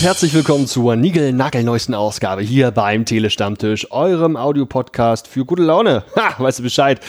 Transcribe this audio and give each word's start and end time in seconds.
und 0.00 0.06
herzlich 0.06 0.32
willkommen 0.32 0.66
zur 0.66 0.96
Nigel-Nagel-neuesten 0.96 1.94
Ausgabe 1.94 2.40
hier 2.40 2.70
beim 2.70 3.04
Telestammtisch, 3.04 3.90
eurem 3.90 4.34
Audiopodcast 4.34 5.28
für 5.28 5.44
gute 5.44 5.62
Laune. 5.62 6.04
Ha, 6.16 6.36
weißt 6.38 6.60
du 6.60 6.62
Bescheid? 6.62 7.00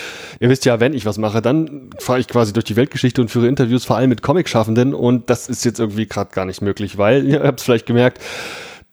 Ihr 0.42 0.50
wisst 0.50 0.66
ja, 0.66 0.82
wenn 0.82 0.94
ich 0.94 1.06
was 1.06 1.18
mache, 1.18 1.42
dann 1.42 1.90
fahre 2.00 2.20
ich 2.20 2.28
quasi 2.28 2.52
durch 2.52 2.66
die 2.66 2.76
Weltgeschichte 2.76 3.22
und 3.22 3.30
führe 3.30 3.48
Interviews 3.48 3.86
vor 3.86 3.96
allem 3.96 4.10
mit 4.10 4.22
Comic-Schaffenden 4.22 4.94
und 4.94 5.30
das 5.30 5.48
ist 5.48 5.64
jetzt 5.64 5.80
irgendwie 5.80 6.06
gerade 6.06 6.32
gar 6.34 6.44
nicht 6.44 6.62
möglich, 6.62 6.98
weil, 6.98 7.26
ihr 7.30 7.44
habt 7.44 7.62
es 7.62 7.66
vielleicht 7.66 7.86
gemerkt, 7.86 8.20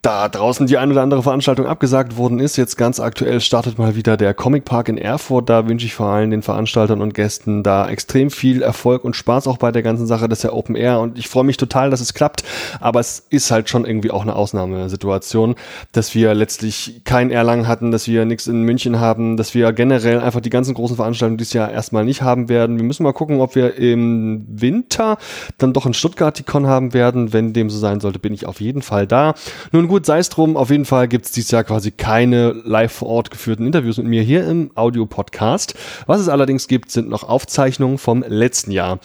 da 0.09 0.27
draußen 0.27 0.67
die 0.67 0.79
ein 0.79 0.91
oder 0.91 1.03
andere 1.03 1.23
Veranstaltung 1.23 1.67
abgesagt 1.67 2.17
worden 2.17 2.39
ist. 2.39 2.57
Jetzt 2.57 2.79
ganz 2.79 2.99
aktuell 2.99 3.43
startet 3.43 3.77
mal 3.77 3.95
wieder 3.95 4.17
der 4.17 4.33
Comic 4.33 4.65
Park 4.65 4.89
in 4.89 4.97
Erfurt. 4.97 5.51
Da 5.51 5.69
wünsche 5.69 5.85
ich 5.85 5.93
vor 5.93 6.07
allem 6.07 6.31
den 6.31 6.41
Veranstaltern 6.41 7.03
und 7.03 7.13
Gästen 7.13 7.63
da 7.63 7.87
extrem 7.87 8.31
viel 8.31 8.63
Erfolg 8.63 9.05
und 9.05 9.17
Spaß 9.17 9.47
auch 9.47 9.59
bei 9.59 9.71
der 9.71 9.83
ganzen 9.83 10.07
Sache. 10.07 10.27
Das 10.27 10.39
ist 10.39 10.45
ja 10.45 10.55
Open 10.55 10.77
Air 10.77 11.01
und 11.01 11.19
ich 11.19 11.29
freue 11.29 11.45
mich 11.45 11.59
total, 11.59 11.91
dass 11.91 12.01
es 12.01 12.15
klappt. 12.15 12.43
Aber 12.81 13.01
es 13.01 13.27
ist 13.29 13.51
halt 13.51 13.69
schon 13.69 13.85
irgendwie 13.85 14.11
auch 14.11 14.23
eine 14.23 14.35
Ausnahmesituation, 14.35 15.57
dass 15.93 16.15
wir 16.15 16.33
letztlich 16.33 17.03
kein 17.05 17.31
Erlangen 17.31 17.69
hatten, 17.69 17.91
dass 17.91 18.09
wir 18.09 18.25
nichts 18.25 18.47
in 18.47 18.63
München 18.63 19.01
haben, 19.01 19.37
dass 19.37 19.53
wir 19.53 19.75
generell 19.75 20.21
einfach 20.21 20.41
die 20.41 20.49
ganzen 20.49 20.73
großen 20.73 20.97
Veranstaltungen 20.97 21.37
dieses 21.37 21.53
Jahr 21.53 21.71
erstmal 21.71 22.07
nicht 22.07 22.23
haben 22.23 22.49
werden. 22.49 22.79
Wir 22.79 22.85
müssen 22.85 23.03
mal 23.03 23.13
gucken, 23.13 23.43
ob 23.43 23.55
wir 23.55 23.77
im 23.77 24.47
Winter 24.49 25.19
dann 25.59 25.75
doch 25.75 25.85
in 25.85 25.93
Stuttgart 25.93 26.39
die 26.39 26.45
Con 26.45 26.67
haben 26.67 26.95
werden. 26.95 27.35
Wenn 27.35 27.53
dem 27.53 27.69
so 27.69 27.79
sein 27.79 28.01
sollte, 28.01 28.19
bin 28.19 28.33
ich 28.33 28.47
auf 28.47 28.63
jeden 28.63 28.81
Fall 28.81 29.07
da. 29.07 29.35
Nun 29.71 29.87
gut, 29.87 29.98
sei 30.07 30.19
es 30.19 30.29
drum. 30.29 30.57
Auf 30.57 30.71
jeden 30.71 30.85
Fall 30.85 31.09
gibt 31.09 31.25
es 31.27 31.33
dieses 31.33 31.51
Jahr 31.51 31.65
quasi 31.65 31.91
keine 31.91 32.53
live 32.65 32.93
vor 32.93 33.09
Ort 33.09 33.31
geführten 33.31 33.67
Interviews 33.67 33.97
mit 33.97 34.07
mir 34.07 34.23
hier 34.23 34.47
im 34.47 34.71
Audio-Podcast. 34.75 35.75
Was 36.07 36.21
es 36.21 36.29
allerdings 36.29 36.69
gibt, 36.69 36.91
sind 36.91 37.09
noch 37.09 37.25
Aufzeichnungen 37.25 37.99
vom 37.99 38.23
letzten 38.27 38.71
Jahr. 38.71 39.01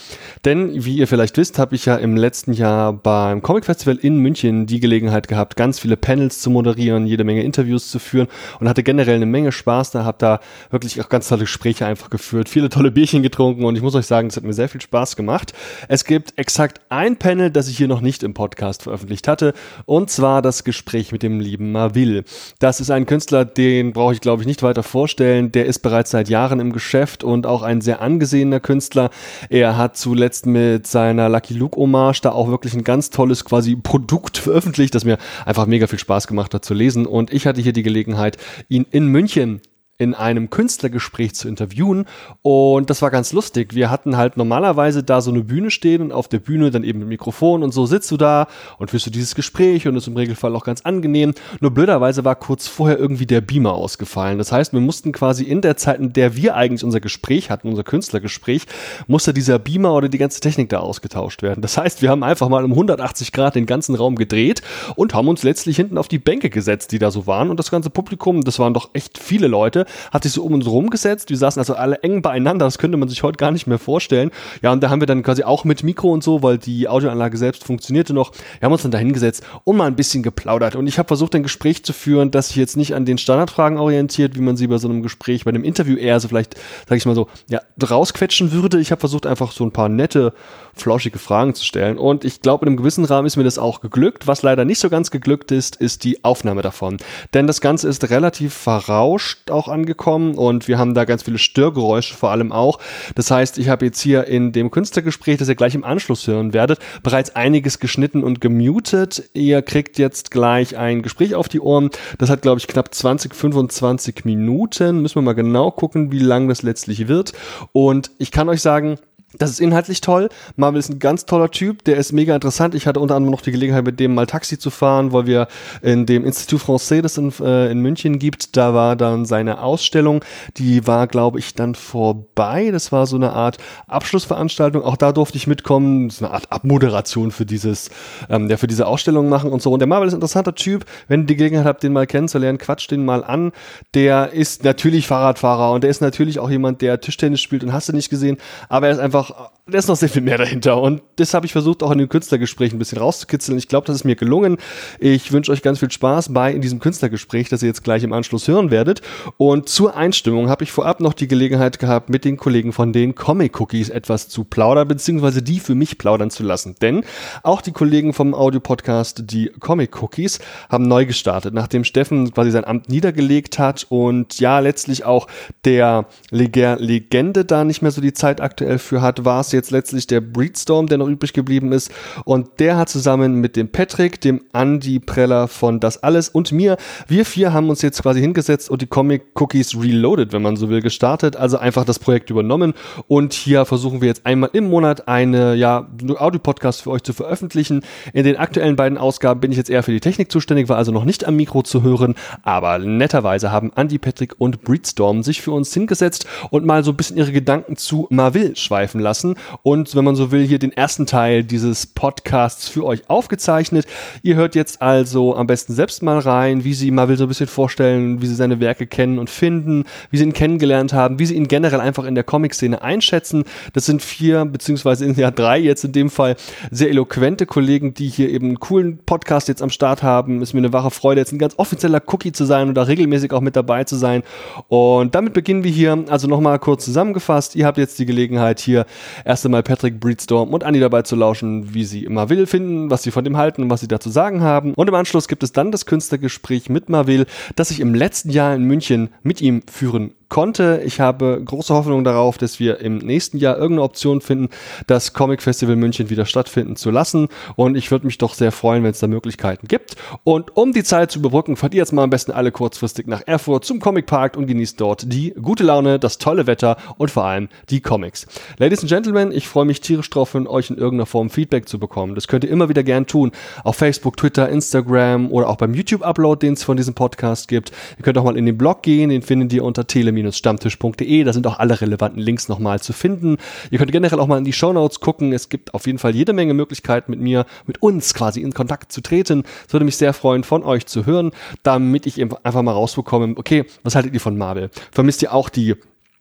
Denn, 0.45 0.85
wie 0.85 0.97
ihr 0.97 1.07
vielleicht 1.07 1.37
wisst, 1.37 1.57
habe 1.57 1.75
ich 1.75 1.85
ja 1.85 1.95
im 1.95 2.17
letzten 2.17 2.53
Jahr 2.53 2.93
beim 2.93 3.41
Comic 3.41 3.65
Festival 3.65 3.95
in 3.95 4.17
München 4.17 4.65
die 4.65 4.79
Gelegenheit 4.79 5.27
gehabt, 5.27 5.55
ganz 5.55 5.79
viele 5.79 5.97
Panels 5.97 6.41
zu 6.41 6.49
moderieren, 6.49 7.07
jede 7.07 7.23
Menge 7.23 7.43
Interviews 7.43 7.89
zu 7.89 7.99
führen 7.99 8.27
und 8.59 8.67
hatte 8.67 8.83
generell 8.83 9.15
eine 9.15 9.25
Menge 9.25 9.51
Spaß 9.51 9.91
da, 9.91 10.03
habe 10.03 10.17
da 10.19 10.39
wirklich 10.69 11.01
auch 11.01 11.09
ganz 11.09 11.27
tolle 11.27 11.41
Gespräche 11.41 11.85
einfach 11.85 12.09
geführt, 12.09 12.49
viele 12.49 12.69
tolle 12.69 12.91
Bierchen 12.91 13.23
getrunken 13.23 13.65
und 13.65 13.75
ich 13.75 13.81
muss 13.81 13.95
euch 13.95 14.05
sagen, 14.05 14.27
es 14.27 14.35
hat 14.35 14.43
mir 14.43 14.53
sehr 14.53 14.69
viel 14.69 14.81
Spaß 14.81 15.15
gemacht. 15.15 15.53
Es 15.87 16.05
gibt 16.05 16.37
exakt 16.37 16.81
ein 16.89 17.17
Panel, 17.17 17.51
das 17.51 17.67
ich 17.67 17.77
hier 17.77 17.87
noch 17.87 18.01
nicht 18.01 18.23
im 18.23 18.33
Podcast 18.33 18.83
veröffentlicht 18.83 19.27
hatte 19.27 19.53
und 19.85 20.09
zwar 20.09 20.41
das 20.41 20.63
Gespräch 20.63 20.72
mit 21.11 21.23
dem 21.23 21.39
lieben 21.39 21.71
Marville. 21.71 22.23
Das 22.59 22.79
ist 22.79 22.89
ein 22.89 23.05
Künstler, 23.05 23.45
den 23.45 23.93
brauche 23.93 24.13
ich 24.13 24.21
glaube 24.21 24.41
ich 24.41 24.47
nicht 24.47 24.63
weiter 24.63 24.83
vorstellen. 24.83 25.51
Der 25.51 25.65
ist 25.65 25.79
bereits 25.79 26.11
seit 26.11 26.29
Jahren 26.29 26.59
im 26.59 26.73
Geschäft 26.73 27.23
und 27.23 27.45
auch 27.45 27.61
ein 27.61 27.81
sehr 27.81 28.01
angesehener 28.01 28.59
Künstler. 28.59 29.09
Er 29.49 29.77
hat 29.77 29.97
zuletzt 29.97 30.45
mit 30.45 30.87
seiner 30.87 31.29
Lucky 31.29 31.53
Luke 31.53 31.79
Hommage 31.79 32.21
da 32.21 32.31
auch 32.31 32.49
wirklich 32.49 32.73
ein 32.73 32.83
ganz 32.83 33.09
tolles 33.09 33.45
quasi 33.45 33.75
Produkt 33.75 34.37
veröffentlicht, 34.37 34.95
das 34.95 35.05
mir 35.05 35.17
einfach 35.45 35.65
mega 35.65 35.87
viel 35.87 35.99
Spaß 35.99 36.27
gemacht 36.27 36.53
hat 36.53 36.65
zu 36.65 36.73
lesen. 36.73 37.05
Und 37.05 37.31
ich 37.31 37.45
hatte 37.45 37.61
hier 37.61 37.73
die 37.73 37.83
Gelegenheit, 37.83 38.37
ihn 38.69 38.85
in 38.91 39.07
München 39.07 39.61
in 40.03 40.13
einem 40.13 40.49
Künstlergespräch 40.49 41.33
zu 41.33 41.47
interviewen 41.47 42.05
und 42.41 42.89
das 42.89 43.01
war 43.01 43.09
ganz 43.09 43.33
lustig. 43.33 43.73
Wir 43.73 43.89
hatten 43.89 44.17
halt 44.17 44.37
normalerweise 44.37 45.03
da 45.03 45.21
so 45.21 45.31
eine 45.31 45.41
Bühne 45.41 45.71
stehen 45.71 46.01
und 46.01 46.11
auf 46.11 46.27
der 46.27 46.39
Bühne 46.39 46.71
dann 46.71 46.83
eben 46.83 47.01
ein 47.01 47.07
Mikrofon 47.07 47.63
und 47.63 47.73
so 47.73 47.85
sitzt 47.85 48.11
du 48.11 48.17
da 48.17 48.47
und 48.77 48.91
führst 48.91 49.05
du 49.05 49.09
dieses 49.09 49.35
Gespräch 49.35 49.87
und 49.87 49.95
ist 49.95 50.07
im 50.07 50.15
Regelfall 50.17 50.55
auch 50.55 50.65
ganz 50.65 50.81
angenehm. 50.81 51.33
Nur 51.61 51.71
blöderweise 51.71 52.25
war 52.25 52.35
kurz 52.35 52.67
vorher 52.67 52.99
irgendwie 52.99 53.25
der 53.25 53.41
Beamer 53.41 53.73
ausgefallen. 53.73 54.37
Das 54.37 54.51
heißt, 54.51 54.73
wir 54.73 54.81
mussten 54.81 55.11
quasi 55.11 55.43
in 55.43 55.61
der 55.61 55.77
Zeit, 55.77 55.99
in 55.99 56.13
der 56.13 56.35
wir 56.35 56.55
eigentlich 56.55 56.83
unser 56.83 56.99
Gespräch 56.99 57.49
hatten, 57.49 57.69
unser 57.69 57.83
Künstlergespräch, 57.83 58.65
musste 59.07 59.33
dieser 59.33 59.59
Beamer 59.59 59.93
oder 59.93 60.09
die 60.09 60.17
ganze 60.17 60.41
Technik 60.41 60.69
da 60.69 60.79
ausgetauscht 60.79 61.41
werden. 61.41 61.61
Das 61.61 61.77
heißt, 61.77 62.01
wir 62.01 62.09
haben 62.09 62.23
einfach 62.23 62.49
mal 62.49 62.63
um 62.63 62.71
180 62.71 63.31
Grad 63.31 63.55
den 63.55 63.65
ganzen 63.65 63.95
Raum 63.95 64.15
gedreht 64.15 64.61
und 64.95 65.13
haben 65.13 65.27
uns 65.27 65.43
letztlich 65.43 65.77
hinten 65.77 65.97
auf 65.97 66.07
die 66.07 66.19
Bänke 66.19 66.49
gesetzt, 66.49 66.91
die 66.91 66.99
da 66.99 67.11
so 67.11 67.27
waren 67.27 67.49
und 67.49 67.57
das 67.57 67.71
ganze 67.71 67.89
Publikum, 67.89 68.43
das 68.43 68.59
waren 68.59 68.73
doch 68.73 68.89
echt 68.93 69.17
viele 69.17 69.47
Leute, 69.47 69.85
hat 70.11 70.23
sich 70.23 70.31
so 70.31 70.43
um 70.43 70.53
uns 70.53 70.67
rumgesetzt. 70.67 71.29
Wir 71.29 71.37
saßen 71.37 71.59
also 71.59 71.75
alle 71.75 72.01
eng 72.03 72.21
beieinander. 72.21 72.65
Das 72.65 72.77
könnte 72.77 72.97
man 72.97 73.09
sich 73.09 73.23
heute 73.23 73.37
gar 73.37 73.51
nicht 73.51 73.67
mehr 73.67 73.79
vorstellen. 73.79 74.31
Ja, 74.61 74.71
und 74.71 74.81
da 74.81 74.89
haben 74.89 75.01
wir 75.01 75.07
dann 75.07 75.23
quasi 75.23 75.43
auch 75.43 75.63
mit 75.63 75.83
Mikro 75.83 76.11
und 76.11 76.23
so, 76.23 76.43
weil 76.43 76.57
die 76.57 76.87
Audioanlage 76.87 77.37
selbst 77.37 77.63
funktionierte 77.63 78.13
noch. 78.13 78.31
Wir 78.59 78.65
haben 78.65 78.73
uns 78.73 78.83
dann 78.83 78.91
da 78.91 78.97
hingesetzt 78.97 79.43
und 79.63 79.77
mal 79.77 79.87
ein 79.87 79.95
bisschen 79.95 80.23
geplaudert. 80.23 80.75
Und 80.75 80.87
ich 80.87 80.97
habe 80.97 81.07
versucht, 81.07 81.35
ein 81.35 81.43
Gespräch 81.43 81.83
zu 81.83 81.93
führen, 81.93 82.31
das 82.31 82.47
sich 82.49 82.57
jetzt 82.57 82.77
nicht 82.77 82.95
an 82.95 83.05
den 83.05 83.17
Standardfragen 83.17 83.77
orientiert, 83.77 84.35
wie 84.35 84.41
man 84.41 84.57
sie 84.57 84.67
bei 84.67 84.77
so 84.77 84.87
einem 84.87 85.01
Gespräch, 85.01 85.45
bei 85.45 85.49
einem 85.49 85.63
Interview 85.63 85.97
eher 85.97 86.19
so 86.19 86.27
vielleicht, 86.27 86.55
sag 86.87 86.97
ich 86.97 87.05
mal 87.05 87.15
so, 87.15 87.27
ja, 87.49 87.61
rausquetschen 87.81 88.51
würde. 88.51 88.79
Ich 88.79 88.91
habe 88.91 88.99
versucht, 88.99 89.25
einfach 89.25 89.51
so 89.51 89.63
ein 89.63 89.71
paar 89.71 89.89
nette, 89.89 90.33
flauschige 90.75 91.19
Fragen 91.19 91.53
zu 91.53 91.63
stellen. 91.63 91.97
Und 91.97 92.25
ich 92.25 92.41
glaube, 92.41 92.65
in 92.65 92.69
einem 92.69 92.77
gewissen 92.77 93.05
Rahmen 93.05 93.27
ist 93.27 93.37
mir 93.37 93.43
das 93.43 93.59
auch 93.59 93.81
geglückt. 93.81 94.27
Was 94.27 94.41
leider 94.41 94.65
nicht 94.65 94.79
so 94.79 94.89
ganz 94.89 95.11
geglückt 95.11 95.51
ist, 95.51 95.75
ist 95.75 96.03
die 96.03 96.23
Aufnahme 96.23 96.61
davon. 96.61 96.97
Denn 97.33 97.47
das 97.47 97.61
Ganze 97.61 97.87
ist 97.87 98.09
relativ 98.09 98.53
verrauscht 98.53 99.51
auch 99.51 99.67
angekommen 99.73 100.35
und 100.35 100.67
wir 100.67 100.77
haben 100.77 100.93
da 100.93 101.03
ganz 101.03 101.23
viele 101.23 101.37
Störgeräusche 101.37 102.13
vor 102.13 102.31
allem 102.31 102.51
auch. 102.51 102.79
Das 103.15 103.29
heißt, 103.31 103.57
ich 103.57 103.67
habe 103.67 103.85
jetzt 103.85 103.99
hier 103.99 104.25
in 104.27 104.53
dem 104.53 104.71
Künstlergespräch, 104.71 105.37
das 105.37 105.49
ihr 105.49 105.55
gleich 105.55 105.75
im 105.75 105.83
Anschluss 105.83 106.25
hören 106.27 106.53
werdet, 106.53 106.79
bereits 107.01 107.35
einiges 107.35 107.79
geschnitten 107.79 108.23
und 108.23 108.39
gemutet. 108.39 109.29
Ihr 109.33 109.61
kriegt 109.61 109.97
jetzt 109.97 110.31
gleich 110.31 110.77
ein 110.77 111.01
Gespräch 111.01 111.35
auf 111.35 111.49
die 111.49 111.59
Ohren. 111.59 111.89
Das 112.19 112.29
hat, 112.29 112.41
glaube 112.41 112.59
ich, 112.59 112.67
knapp 112.67 112.93
20, 112.93 113.35
25 113.35 114.23
Minuten. 114.23 115.01
Müssen 115.01 115.15
wir 115.15 115.21
mal 115.23 115.33
genau 115.33 115.71
gucken, 115.71 116.11
wie 116.11 116.19
lang 116.19 116.47
das 116.47 116.61
letztlich 116.61 117.07
wird. 117.07 117.33
Und 117.71 118.11
ich 118.19 118.31
kann 118.31 118.47
euch 118.47 118.61
sagen, 118.61 118.99
das 119.37 119.49
ist 119.49 119.59
inhaltlich 119.59 120.01
toll. 120.01 120.29
Marvel 120.55 120.79
ist 120.79 120.89
ein 120.89 120.99
ganz 120.99 121.25
toller 121.25 121.49
Typ, 121.49 121.83
der 121.83 121.97
ist 121.97 122.11
mega 122.13 122.35
interessant. 122.35 122.75
Ich 122.75 122.87
hatte 122.87 122.99
unter 122.99 123.15
anderem 123.15 123.31
noch 123.31 123.41
die 123.41 123.51
Gelegenheit, 123.51 123.83
mit 123.83 123.99
dem 123.99 124.13
mal 124.13 124.27
Taxi 124.27 124.59
zu 124.59 124.69
fahren, 124.69 125.11
weil 125.11 125.25
wir 125.25 125.47
in 125.81 126.05
dem 126.05 126.25
Institut 126.25 126.61
Français, 126.61 127.01
das 127.01 127.17
in, 127.17 127.33
äh, 127.41 127.71
in 127.71 127.79
München 127.79 128.19
gibt, 128.19 128.55
da 128.55 128.73
war 128.73 128.95
dann 128.95 129.25
seine 129.25 129.61
Ausstellung. 129.61 130.23
Die 130.57 130.85
war, 130.85 131.07
glaube 131.07 131.39
ich, 131.39 131.55
dann 131.55 131.75
vorbei. 131.75 132.69
Das 132.71 132.91
war 132.91 133.07
so 133.07 133.15
eine 133.15 133.33
Art 133.33 133.57
Abschlussveranstaltung. 133.87 134.83
Auch 134.83 134.97
da 134.97 135.11
durfte 135.11 135.37
ich 135.37 135.47
mitkommen. 135.47 136.09
So 136.09 136.25
eine 136.25 136.33
Art 136.33 136.51
Abmoderation 136.51 137.31
für 137.31 137.45
dieses, 137.45 137.89
ähm, 138.29 138.47
der 138.47 138.57
für 138.57 138.67
diese 138.67 138.85
Ausstellung 138.85 139.29
machen 139.29 139.51
und 139.51 139.61
so. 139.61 139.71
Und 139.71 139.79
der 139.79 139.87
Marvel 139.87 140.07
ist 140.07 140.13
ein 140.13 140.17
interessanter 140.17 140.55
Typ. 140.55 140.85
Wenn 141.07 141.21
ihr 141.21 141.27
die 141.27 141.35
Gelegenheit 141.35 141.65
habt, 141.65 141.83
den 141.83 141.93
mal 141.93 142.07
kennenzulernen, 142.07 142.57
quatscht 142.57 142.91
den 142.91 143.03
mal 143.03 143.23
an. 143.23 143.51
Der 143.93 144.31
ist 144.31 144.63
natürlich 144.63 145.07
Fahrradfahrer 145.07 145.71
und 145.71 145.83
der 145.83 145.89
ist 145.89 146.01
natürlich 146.01 146.39
auch 146.39 146.49
jemand, 146.49 146.81
der 146.81 147.01
Tischtennis 147.01 147.41
spielt 147.41 147.63
und 147.63 147.73
hast 147.73 147.89
du 147.89 147.93
nicht 147.93 148.09
gesehen. 148.09 148.37
Aber 148.69 148.87
er 148.87 148.93
ist 148.93 148.99
einfach 148.99 149.22
noch, 149.29 149.51
da 149.65 149.77
ist 149.77 149.87
noch 149.87 149.95
sehr 149.95 150.09
viel 150.09 150.21
mehr 150.21 150.37
dahinter. 150.37 150.81
Und 150.81 151.01
das 151.15 151.33
habe 151.33 151.45
ich 151.45 151.51
versucht, 151.51 151.83
auch 151.83 151.91
in 151.91 151.97
den 151.97 152.09
Künstlergesprächen 152.09 152.75
ein 152.75 152.79
bisschen 152.79 152.97
rauszukitzeln. 152.97 153.57
Ich 153.57 153.67
glaube, 153.67 153.87
das 153.87 153.97
ist 153.97 154.03
mir 154.03 154.15
gelungen. 154.15 154.57
Ich 154.99 155.31
wünsche 155.31 155.51
euch 155.51 155.61
ganz 155.61 155.79
viel 155.79 155.91
Spaß 155.91 156.33
bei 156.33 156.51
in 156.51 156.61
diesem 156.61 156.79
Künstlergespräch, 156.79 157.49
das 157.49 157.61
ihr 157.61 157.69
jetzt 157.69 157.83
gleich 157.83 158.03
im 158.03 158.13
Anschluss 158.13 158.47
hören 158.47 158.71
werdet. 158.71 159.01
Und 159.37 159.69
zur 159.69 159.95
Einstimmung 159.95 160.49
habe 160.49 160.63
ich 160.63 160.71
vorab 160.71 160.99
noch 160.99 161.13
die 161.13 161.27
Gelegenheit 161.27 161.79
gehabt, 161.79 162.09
mit 162.09 162.25
den 162.25 162.37
Kollegen 162.37 162.73
von 162.73 162.91
den 162.93 163.15
Comic 163.15 163.59
Cookies 163.59 163.89
etwas 163.89 164.27
zu 164.27 164.43
plaudern, 164.43 164.87
beziehungsweise 164.87 165.41
die 165.41 165.59
für 165.59 165.75
mich 165.75 165.97
plaudern 165.97 166.29
zu 166.29 166.43
lassen. 166.43 166.75
Denn 166.81 167.03
auch 167.43 167.61
die 167.61 167.71
Kollegen 167.71 168.13
vom 168.13 168.33
Audio-Podcast, 168.33 169.23
die 169.25 169.51
Comic 169.59 170.01
Cookies, 170.01 170.39
haben 170.69 170.87
neu 170.87 171.05
gestartet, 171.05 171.53
nachdem 171.53 171.83
Steffen 171.83 172.33
quasi 172.33 172.51
sein 172.51 172.65
Amt 172.65 172.89
niedergelegt 172.89 173.59
hat 173.59 173.85
und 173.89 174.39
ja, 174.39 174.59
letztlich 174.59 175.05
auch 175.05 175.27
der 175.63 176.07
Legende 176.31 177.45
da 177.45 177.63
nicht 177.63 177.81
mehr 177.81 177.91
so 177.91 178.01
die 178.01 178.13
Zeit 178.13 178.41
aktuell 178.41 178.79
für 178.79 179.01
hat 179.01 179.12
war 179.25 179.41
es 179.41 179.51
jetzt 179.51 179.71
letztlich 179.71 180.07
der 180.07 180.21
Breedstorm, 180.21 180.87
der 180.87 180.97
noch 180.97 181.07
übrig 181.07 181.33
geblieben 181.33 181.71
ist. 181.71 181.91
Und 182.25 182.59
der 182.59 182.77
hat 182.77 182.89
zusammen 182.89 183.35
mit 183.41 183.55
dem 183.55 183.69
Patrick, 183.69 184.21
dem 184.21 184.41
Andy 184.53 184.99
Preller 184.99 185.47
von 185.47 185.79
Das 185.79 186.01
Alles 186.03 186.29
und 186.29 186.51
mir, 186.51 186.77
wir 187.07 187.25
vier 187.25 187.53
haben 187.53 187.69
uns 187.69 187.81
jetzt 187.81 188.01
quasi 188.01 188.21
hingesetzt 188.21 188.69
und 188.69 188.81
die 188.81 188.87
Comic 188.87 189.23
Cookies 189.35 189.75
Reloaded, 189.79 190.33
wenn 190.33 190.41
man 190.41 190.55
so 190.55 190.69
will, 190.69 190.81
gestartet. 190.81 191.35
Also 191.35 191.57
einfach 191.57 191.85
das 191.85 191.99
Projekt 191.99 192.29
übernommen. 192.29 192.73
Und 193.07 193.33
hier 193.33 193.65
versuchen 193.65 194.01
wir 194.01 194.07
jetzt 194.07 194.25
einmal 194.25 194.49
im 194.53 194.69
Monat 194.69 195.07
eine, 195.07 195.55
ja, 195.55 195.87
Audio-Podcast 196.17 196.81
für 196.81 196.91
euch 196.91 197.03
zu 197.03 197.13
veröffentlichen. 197.13 197.83
In 198.13 198.23
den 198.23 198.37
aktuellen 198.37 198.75
beiden 198.75 198.97
Ausgaben 198.97 199.39
bin 199.39 199.51
ich 199.51 199.57
jetzt 199.57 199.69
eher 199.69 199.83
für 199.83 199.91
die 199.91 199.99
Technik 199.99 200.31
zuständig, 200.31 200.69
war 200.69 200.77
also 200.77 200.91
noch 200.91 201.05
nicht 201.05 201.25
am 201.25 201.35
Mikro 201.35 201.61
zu 201.61 201.83
hören. 201.83 202.15
Aber 202.43 202.79
netterweise 202.79 203.51
haben 203.51 203.71
Andy, 203.75 203.97
Patrick 203.97 204.35
und 204.37 204.63
Breedstorm 204.63 205.23
sich 205.23 205.41
für 205.41 205.51
uns 205.51 205.73
hingesetzt 205.73 206.25
und 206.49 206.65
mal 206.65 206.83
so 206.83 206.91
ein 206.91 206.97
bisschen 206.97 207.17
ihre 207.17 207.31
Gedanken 207.31 207.75
zu 207.75 208.07
Marvel 208.09 208.55
schweifen 208.55 208.99
lassen 209.03 209.35
und 209.61 209.95
wenn 209.95 210.03
man 210.03 210.15
so 210.15 210.31
will, 210.31 210.45
hier 210.45 210.59
den 210.59 210.71
ersten 210.71 211.05
Teil 211.05 211.43
dieses 211.43 211.85
Podcasts 211.85 212.67
für 212.67 212.85
euch 212.85 213.09
aufgezeichnet. 213.09 213.85
Ihr 214.23 214.35
hört 214.35 214.55
jetzt 214.55 214.81
also 214.81 215.35
am 215.35 215.45
besten 215.45 215.73
selbst 215.73 216.01
mal 216.01 216.19
rein, 216.19 216.63
wie 216.63 216.73
sie 216.73 216.89
Marvel 216.89 217.17
so 217.17 217.25
ein 217.25 217.27
bisschen 217.27 217.47
vorstellen, 217.47 218.21
wie 218.21 218.27
sie 218.27 218.35
seine 218.35 218.59
Werke 218.59 218.87
kennen 218.87 219.19
und 219.19 219.29
finden, 219.29 219.85
wie 220.09 220.17
sie 220.17 220.23
ihn 220.23 220.33
kennengelernt 220.33 220.93
haben, 220.93 221.19
wie 221.19 221.25
sie 221.25 221.35
ihn 221.35 221.47
generell 221.47 221.79
einfach 221.79 222.05
in 222.05 222.15
der 222.15 222.23
Comic-Szene 222.23 222.81
einschätzen. 222.81 223.43
Das 223.73 223.85
sind 223.85 224.01
vier, 224.01 224.45
beziehungsweise 224.45 225.05
in 225.05 225.13
drei 225.13 225.59
jetzt 225.59 225.83
in 225.83 225.91
dem 225.91 226.09
Fall 226.09 226.35
sehr 226.71 226.89
eloquente 226.89 227.45
Kollegen, 227.45 227.93
die 227.93 228.07
hier 228.07 228.29
eben 228.29 228.47
einen 228.47 228.59
coolen 228.59 228.99
Podcast 229.05 229.47
jetzt 229.47 229.61
am 229.61 229.69
Start 229.69 230.03
haben. 230.03 230.41
Ist 230.41 230.53
mir 230.53 230.59
eine 230.59 230.73
wahre 230.73 230.91
Freude, 230.91 231.21
jetzt 231.21 231.31
ein 231.31 231.39
ganz 231.39 231.55
offizieller 231.57 232.01
Cookie 232.07 232.31
zu 232.31 232.45
sein 232.45 232.69
und 232.69 232.75
da 232.75 232.83
regelmäßig 232.83 233.33
auch 233.33 233.41
mit 233.41 233.55
dabei 233.55 233.83
zu 233.83 233.95
sein. 233.95 234.23
Und 234.67 235.15
damit 235.15 235.33
beginnen 235.33 235.63
wir 235.63 235.71
hier. 235.71 236.05
Also 236.09 236.27
nochmal 236.27 236.59
kurz 236.59 236.85
zusammengefasst. 236.85 237.55
Ihr 237.55 237.65
habt 237.65 237.77
jetzt 237.77 237.99
die 237.99 238.05
Gelegenheit 238.05 238.59
hier 238.59 238.85
erst 239.25 239.45
einmal 239.45 239.63
Patrick 239.63 239.99
Breedstorm 239.99 240.53
und 240.53 240.63
Andy 240.63 240.79
dabei 240.79 241.01
zu 241.01 241.15
lauschen, 241.15 241.73
wie 241.73 241.85
sie 241.85 242.07
will 242.07 242.47
finden, 242.47 242.89
was 242.89 243.03
sie 243.03 243.11
von 243.11 243.23
dem 243.23 243.37
halten 243.37 243.63
und 243.63 243.69
was 243.69 243.81
sie 243.81 243.87
dazu 243.87 244.09
sagen 244.09 244.41
haben. 244.41 244.73
Und 244.73 244.87
im 244.87 244.95
Anschluss 244.95 245.27
gibt 245.27 245.43
es 245.43 245.51
dann 245.51 245.71
das 245.71 245.85
Künstlergespräch 245.85 246.69
mit 246.69 246.89
Marvel, 246.89 247.25
das 247.55 247.71
ich 247.71 247.79
im 247.79 247.93
letzten 247.93 248.29
Jahr 248.29 248.55
in 248.55 248.63
München 248.63 249.09
mit 249.23 249.41
ihm 249.41 249.61
führen 249.69 250.13
konnte. 250.33 250.81
Ich 250.83 250.99
habe 250.99 251.39
große 251.45 251.71
Hoffnung 251.75 252.03
darauf, 252.03 252.39
dass 252.39 252.59
wir 252.59 252.79
im 252.79 252.97
nächsten 252.97 253.37
Jahr 253.37 253.55
irgendeine 253.55 253.83
Option 253.83 254.19
finden, 254.19 254.49
das 254.87 255.13
Comic 255.13 255.43
Festival 255.43 255.75
München 255.75 256.09
wieder 256.09 256.25
stattfinden 256.25 256.75
zu 256.75 256.89
lassen. 256.89 257.27
Und 257.55 257.75
ich 257.75 257.91
würde 257.91 258.07
mich 258.07 258.17
doch 258.17 258.33
sehr 258.33 258.51
freuen, 258.51 258.83
wenn 258.83 258.89
es 258.89 258.99
da 258.99 259.05
Möglichkeiten 259.05 259.67
gibt. 259.67 259.95
Und 260.23 260.57
um 260.57 260.73
die 260.73 260.83
Zeit 260.83 261.11
zu 261.11 261.19
überbrücken, 261.19 261.55
fahrt 261.55 261.75
ihr 261.75 261.77
jetzt 261.77 261.93
mal 261.93 262.01
am 262.01 262.09
besten 262.09 262.31
alle 262.31 262.51
kurzfristig 262.51 263.05
nach 263.05 263.21
Erfurt 263.27 263.63
zum 263.63 263.79
Comic 263.79 264.07
Park 264.07 264.35
und 264.35 264.47
genießt 264.47 264.81
dort 264.81 265.03
die 265.13 265.35
gute 265.39 265.63
Laune, 265.63 265.99
das 265.99 266.17
tolle 266.17 266.47
Wetter 266.47 266.77
und 266.97 267.11
vor 267.11 267.25
allem 267.25 267.47
die 267.69 267.81
Comics. 267.81 268.25
Ladies 268.57 268.79
and 268.79 268.89
Gentlemen, 268.89 269.31
ich 269.31 269.47
freue 269.47 269.65
mich 269.65 269.81
tierisch 269.81 270.09
drauf, 270.09 270.29
von 270.29 270.47
euch 270.47 270.71
in 270.71 270.77
irgendeiner 270.77 271.05
Form 271.05 271.29
Feedback 271.29 271.69
zu 271.69 271.77
bekommen. 271.77 272.15
Das 272.15 272.27
könnt 272.27 272.43
ihr 272.43 272.49
immer 272.49 272.69
wieder 272.69 272.81
gern 272.81 273.05
tun. 273.05 273.33
Auf 273.63 273.75
Facebook, 273.75 274.17
Twitter, 274.17 274.49
Instagram 274.49 275.31
oder 275.31 275.47
auch 275.47 275.57
beim 275.57 275.75
YouTube-Upload, 275.75 276.43
den 276.43 276.53
es 276.53 276.63
von 276.63 276.75
diesem 276.75 276.95
Podcast 276.95 277.47
gibt. 277.47 277.71
Ihr 277.99 278.03
könnt 278.03 278.17
auch 278.17 278.23
mal 278.23 278.35
in 278.35 278.47
den 278.47 278.57
Blog 278.57 278.81
gehen, 278.81 279.11
den 279.11 279.21
findet 279.21 279.53
ihr 279.53 279.63
unter 279.63 279.85
tele 279.85 280.11
stammtischde 280.31 281.23
Da 281.25 281.33
sind 281.33 281.47
auch 281.47 281.59
alle 281.59 281.79
relevanten 281.81 282.21
Links 282.21 282.47
nochmal 282.49 282.79
zu 282.79 282.93
finden. 282.93 283.37
Ihr 283.71 283.79
könnt 283.79 283.91
generell 283.91 284.19
auch 284.19 284.27
mal 284.27 284.37
in 284.37 284.45
die 284.45 284.53
Shownotes 284.53 284.99
gucken. 284.99 285.33
Es 285.33 285.49
gibt 285.49 285.73
auf 285.73 285.85
jeden 285.85 285.99
Fall 285.99 286.15
jede 286.15 286.33
Menge 286.33 286.53
Möglichkeiten, 286.53 287.11
mit 287.11 287.19
mir, 287.19 287.45
mit 287.65 287.81
uns 287.81 288.13
quasi 288.13 288.41
in 288.41 288.53
Kontakt 288.53 288.91
zu 288.91 289.01
treten. 289.01 289.43
Es 289.67 289.73
würde 289.73 289.85
mich 289.85 289.97
sehr 289.97 290.13
freuen, 290.13 290.43
von 290.43 290.63
euch 290.63 290.85
zu 290.85 291.05
hören, 291.05 291.31
damit 291.63 292.05
ich 292.05 292.21
einfach 292.21 292.61
mal 292.61 292.71
rausbekomme, 292.71 293.33
okay, 293.37 293.65
was 293.83 293.95
haltet 293.95 294.13
ihr 294.13 294.21
von 294.21 294.37
Marvel? 294.37 294.69
Vermisst 294.91 295.21
ihr 295.21 295.33
auch 295.33 295.49
die 295.49 295.75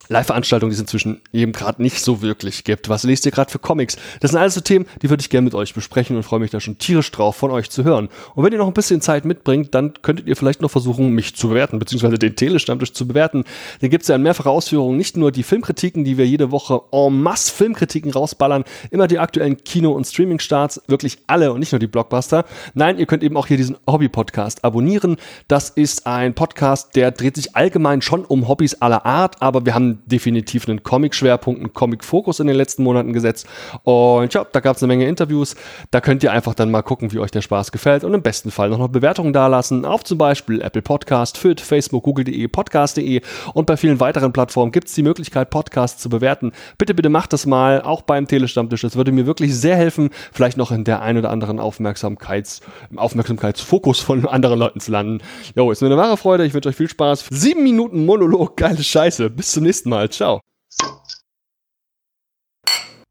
Live-Veranstaltungen, 0.09 0.71
die 0.71 0.75
es 0.75 0.81
inzwischen 0.81 1.21
eben 1.33 1.53
gerade 1.53 1.83
nicht 1.83 2.01
so 2.01 2.23
wirklich 2.23 2.65
gibt. 2.65 2.89
Was 2.89 3.05
lest 3.05 3.27
ihr 3.27 3.33
gerade 3.33 3.51
für 3.51 3.59
Comics? 3.59 3.97
Das 4.21 4.31
sind 4.33 4.41
alles 4.41 4.55
so 4.55 4.61
Themen, 4.61 4.87
die 5.01 5.11
würde 5.11 5.21
ich 5.21 5.31
gerne 5.31 5.45
mit 5.45 5.55
euch 5.55 5.75
besprechen 5.75 6.17
und 6.17 6.23
freue 6.23 6.41
mich 6.41 6.51
da 6.51 6.61
schon 6.61 6.79
tierisch 6.79 7.11
drauf, 7.11 7.37
von 7.37 7.51
euch 7.51 7.71
zu 7.71 7.85
hören. 7.85 8.09
Und 8.35 8.45
wenn 8.45 8.53
ihr 8.53 8.59
noch 8.59 8.67
ein 8.67 8.73
bisschen 8.73 9.01
Zeit 9.01 9.25
mitbringt, 9.25 9.75
dann 9.75 9.95
könntet 10.03 10.27
ihr 10.27 10.37
vielleicht 10.37 10.61
noch 10.61 10.71
versuchen, 10.71 11.11
mich 11.11 11.37
zu 11.37 11.49
bewerten, 11.49 11.79
beziehungsweise 11.79 12.19
den 12.19 12.37
Telestammtisch 12.37 12.93
zu 12.93 13.07
bewerten. 13.07 13.45
Den 13.81 13.91
gibt 13.91 14.03
es 14.03 14.09
ja 14.09 14.17
in 14.17 14.23
mehrfacher 14.23 14.51
Ausführung 14.51 14.97
nicht 14.97 15.17
nur 15.17 15.33
die 15.33 15.43
Filmkritiken, 15.43 16.05
die 16.05 16.19
wir 16.19 16.27
jede 16.27 16.51
Woche 16.51 16.81
en 16.93 17.23
masse 17.23 17.53
Filmkritiken 17.53 18.13
rausballern, 18.13 18.65
immer 18.91 19.07
die 19.07 19.19
aktuellen 19.19 19.63
Kino- 19.65 19.93
und 19.93 20.07
Streaming-Starts, 20.07 20.83
wirklich 20.89 21.19
alle 21.27 21.53
und 21.53 21.61
nicht 21.61 21.73
nur 21.73 21.79
die 21.79 21.87
Blockbuster. 21.87 22.45
Nein, 22.75 22.99
ihr 22.99 23.07
könnt 23.07 23.23
eben 23.23 23.37
auch 23.37 23.47
hier 23.47 23.57
diesen 23.57 23.77
Hobby-Podcast 23.87 24.65
abonnieren. 24.65 25.17
Das 25.49 25.71
ist 25.71 26.07
ein 26.07 26.35
Podcast, 26.35 26.97
der 26.97 27.11
dreht 27.11 27.37
sich 27.37 27.57
allgemein 27.57 28.03
schon 28.03 28.25
um 28.25 28.49
Hobbys 28.49 28.75
aller 28.81 29.07
Art, 29.07 29.41
aber 29.41 29.65
wir 29.65 29.75
haben 29.75 29.92
definitiv 30.07 30.69
einen 30.69 30.83
Comic-Schwerpunkt, 30.83 31.61
einen 31.61 31.73
Comic-Fokus 31.73 32.41
in 32.41 32.47
den 32.47 32.57
letzten 32.57 32.83
Monaten 32.83 33.13
gesetzt. 33.13 33.47
Und 33.85 34.33
ja, 34.35 34.47
da 34.51 34.61
gab 34.61 34.77
es 34.77 34.83
eine 34.83 34.89
Menge 34.89 35.07
Interviews. 35.07 35.57
Da 35.91 36.01
könnt 36.01 36.23
ihr 36.23 36.33
einfach 36.33 36.55
dann 36.55 36.71
mal 36.71 36.83
gucken, 36.83 37.13
wie 37.13 37.19
euch 37.19 37.31
der 37.31 37.43
Spaß 37.43 37.73
gefällt 37.73 38.05
und 38.05 38.15
im 38.15 38.23
besten 38.23 38.51
Fall 38.51 38.71
noch 38.71 38.79
eine 38.79 38.89
Bewertung 38.89 39.33
dalassen 39.33 39.85
auf 39.85 40.05
zum 40.05 40.19
Beispiel 40.19 40.61
Apple 40.61 40.83
Podcast, 40.83 41.39
FIT, 41.39 41.61
Facebook, 41.61 42.05
Google.de, 42.05 42.49
Podcast.de 42.49 43.21
und 43.55 43.67
bei 43.67 43.77
vielen 43.77 44.01
weiteren 44.01 44.33
Plattformen 44.33 44.73
gibt 44.73 44.89
es 44.89 44.95
die 44.95 45.03
Möglichkeit, 45.03 45.51
Podcasts 45.51 46.03
zu 46.03 46.09
bewerten. 46.09 46.53
Bitte, 46.79 46.95
bitte 46.95 47.09
macht 47.09 47.33
das 47.33 47.47
mal, 47.47 47.83
auch 47.83 48.03
beim 48.03 48.27
Telestammtisch. 48.27 48.83
Das 48.83 48.97
würde 48.97 49.13
mir 49.13 49.27
wirklich 49.27 49.55
sehr 49.55 49.77
helfen, 49.77 50.11
vielleicht 50.33 50.57
noch 50.57 50.71
in 50.71 50.85
der 50.85 51.03
ein 51.03 51.17
oder 51.17 51.31
anderen 51.31 51.59
Aufmerksamkeits, 51.59 52.61
Aufmerksamkeitsfokus 52.97 54.01
von 54.01 54.27
anderen 54.27 54.59
Leuten 54.59 54.81
zu 54.81 54.93
landen. 54.93 55.19
Jo, 55.55 55.71
ist 55.71 55.81
mir 55.81 55.89
eine 55.89 55.97
wahre 55.97 56.17
Freude. 56.17 56.45
Ich 56.45 56.55
wünsche 56.55 56.69
euch 56.69 56.77
viel 56.77 56.89
Spaß. 56.89 57.27
Sieben 57.31 57.63
Minuten 57.63 58.05
Monolog, 58.07 58.57
geile 58.57 58.83
Scheiße. 58.83 59.31
Bis 59.31 59.53
zum 59.53 59.65
nächsten 59.65 59.82
Mal. 59.85 60.11
Ciao. 60.11 60.41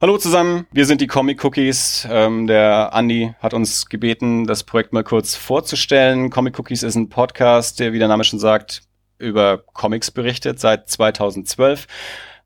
Hallo 0.02 0.18
zusammen, 0.18 0.66
wir 0.72 0.88
sind 0.88 1.00
die 1.00 1.06
Comic 1.06 1.44
Cookies. 1.46 2.08
Ähm, 2.10 2.48
der 2.48 2.90
Andy 2.92 3.36
hat 3.40 3.54
uns 3.54 3.86
gebeten, 3.86 4.48
das 4.48 4.64
Projekt 4.64 4.94
mal 4.94 5.04
kurz 5.04 5.36
vorzustellen. 5.36 6.32
Comic 6.32 6.58
Cookies 6.58 6.82
ist 6.82 6.96
ein 6.96 7.10
Podcast, 7.10 7.80
der, 7.80 7.94
wie 7.94 8.00
der 8.00 8.08
Name 8.08 8.24
schon 8.24 8.40
sagt, 8.40 8.82
über 9.20 9.60
Comics 9.74 10.10
berichtet 10.10 10.60
seit 10.60 10.90
2012. 10.90 11.86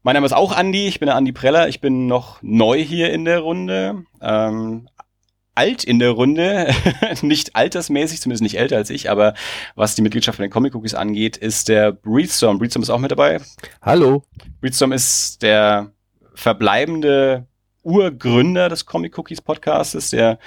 Mein 0.03 0.15
Name 0.15 0.25
ist 0.25 0.33
auch 0.33 0.57
Andy, 0.57 0.87
ich 0.87 0.99
bin 0.99 1.07
der 1.07 1.15
Andy 1.15 1.31
Preller, 1.31 1.69
ich 1.69 1.79
bin 1.79 2.07
noch 2.07 2.41
neu 2.41 2.83
hier 2.83 3.13
in 3.13 3.23
der 3.23 3.39
Runde. 3.39 4.03
Ähm, 4.21 4.89
alt 5.55 5.83
in 5.83 5.99
der 5.99 6.11
Runde, 6.11 6.73
nicht 7.21 7.55
altersmäßig, 7.55 8.21
zumindest 8.21 8.43
nicht 8.43 8.57
älter 8.57 8.77
als 8.77 8.89
ich, 8.89 9.09
aber 9.09 9.33
was 9.75 9.95
die 9.95 10.01
Mitgliedschaft 10.01 10.35
von 10.35 10.43
den 10.43 10.51
Comic 10.51 10.75
Cookies 10.75 10.93
angeht, 10.93 11.37
ist 11.37 11.69
der 11.69 11.91
Breedstorm. 11.91 12.59
Breedstorm 12.59 12.83
ist 12.83 12.89
auch 12.89 12.99
mit 12.99 13.11
dabei. 13.11 13.39
Hallo. 13.81 14.23
Breedstorm 14.61 14.91
ist 14.91 15.41
der 15.41 15.91
verbleibende 16.33 17.47
Urgründer 17.85 18.67
des 18.67 18.85
Comic 18.85 19.17
Cookies 19.17 19.41
Podcastes, 19.41 20.09
der 20.09 20.39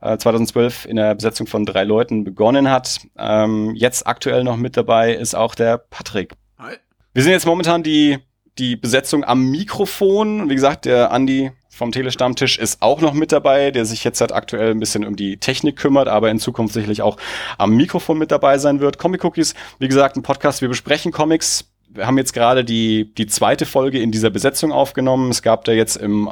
äh, 0.00 0.16
2012 0.16 0.86
in 0.86 0.96
der 0.96 1.14
Besetzung 1.14 1.46
von 1.46 1.66
drei 1.66 1.84
Leuten 1.84 2.24
begonnen 2.24 2.70
hat. 2.70 3.00
Ähm, 3.16 3.74
jetzt 3.74 4.06
aktuell 4.06 4.44
noch 4.44 4.56
mit 4.56 4.76
dabei 4.76 5.14
ist 5.14 5.34
auch 5.34 5.54
der 5.54 5.78
Patrick. 5.78 6.32
Hi. 6.58 6.76
Wir 7.12 7.22
sind 7.22 7.32
jetzt 7.32 7.46
momentan 7.46 7.82
die, 7.82 8.18
die 8.58 8.76
Besetzung 8.76 9.24
am 9.24 9.50
Mikrofon. 9.50 10.48
Wie 10.48 10.54
gesagt, 10.54 10.86
der 10.86 11.12
Andi 11.12 11.52
vom 11.76 11.92
Telestammtisch 11.92 12.58
ist 12.58 12.80
auch 12.80 13.02
noch 13.02 13.12
mit 13.12 13.32
dabei, 13.32 13.70
der 13.70 13.84
sich 13.84 14.02
jetzt 14.02 14.20
halt 14.20 14.32
aktuell 14.32 14.70
ein 14.70 14.80
bisschen 14.80 15.04
um 15.04 15.14
die 15.14 15.36
Technik 15.36 15.76
kümmert, 15.76 16.08
aber 16.08 16.30
in 16.30 16.38
Zukunft 16.38 16.72
sicherlich 16.72 17.02
auch 17.02 17.18
am 17.58 17.76
Mikrofon 17.76 18.16
mit 18.16 18.30
dabei 18.30 18.56
sein 18.56 18.80
wird. 18.80 18.98
Comic 18.98 19.22
Cookies, 19.24 19.54
wie 19.78 19.88
gesagt, 19.88 20.16
ein 20.16 20.22
Podcast, 20.22 20.62
wir 20.62 20.68
besprechen 20.68 21.12
Comics, 21.12 21.68
wir 21.88 22.06
haben 22.06 22.18
jetzt 22.18 22.32
gerade 22.32 22.64
die, 22.64 23.12
die 23.14 23.26
zweite 23.26 23.66
Folge 23.66 24.00
in 24.00 24.12
dieser 24.12 24.30
Besetzung 24.30 24.72
aufgenommen. 24.72 25.30
Es 25.30 25.42
gab 25.42 25.64
da 25.64 25.72
jetzt 25.72 25.96
im, 25.96 26.30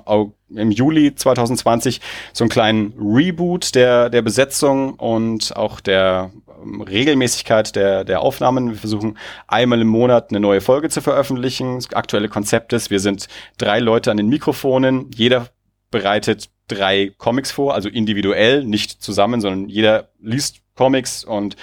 im 0.50 0.70
Juli 0.70 1.14
2020 1.14 2.00
so 2.32 2.44
einen 2.44 2.50
kleinen 2.50 2.94
Reboot 2.98 3.74
der, 3.74 4.10
der 4.10 4.22
Besetzung 4.22 4.94
und 4.94 5.56
auch 5.56 5.80
der 5.80 6.30
ähm, 6.62 6.82
Regelmäßigkeit 6.82 7.74
der, 7.76 8.04
der 8.04 8.20
Aufnahmen. 8.20 8.70
Wir 8.70 8.78
versuchen 8.78 9.18
einmal 9.46 9.80
im 9.80 9.88
Monat 9.88 10.30
eine 10.30 10.40
neue 10.40 10.60
Folge 10.60 10.88
zu 10.88 11.00
veröffentlichen. 11.00 11.76
Das 11.76 11.92
aktuelle 11.92 12.28
Konzept 12.28 12.72
ist, 12.72 12.90
wir 12.90 13.00
sind 13.00 13.28
drei 13.58 13.78
Leute 13.78 14.10
an 14.10 14.16
den 14.16 14.28
Mikrofonen. 14.28 15.10
Jeder 15.14 15.48
bereitet 15.90 16.50
drei 16.68 17.12
Comics 17.18 17.52
vor, 17.52 17.74
also 17.74 17.88
individuell, 17.88 18.64
nicht 18.64 19.02
zusammen, 19.02 19.40
sondern 19.40 19.68
jeder 19.68 20.08
liest 20.20 20.60
Comics 20.74 21.24
und 21.24 21.56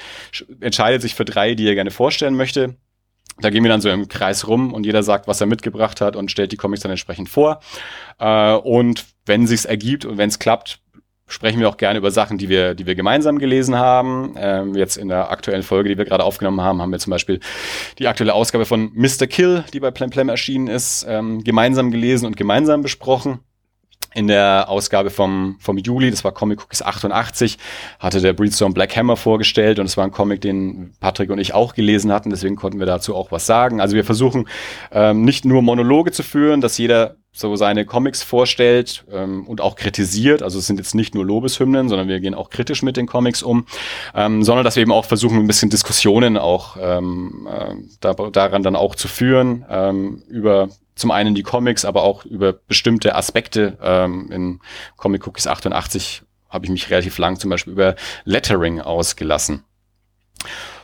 entscheidet 0.62 1.02
sich 1.02 1.16
für 1.16 1.26
drei, 1.26 1.54
die 1.56 1.68
er 1.68 1.76
gerne 1.76 1.92
vorstellen 1.92 2.36
möchte. 2.36 2.76
Da 3.42 3.50
gehen 3.50 3.64
wir 3.64 3.70
dann 3.70 3.82
so 3.82 3.90
im 3.90 4.08
Kreis 4.08 4.48
rum 4.48 4.74
und 4.74 4.86
jeder 4.86 5.04
sagt, 5.04 5.28
was 5.28 5.42
er 5.42 5.48
mitgebracht 5.48 6.02
hat 6.02 6.16
und 6.16 6.32
stellt 6.32 6.52
die 6.52 6.58
Comics 6.58 6.82
dann 6.82 6.92
entsprechend 6.92 7.30
vor. 7.30 7.60
Äh, 8.20 8.54
und 8.54 9.06
wenn 9.26 9.48
sich's 9.48 9.66
ergibt 9.66 10.06
und 10.06 10.18
wenn 10.18 10.30
es 10.30 10.40
klappt, 10.40 10.80
sprechen 11.28 11.60
wir 11.60 11.70
auch 11.70 11.78
gerne 11.78 11.98
über 11.98 12.12
Sachen, 12.12 12.38
die 12.38 12.50
wir, 12.50 12.76
die 12.76 12.86
wir 12.86 12.96
gemeinsam 12.96 13.40
gelesen 13.40 13.78
haben. 13.78 14.36
Ähm, 14.38 14.76
jetzt 14.76 14.98
in 14.98 15.08
der 15.08 15.32
aktuellen 15.32 15.64
Folge, 15.64 15.90
die 15.90 15.98
wir 15.98 16.06
gerade 16.06 16.24
aufgenommen 16.24 16.62
haben, 16.62 16.82
haben 16.82 16.92
wir 16.92 17.00
zum 17.00 17.12
Beispiel 17.12 17.40
die 18.00 18.08
aktuelle 18.08 18.34
Ausgabe 18.34 18.66
von 18.66 18.92
Mr. 18.94 19.28
Kill, 19.28 19.64
die 19.74 19.80
bei 19.80 19.92
Plem 19.92 20.10
Plem 20.10 20.30
erschienen 20.30 20.68
ist, 20.68 21.06
ähm, 21.08 21.44
gemeinsam 21.44 21.92
gelesen 21.92 22.26
und 22.26 22.36
gemeinsam 22.36 22.82
besprochen 22.82 23.40
in 24.14 24.28
der 24.28 24.66
Ausgabe 24.68 25.10
vom, 25.10 25.58
vom 25.60 25.78
Juli, 25.78 26.12
das 26.12 26.24
war 26.24 26.32
Comic 26.32 26.62
Cookies 26.62 26.82
88, 26.82 27.58
hatte 28.00 28.22
der 28.22 28.34
Breedstorm 28.34 28.74
Black 28.74 28.96
Hammer 28.96 29.16
vorgestellt 29.16 29.80
und 29.80 29.86
es 29.86 29.98
war 29.98 30.04
ein 30.04 30.12
Comic, 30.12 30.42
den 30.42 30.94
Patrick 31.00 31.30
und 31.30 31.40
ich 31.40 31.54
auch 31.54 31.74
gelesen 31.74 32.12
hatten, 32.12 32.30
deswegen 32.30 32.56
konnten 32.56 32.80
wir 32.80 32.86
dazu 32.86 33.16
auch 33.16 33.32
was 33.32 33.46
sagen. 33.46 33.80
Also 33.80 33.96
wir 33.96 34.04
versuchen 34.04 34.48
ähm, 34.92 35.24
nicht 35.24 35.46
nur 35.46 35.62
Monologe 35.62 36.12
zu 36.12 36.24
führen, 36.24 36.62
dass 36.62 36.78
jeder 36.78 37.16
so 37.34 37.56
seine 37.56 37.86
Comics 37.86 38.24
vorstellt 38.24 39.06
ähm, 39.10 39.48
und 39.48 39.62
auch 39.62 39.76
kritisiert. 39.76 40.44
Also 40.44 40.60
es 40.60 40.68
sind 40.68 40.78
jetzt 40.78 40.96
nicht 40.96 41.16
nur 41.16 41.26
Lobeshymnen, 41.26 41.88
sondern 41.88 42.10
wir 42.10 42.20
gehen 42.20 42.36
auch 42.36 42.50
kritisch 42.50 42.84
mit 42.84 42.98
den 42.98 43.08
Comics 43.08 43.42
um, 43.42 43.66
ähm, 44.14 44.44
sondern 44.44 44.66
dass 44.66 44.76
wir 44.76 44.82
eben 44.82 44.92
auch 44.92 45.06
versuchen, 45.06 45.38
ein 45.38 45.48
bisschen 45.48 45.70
Diskussionen 45.70 46.38
auch 46.38 46.76
ähm, 46.80 47.48
äh, 47.50 47.76
da, 48.02 48.14
daran 48.14 48.64
dann 48.64 48.76
auch 48.76 48.96
zu 48.96 49.08
führen 49.08 49.66
ähm, 49.70 50.24
über 50.28 50.70
zum 50.96 51.12
einen 51.12 51.36
die 51.36 51.44
Comics, 51.44 51.86
aber 51.86 52.04
auch 52.04 52.26
über 52.26 52.54
bestimmte 52.54 53.16
Aspekte. 53.16 53.78
Ähm, 53.82 54.32
in 54.32 54.60
Comic 54.98 55.26
Cookies 55.26 55.48
88 55.48 56.24
habe 56.50 56.66
ich 56.66 56.72
mich 56.72 56.90
relativ 56.90 57.18
lang 57.18 57.40
zum 57.40 57.50
Beispiel 57.50 57.74
über 57.74 57.96
Lettering 58.26 58.82
ausgelassen. 58.82 59.64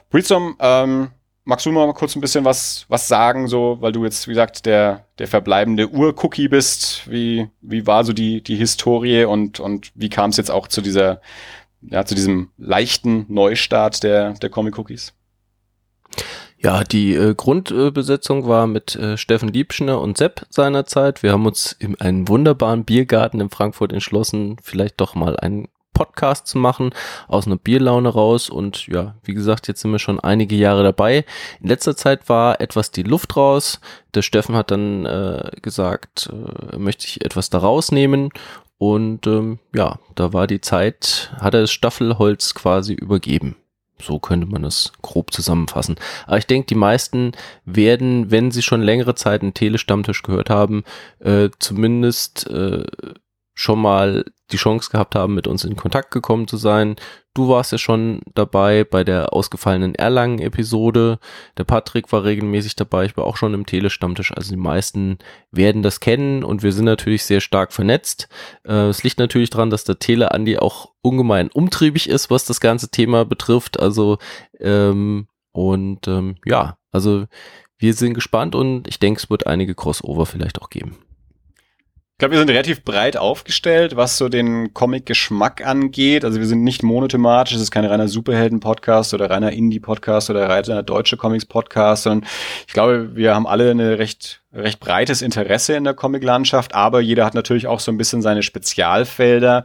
Breedstorm, 0.10 0.56
ähm, 0.60 1.12
magst 1.48 1.66
du 1.66 1.72
mal 1.72 1.92
kurz 1.94 2.16
ein 2.16 2.22
bisschen 2.22 2.46
was, 2.46 2.86
was 2.90 3.08
sagen, 3.08 3.48
so, 3.48 3.78
weil 3.80 3.94
du 3.94 4.04
jetzt, 4.04 4.28
wie 4.28 4.32
gesagt, 4.32 4.66
der, 4.66 5.06
der 5.18 5.28
verbleibende 5.28 5.90
Ur-Cookie 5.90 6.50
bist. 6.50 7.10
Wie, 7.10 7.50
wie 7.62 7.88
war 7.88 8.04
so 8.04 8.14
die, 8.14 8.42
die 8.42 8.58
Historie 8.58 9.24
und, 9.24 9.60
und 9.60 9.92
wie 9.96 10.10
kam 10.10 10.30
es 10.30 10.38
jetzt 10.38 10.52
auch 10.52 10.68
zu 10.68 10.82
dieser, 10.82 11.22
ja, 11.82 12.06
zu 12.06 12.16
diesem 12.16 12.52
leichten 12.58 13.26
Neustart 13.30 14.04
der, 14.04 14.34
der 14.34 14.50
Comic 14.50 14.78
Cookies? 14.78 15.14
Ja, 16.60 16.84
die 16.84 17.14
äh, 17.14 17.36
Grundbesetzung 17.36 18.48
war 18.48 18.66
mit 18.66 18.96
äh, 18.96 19.16
Steffen 19.18 19.50
Liebschner 19.50 20.02
und 20.02 20.18
Sepp 20.18 20.46
seinerzeit. 20.50 21.22
Wir 21.22 21.32
haben 21.32 21.46
uns 21.46 21.72
in 21.74 22.00
einem 22.02 22.28
wunderbaren 22.28 22.84
Biergarten 22.84 23.40
in 23.40 23.52
Frankfurt 23.52 23.94
entschlossen, 23.94 24.58
vielleicht 24.64 25.00
doch 25.00 25.14
mal 25.14 25.38
einen 25.38 25.68
Podcast 25.94 26.48
zu 26.48 26.58
machen, 26.58 26.92
aus 27.28 27.46
einer 27.46 27.58
Bierlaune 27.58 28.10
raus. 28.10 28.50
Und 28.50 28.88
ja, 28.88 29.16
wie 29.24 29.36
gesagt, 29.36 29.68
jetzt 29.68 29.82
sind 29.82 29.92
wir 29.92 30.00
schon 30.00 30.20
einige 30.20 30.56
Jahre 30.56 30.84
dabei. 30.84 31.26
In 31.62 31.70
letzter 31.70 31.96
Zeit 31.96 32.28
war 32.28 32.60
etwas 32.60 32.92
die 32.92 33.04
Luft 33.04 33.36
raus. 33.36 33.80
Der 34.16 34.24
Steffen 34.24 34.56
hat 34.56 34.72
dann 34.72 35.06
äh, 35.06 35.52
gesagt, 35.62 36.30
äh, 36.32 36.78
möchte 36.78 37.06
ich 37.06 37.24
etwas 37.24 37.52
da 37.52 37.60
rausnehmen. 37.60 38.30
Und 38.80 39.26
ähm, 39.28 39.60
ja, 39.74 40.00
da 40.16 40.34
war 40.34 40.48
die 40.48 40.62
Zeit, 40.62 41.32
hat 41.40 41.56
er 41.56 41.62
das 41.62 41.72
Staffelholz 41.72 42.54
quasi 42.54 42.94
übergeben. 42.94 43.56
So 44.02 44.20
könnte 44.20 44.48
man 44.48 44.64
es 44.64 44.92
grob 45.02 45.32
zusammenfassen. 45.32 45.96
Aber 46.26 46.38
ich 46.38 46.48
denke, 46.48 46.68
die 46.68 46.76
meisten 46.76 47.32
werden, 47.66 48.32
wenn 48.32 48.52
sie 48.52 48.62
schon 48.62 48.82
längere 48.82 49.16
Zeit 49.16 49.42
einen 49.42 49.54
Telestammtisch 49.54 50.24
gehört 50.24 50.50
haben, 50.50 50.84
äh, 51.20 51.50
zumindest 51.60 52.48
äh, 52.48 52.84
schon 53.58 53.82
mal 53.82 54.24
die 54.52 54.58
Chance 54.58 54.92
gehabt 54.92 55.16
haben, 55.16 55.34
mit 55.34 55.48
uns 55.48 55.66
in 55.66 55.76
Kontakt 55.76 56.12
gekommen 56.12 56.48
zu 56.48 56.58
sein. 56.58 56.96
Du 57.34 57.50
warst 57.50 57.72
ja 57.72 57.80
schon 57.80 58.22
dabei 58.36 58.84
bei 58.84 59.04
der 59.04 59.34
ausgefallenen 59.34 59.96
Erlangen-Episode. 59.96 61.18
Der 61.58 61.64
Patrick 61.64 62.12
war 62.12 62.24
regelmäßig 62.24 62.76
dabei. 62.76 63.06
Ich 63.06 63.18
war 63.18 63.26
auch 63.26 63.36
schon 63.36 63.56
im 63.56 63.66
Telestammtisch. 63.66 64.32
Also 64.32 64.52
die 64.52 64.62
meisten 64.62 65.18
werden 65.52 65.82
das 65.82 66.00
kennen 66.00 66.44
und 66.44 66.62
wir 66.62 66.72
sind 66.72 66.86
natürlich 66.86 67.26
sehr 67.26 67.42
stark 67.42 67.74
vernetzt. 67.74 68.30
Äh, 68.64 68.90
es 68.90 69.04
liegt 69.04 69.18
natürlich 69.18 69.50
daran, 69.50 69.72
dass 69.72 69.84
der 69.84 69.98
Tele 69.98 70.32
Andi 70.32 70.60
auch 70.60 70.92
ungemein 71.02 71.50
umtriebig 71.50 72.08
ist, 72.08 72.30
was 72.30 72.46
das 72.46 72.62
ganze 72.62 72.90
Thema 72.90 73.26
betrifft. 73.26 73.80
Also 73.80 74.20
ähm, 74.60 75.28
und 75.52 76.08
ähm, 76.08 76.36
ja, 76.46 76.78
also 76.92 77.26
wir 77.80 77.96
sind 77.96 78.14
gespannt 78.14 78.54
und 78.54 78.88
ich 78.88 79.00
denke, 79.00 79.20
es 79.20 79.32
wird 79.32 79.48
einige 79.48 79.74
Crossover 79.74 80.28
vielleicht 80.28 80.62
auch 80.62 80.70
geben. 80.70 80.98
Ich 82.18 82.20
glaube, 82.20 82.32
wir 82.32 82.40
sind 82.40 82.50
relativ 82.50 82.84
breit 82.84 83.16
aufgestellt, 83.16 83.96
was 83.96 84.18
so 84.18 84.28
den 84.28 84.74
Comic-Geschmack 84.74 85.64
angeht. 85.64 86.26
Also 86.26 86.40
wir 86.40 86.48
sind 86.48 86.64
nicht 86.64 86.82
monothematisch, 86.82 87.54
es 87.54 87.62
ist 87.62 87.70
kein 87.70 87.86
reiner 87.86 88.08
Superhelden-Podcast 88.08 89.14
oder 89.14 89.30
reiner 89.30 89.52
Indie-Podcast 89.52 90.32
oder 90.32 90.50
reiner 90.50 90.82
deutsche 90.82 91.16
Comics-Podcast, 91.16 92.02
sondern 92.02 92.28
ich 92.66 92.74
glaube, 92.74 93.16
wir 93.16 93.36
haben 93.36 93.46
alle 93.46 93.70
eine 93.70 94.00
recht 94.00 94.42
recht 94.58 94.80
breites 94.80 95.22
Interesse 95.22 95.76
in 95.76 95.84
der 95.84 95.94
Comiclandschaft, 95.94 96.74
aber 96.74 97.00
jeder 97.00 97.26
hat 97.26 97.34
natürlich 97.34 97.68
auch 97.68 97.80
so 97.80 97.92
ein 97.92 97.98
bisschen 97.98 98.22
seine 98.22 98.44
Spezialfelder 98.44 99.64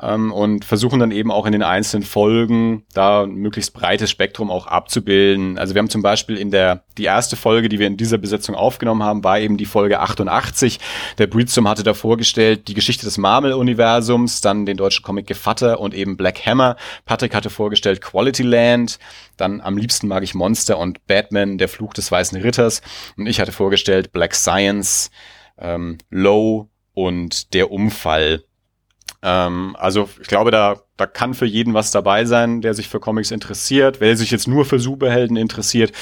ähm, 0.00 0.32
und 0.32 0.64
versuchen 0.64 1.00
dann 1.00 1.10
eben 1.10 1.30
auch 1.30 1.46
in 1.46 1.52
den 1.52 1.62
einzelnen 1.62 2.04
Folgen 2.04 2.84
da 2.92 3.26
möglichst 3.26 3.72
breites 3.72 4.10
Spektrum 4.10 4.50
auch 4.50 4.66
abzubilden. 4.66 5.58
Also 5.58 5.74
wir 5.74 5.80
haben 5.80 5.90
zum 5.90 6.02
Beispiel 6.02 6.36
in 6.36 6.50
der 6.50 6.84
die 6.98 7.04
erste 7.04 7.36
Folge, 7.36 7.68
die 7.68 7.78
wir 7.78 7.86
in 7.86 7.96
dieser 7.96 8.18
Besetzung 8.18 8.54
aufgenommen 8.54 9.02
haben, 9.02 9.24
war 9.24 9.40
eben 9.40 9.56
die 9.56 9.64
Folge 9.64 10.00
88. 10.00 10.78
Der 11.18 11.26
Breedstorm 11.26 11.68
hatte 11.68 11.82
da 11.82 11.94
vorgestellt 11.94 12.68
die 12.68 12.74
Geschichte 12.74 13.04
des 13.04 13.18
Marvel-Universums, 13.18 14.40
dann 14.40 14.66
den 14.66 14.76
deutschen 14.76 15.02
Comic 15.02 15.26
Gevatter 15.26 15.80
und 15.80 15.94
eben 15.94 16.16
Black 16.16 16.46
Hammer. 16.46 16.76
Patrick 17.04 17.34
hatte 17.34 17.50
vorgestellt 17.50 18.00
Quality 18.00 18.42
Land, 18.42 18.98
dann 19.36 19.60
am 19.60 19.76
liebsten 19.76 20.06
mag 20.06 20.22
ich 20.22 20.34
Monster 20.34 20.78
und 20.78 21.06
Batman, 21.06 21.58
der 21.58 21.68
Fluch 21.68 21.94
des 21.94 22.12
Weißen 22.12 22.40
Ritters. 22.40 22.82
Und 23.16 23.26
ich 23.26 23.40
hatte 23.40 23.52
vorgestellt 23.52 24.12
Black 24.12 24.33
Science, 24.34 25.10
ähm, 25.58 25.98
Low 26.10 26.68
und 26.92 27.54
der 27.54 27.70
Umfall. 27.70 28.44
Ähm, 29.22 29.76
also 29.78 30.08
ich 30.20 30.28
glaube, 30.28 30.50
da, 30.50 30.82
da 30.96 31.06
kann 31.06 31.34
für 31.34 31.46
jeden 31.46 31.74
was 31.74 31.90
dabei 31.90 32.24
sein, 32.24 32.60
der 32.60 32.74
sich 32.74 32.88
für 32.88 33.00
Comics 33.00 33.30
interessiert. 33.30 34.00
Wer 34.00 34.16
sich 34.16 34.30
jetzt 34.30 34.48
nur 34.48 34.64
für 34.64 34.78
Superhelden 34.78 35.36
interessiert, 35.36 35.92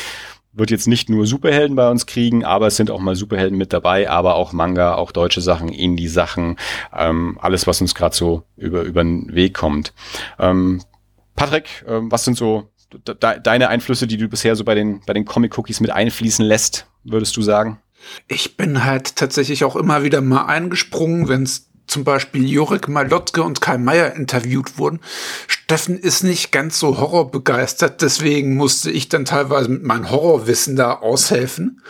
wird 0.52 0.70
jetzt 0.70 0.86
nicht 0.86 1.08
nur 1.08 1.26
Superhelden 1.26 1.76
bei 1.76 1.88
uns 1.90 2.06
kriegen, 2.06 2.44
aber 2.44 2.66
es 2.66 2.76
sind 2.76 2.90
auch 2.90 3.00
mal 3.00 3.16
Superhelden 3.16 3.56
mit 3.56 3.72
dabei, 3.72 4.10
aber 4.10 4.34
auch 4.34 4.52
Manga, 4.52 4.94
auch 4.94 5.12
deutsche 5.12 5.40
Sachen, 5.40 5.68
Indie-Sachen, 5.68 6.58
ähm, 6.94 7.38
alles, 7.40 7.66
was 7.66 7.80
uns 7.80 7.94
gerade 7.94 8.14
so 8.14 8.42
über, 8.56 8.82
über 8.82 9.02
den 9.02 9.34
Weg 9.34 9.54
kommt. 9.54 9.94
Ähm, 10.38 10.82
Patrick, 11.34 11.84
ähm, 11.88 12.12
was 12.12 12.24
sind 12.24 12.36
so 12.36 12.68
de 13.06 13.16
deine 13.40 13.68
Einflüsse, 13.68 14.06
die 14.06 14.18
du 14.18 14.28
bisher 14.28 14.54
so 14.54 14.64
bei 14.64 14.74
den, 14.74 15.00
bei 15.06 15.14
den 15.14 15.24
Comic-Cookies 15.24 15.80
mit 15.80 15.90
einfließen 15.90 16.44
lässt, 16.44 16.86
würdest 17.04 17.34
du 17.36 17.42
sagen? 17.42 17.81
Ich 18.28 18.56
bin 18.56 18.84
halt 18.84 19.16
tatsächlich 19.16 19.64
auch 19.64 19.76
immer 19.76 20.02
wieder 20.02 20.20
mal 20.20 20.46
eingesprungen, 20.46 21.28
wenn 21.28 21.44
es 21.44 21.68
zum 21.86 22.04
Beispiel 22.04 22.48
Jorik 22.48 22.88
Malotke 22.88 23.42
und 23.42 23.60
Kai 23.60 23.76
Meier 23.76 24.14
interviewt 24.14 24.78
wurden. 24.78 25.00
Steffen 25.46 25.98
ist 25.98 26.22
nicht 26.22 26.52
ganz 26.52 26.78
so 26.78 26.98
horrorbegeistert, 26.98 28.00
deswegen 28.00 28.56
musste 28.56 28.90
ich 28.90 29.08
dann 29.08 29.24
teilweise 29.24 29.68
mit 29.68 29.82
meinem 29.82 30.10
Horrorwissen 30.10 30.76
da 30.76 30.94
aushelfen. 30.94 31.82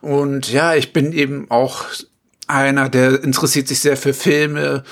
Und 0.00 0.52
ja, 0.52 0.74
ich 0.74 0.92
bin 0.92 1.12
eben 1.12 1.50
auch 1.50 1.86
einer, 2.46 2.90
der 2.90 3.22
interessiert 3.22 3.68
sich 3.68 3.80
sehr 3.80 3.96
für 3.96 4.12
Filme, 4.12 4.84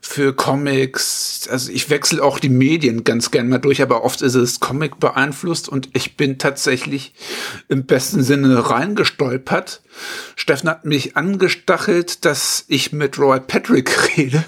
für 0.00 0.34
Comics. 0.34 1.46
Also 1.50 1.70
ich 1.70 1.90
wechsle 1.90 2.22
auch 2.22 2.38
die 2.38 2.48
Medien 2.48 3.04
ganz 3.04 3.30
gern 3.30 3.48
mal 3.48 3.58
durch, 3.58 3.82
aber 3.82 4.02
oft 4.02 4.22
ist 4.22 4.34
es 4.34 4.60
Comic 4.60 4.98
beeinflusst 4.98 5.68
und 5.68 5.90
ich 5.92 6.16
bin 6.16 6.38
tatsächlich 6.38 7.14
im 7.68 7.84
besten 7.84 8.22
Sinne 8.22 8.70
reingestolpert. 8.70 9.82
Steffen 10.36 10.70
hat 10.70 10.84
mich 10.84 11.16
angestachelt, 11.16 12.24
dass 12.24 12.64
ich 12.68 12.92
mit 12.92 13.18
Roy 13.18 13.40
Patrick 13.40 14.16
rede 14.16 14.44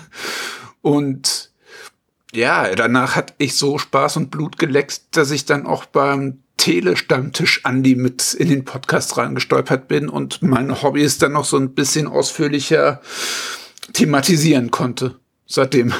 und 0.80 1.50
ja, 2.34 2.74
danach 2.74 3.14
hatte 3.14 3.34
ich 3.36 3.56
so 3.56 3.76
Spaß 3.76 4.16
und 4.16 4.30
Blut 4.30 4.58
geleckt, 4.58 5.02
dass 5.12 5.30
ich 5.30 5.44
dann 5.44 5.66
auch 5.66 5.84
beim 5.84 6.38
Tele-Stammtisch 6.56 7.60
Andi 7.64 7.94
mit 7.94 8.32
in 8.32 8.48
den 8.48 8.64
Podcast 8.64 9.18
reingestolpert 9.18 9.86
bin 9.86 10.08
und 10.08 10.42
meine 10.42 10.82
Hobbys 10.82 11.18
dann 11.18 11.32
noch 11.32 11.44
so 11.44 11.58
ein 11.58 11.74
bisschen 11.74 12.06
ausführlicher 12.06 13.02
thematisieren 13.92 14.70
konnte 14.70 15.20
seitdem. 15.54 15.92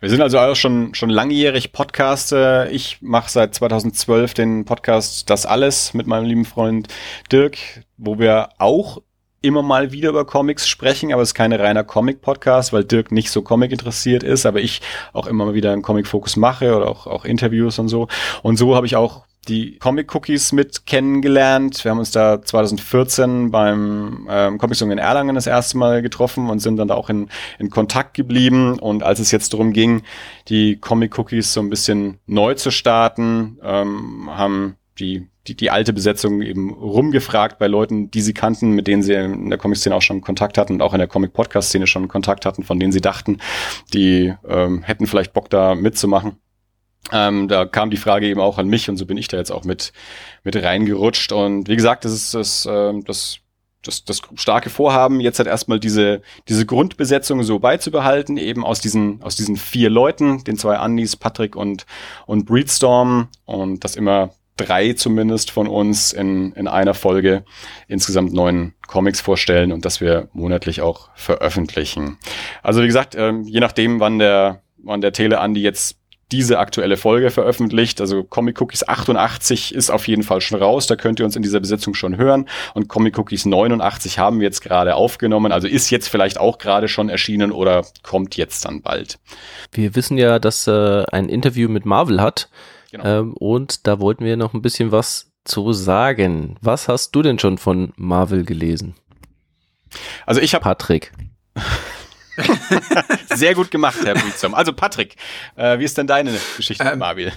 Wir 0.00 0.10
sind 0.10 0.20
also 0.20 0.38
auch 0.38 0.56
schon, 0.56 0.94
schon 0.94 1.10
langjährig 1.10 1.72
Podcaster. 1.72 2.70
Ich 2.70 2.98
mache 3.00 3.30
seit 3.30 3.54
2012 3.54 4.34
den 4.34 4.64
Podcast 4.64 5.30
Das 5.30 5.46
Alles 5.46 5.94
mit 5.94 6.06
meinem 6.06 6.26
lieben 6.26 6.44
Freund 6.44 6.88
Dirk, 7.30 7.56
wo 7.96 8.18
wir 8.18 8.50
auch 8.58 9.00
immer 9.40 9.62
mal 9.62 9.92
wieder 9.92 10.10
über 10.10 10.24
Comics 10.24 10.68
sprechen, 10.68 11.12
aber 11.12 11.22
es 11.22 11.30
ist 11.30 11.34
keine 11.34 11.58
reiner 11.58 11.84
Comic-Podcast, 11.84 12.72
weil 12.72 12.84
Dirk 12.84 13.10
nicht 13.10 13.30
so 13.30 13.42
Comic 13.42 13.72
interessiert 13.72 14.22
ist, 14.22 14.46
aber 14.46 14.60
ich 14.60 14.80
auch 15.12 15.26
immer 15.26 15.46
mal 15.46 15.54
wieder 15.54 15.72
einen 15.72 15.82
Comic-Fokus 15.82 16.36
mache 16.36 16.76
oder 16.76 16.88
auch, 16.88 17.06
auch 17.06 17.24
Interviews 17.24 17.78
und 17.78 17.88
so. 17.88 18.08
Und 18.42 18.56
so 18.56 18.76
habe 18.76 18.86
ich 18.86 18.94
auch 18.96 19.24
die 19.48 19.78
Comic 19.78 20.14
Cookies 20.14 20.52
mit 20.52 20.86
kennengelernt. 20.86 21.84
Wir 21.84 21.90
haben 21.90 21.98
uns 21.98 22.12
da 22.12 22.40
2014 22.40 23.50
beim 23.50 24.28
ähm, 24.30 24.58
Comic 24.58 24.76
Song 24.76 24.90
in 24.92 24.98
Erlangen 24.98 25.34
das 25.34 25.46
erste 25.46 25.78
Mal 25.78 26.00
getroffen 26.00 26.48
und 26.48 26.60
sind 26.60 26.76
dann 26.76 26.88
da 26.88 26.94
auch 26.94 27.10
in, 27.10 27.28
in 27.58 27.68
Kontakt 27.70 28.14
geblieben. 28.14 28.78
Und 28.78 29.02
als 29.02 29.18
es 29.18 29.32
jetzt 29.32 29.52
darum 29.52 29.72
ging, 29.72 30.02
die 30.48 30.76
Comic 30.76 31.18
Cookies 31.18 31.52
so 31.52 31.60
ein 31.60 31.70
bisschen 31.70 32.18
neu 32.26 32.54
zu 32.54 32.70
starten, 32.70 33.58
ähm, 33.62 34.30
haben 34.30 34.76
die, 35.00 35.28
die, 35.48 35.56
die 35.56 35.70
alte 35.70 35.92
Besetzung 35.92 36.42
eben 36.42 36.70
rumgefragt 36.70 37.58
bei 37.58 37.66
Leuten, 37.66 38.12
die 38.12 38.20
sie 38.20 38.34
kannten, 38.34 38.70
mit 38.70 38.86
denen 38.86 39.02
sie 39.02 39.14
in 39.14 39.50
der 39.50 39.58
Comic-Szene 39.58 39.96
auch 39.96 40.02
schon 40.02 40.20
Kontakt 40.20 40.56
hatten 40.56 40.74
und 40.74 40.82
auch 40.82 40.92
in 40.92 40.98
der 40.98 41.08
Comic-Podcast-Szene 41.08 41.88
schon 41.88 42.06
Kontakt 42.06 42.46
hatten, 42.46 42.62
von 42.62 42.78
denen 42.78 42.92
sie 42.92 43.00
dachten, 43.00 43.38
die 43.92 44.32
ähm, 44.48 44.82
hätten 44.82 45.08
vielleicht 45.08 45.32
Bock 45.32 45.50
da 45.50 45.74
mitzumachen. 45.74 46.36
Ähm, 47.10 47.48
da 47.48 47.64
kam 47.64 47.90
die 47.90 47.96
Frage 47.96 48.26
eben 48.26 48.40
auch 48.40 48.58
an 48.58 48.68
mich 48.68 48.88
und 48.88 48.96
so 48.96 49.06
bin 49.06 49.16
ich 49.16 49.28
da 49.28 49.36
jetzt 49.36 49.50
auch 49.50 49.64
mit, 49.64 49.92
mit 50.44 50.56
reingerutscht. 50.56 51.32
Und 51.32 51.68
wie 51.68 51.76
gesagt, 51.76 52.04
das 52.04 52.12
ist 52.12 52.34
das, 52.34 52.66
äh, 52.66 52.92
das, 53.04 53.38
das, 53.82 54.04
das 54.04 54.22
starke 54.36 54.70
Vorhaben, 54.70 55.20
jetzt 55.20 55.38
halt 55.38 55.48
erstmal 55.48 55.80
diese, 55.80 56.22
diese 56.48 56.64
Grundbesetzung 56.64 57.42
so 57.42 57.58
beizubehalten, 57.58 58.36
eben 58.36 58.64
aus 58.64 58.80
diesen, 58.80 59.20
aus 59.22 59.34
diesen 59.34 59.56
vier 59.56 59.90
Leuten, 59.90 60.44
den 60.44 60.56
zwei 60.56 60.76
Andys, 60.76 61.16
Patrick 61.16 61.56
und, 61.56 61.86
und 62.26 62.46
Breedstorm 62.46 63.28
und 63.44 63.82
das 63.82 63.96
immer 63.96 64.30
drei 64.56 64.92
zumindest 64.92 65.50
von 65.50 65.66
uns 65.66 66.12
in, 66.12 66.52
in 66.52 66.68
einer 66.68 66.94
Folge 66.94 67.44
insgesamt 67.88 68.32
neun 68.32 68.74
Comics 68.86 69.20
vorstellen 69.20 69.72
und 69.72 69.84
dass 69.84 70.00
wir 70.00 70.28
monatlich 70.32 70.82
auch 70.82 71.08
veröffentlichen. 71.14 72.18
Also 72.62 72.82
wie 72.82 72.86
gesagt, 72.86 73.14
ähm, 73.16 73.42
je 73.44 73.60
nachdem, 73.60 73.98
wann 73.98 74.18
der, 74.18 74.62
wann 74.76 75.00
der 75.00 75.12
Tele 75.12 75.40
Andi 75.40 75.62
jetzt 75.62 75.96
diese 76.30 76.58
aktuelle 76.58 76.96
Folge 76.96 77.30
veröffentlicht. 77.30 78.00
Also 78.00 78.24
Comic 78.24 78.60
Cookies 78.60 78.86
88 78.86 79.74
ist 79.74 79.90
auf 79.90 80.08
jeden 80.08 80.22
Fall 80.22 80.40
schon 80.40 80.58
raus. 80.58 80.86
Da 80.86 80.96
könnt 80.96 81.20
ihr 81.20 81.26
uns 81.26 81.36
in 81.36 81.42
dieser 81.42 81.60
Besetzung 81.60 81.94
schon 81.94 82.16
hören. 82.16 82.48
Und 82.74 82.88
Comic 82.88 83.18
Cookies 83.18 83.44
89 83.44 84.18
haben 84.18 84.40
wir 84.40 84.46
jetzt 84.46 84.62
gerade 84.62 84.94
aufgenommen. 84.94 85.52
Also 85.52 85.68
ist 85.68 85.90
jetzt 85.90 86.08
vielleicht 86.08 86.38
auch 86.38 86.58
gerade 86.58 86.88
schon 86.88 87.08
erschienen 87.08 87.52
oder 87.52 87.84
kommt 88.02 88.36
jetzt 88.36 88.64
dann 88.64 88.80
bald. 88.80 89.18
Wir 89.72 89.94
wissen 89.94 90.16
ja, 90.16 90.38
dass 90.38 90.66
äh, 90.66 91.04
ein 91.12 91.28
Interview 91.28 91.68
mit 91.68 91.84
Marvel 91.84 92.20
hat. 92.20 92.48
Genau. 92.90 93.04
Ähm, 93.04 93.34
und 93.34 93.86
da 93.86 94.00
wollten 94.00 94.24
wir 94.24 94.36
noch 94.36 94.54
ein 94.54 94.62
bisschen 94.62 94.92
was 94.92 95.32
zu 95.44 95.72
sagen. 95.72 96.56
Was 96.60 96.88
hast 96.88 97.14
du 97.14 97.22
denn 97.22 97.38
schon 97.38 97.58
von 97.58 97.92
Marvel 97.96 98.44
gelesen? 98.44 98.94
Also 100.24 100.40
ich 100.40 100.54
habe 100.54 100.64
Patrick. 100.64 101.12
Sehr 103.34 103.54
gut 103.54 103.70
gemacht, 103.70 103.98
Herr 104.04 104.14
Bietzum. 104.14 104.54
Also 104.54 104.72
Patrick, 104.72 105.16
äh, 105.56 105.78
wie 105.78 105.84
ist 105.84 105.98
denn 105.98 106.06
deine 106.06 106.32
Geschichte 106.56 106.84
ähm, 106.84 106.90
mit 106.90 106.98
Marvel? 106.98 107.32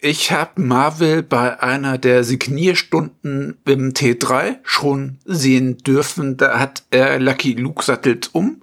ich 0.00 0.32
habe 0.32 0.60
Marvel 0.60 1.22
bei 1.22 1.60
einer 1.60 1.98
der 1.98 2.24
Signierstunden 2.24 3.58
im 3.64 3.92
T3 3.92 4.58
schon 4.62 5.18
sehen 5.24 5.78
dürfen. 5.78 6.36
Da 6.36 6.58
hat 6.58 6.84
er 6.90 7.18
Lucky 7.18 7.52
Luke 7.54 7.84
sattelt 7.84 8.30
um, 8.32 8.62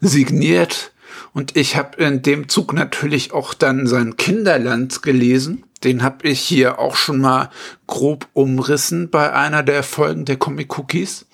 signiert 0.00 0.92
Und 1.32 1.56
ich 1.56 1.76
habe 1.76 2.02
in 2.02 2.22
dem 2.22 2.48
Zug 2.48 2.72
natürlich 2.72 3.32
auch 3.32 3.54
dann 3.54 3.86
sein 3.86 4.16
Kinderland 4.16 5.02
gelesen. 5.02 5.64
Den 5.84 6.02
habe 6.02 6.28
ich 6.28 6.40
hier 6.40 6.78
auch 6.78 6.96
schon 6.96 7.20
mal 7.20 7.50
grob 7.86 8.26
umrissen 8.32 9.10
bei 9.10 9.32
einer 9.32 9.62
der 9.62 9.82
Folgen 9.82 10.24
der 10.24 10.36
Comic 10.36 10.78
Cookies. 10.78 11.25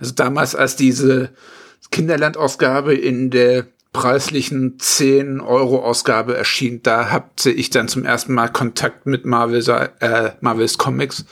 Also 0.00 0.12
damals, 0.14 0.54
als 0.54 0.76
diese 0.76 1.30
Kinderland-Ausgabe 1.90 2.94
in 2.94 3.30
der 3.30 3.66
preislichen 3.92 4.78
10 4.78 5.40
Euro 5.40 5.84
Ausgabe 5.84 6.36
erschien, 6.36 6.82
da 6.82 7.10
hatte 7.10 7.50
ich 7.50 7.70
dann 7.70 7.88
zum 7.88 8.04
ersten 8.04 8.34
Mal 8.34 8.48
Kontakt 8.48 9.06
mit 9.06 9.24
Marvel, 9.24 9.62
äh, 10.00 10.30
Marvels 10.40 10.78
Comics. 10.78 11.24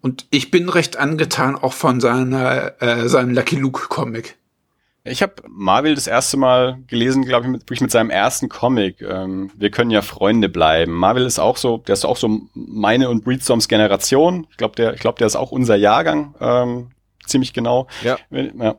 Und 0.00 0.26
ich 0.30 0.50
bin 0.50 0.68
recht 0.68 0.96
angetan 0.96 1.56
auch 1.56 1.72
von 1.72 2.00
seiner, 2.00 2.80
äh, 2.80 3.08
seinem 3.08 3.34
Lucky 3.34 3.56
Luke 3.56 3.88
Comic. 3.88 4.36
Ich 5.04 5.22
habe 5.22 5.34
Marvel 5.48 5.94
das 5.94 6.06
erste 6.06 6.36
Mal 6.36 6.78
gelesen, 6.86 7.24
glaube 7.24 7.46
ich, 7.46 7.52
mit, 7.52 7.80
mit 7.80 7.90
seinem 7.90 8.10
ersten 8.10 8.48
Comic. 8.48 9.00
Ähm, 9.00 9.50
wir 9.56 9.70
können 9.70 9.90
ja 9.90 10.02
Freunde 10.02 10.48
bleiben. 10.48 10.92
Marvel 10.92 11.24
ist 11.24 11.38
auch 11.38 11.56
so, 11.56 11.78
der 11.78 11.94
ist 11.94 12.04
auch 12.04 12.16
so 12.16 12.42
meine 12.54 13.08
und 13.08 13.24
Breedstorms 13.24 13.68
Generation. 13.68 14.46
Ich 14.50 14.56
glaube, 14.56 14.76
der, 14.76 14.94
ich 14.94 15.00
glaube, 15.00 15.18
der 15.18 15.26
ist 15.26 15.36
auch 15.36 15.50
unser 15.50 15.76
Jahrgang, 15.76 16.34
ähm, 16.40 16.88
ziemlich 17.28 17.52
genau. 17.52 17.86
Ja. 18.02 18.18
ja. 18.30 18.76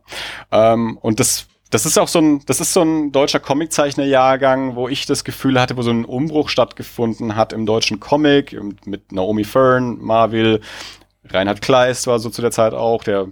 Ähm, 0.51 0.97
und 1.01 1.19
das 1.19 1.47
das 1.69 1.85
ist 1.85 1.99
auch 1.99 2.07
so 2.07 2.19
ein, 2.19 2.43
das 2.47 2.61
ist 2.61 2.73
so 2.73 2.81
ein 2.81 3.11
deutscher 3.11 3.39
Comiczeichner-Jahrgang, 3.39 4.75
wo 4.75 4.89
ich 4.89 5.05
das 5.05 5.23
Gefühl 5.23 5.59
hatte, 5.61 5.77
wo 5.77 5.83
so 5.83 5.91
ein 5.91 6.03
Umbruch 6.03 6.49
stattgefunden 6.49 7.35
hat 7.35 7.53
im 7.53 7.65
deutschen 7.67 7.99
Comic 7.99 8.59
mit 8.85 9.11
Naomi 9.11 9.43
Fern, 9.43 9.99
Marvel, 9.99 10.61
Reinhard 11.25 11.61
Kleist 11.61 12.07
war 12.07 12.17
so 12.17 12.29
zu 12.29 12.41
der 12.41 12.51
Zeit 12.51 12.73
auch, 12.73 13.03
der 13.03 13.27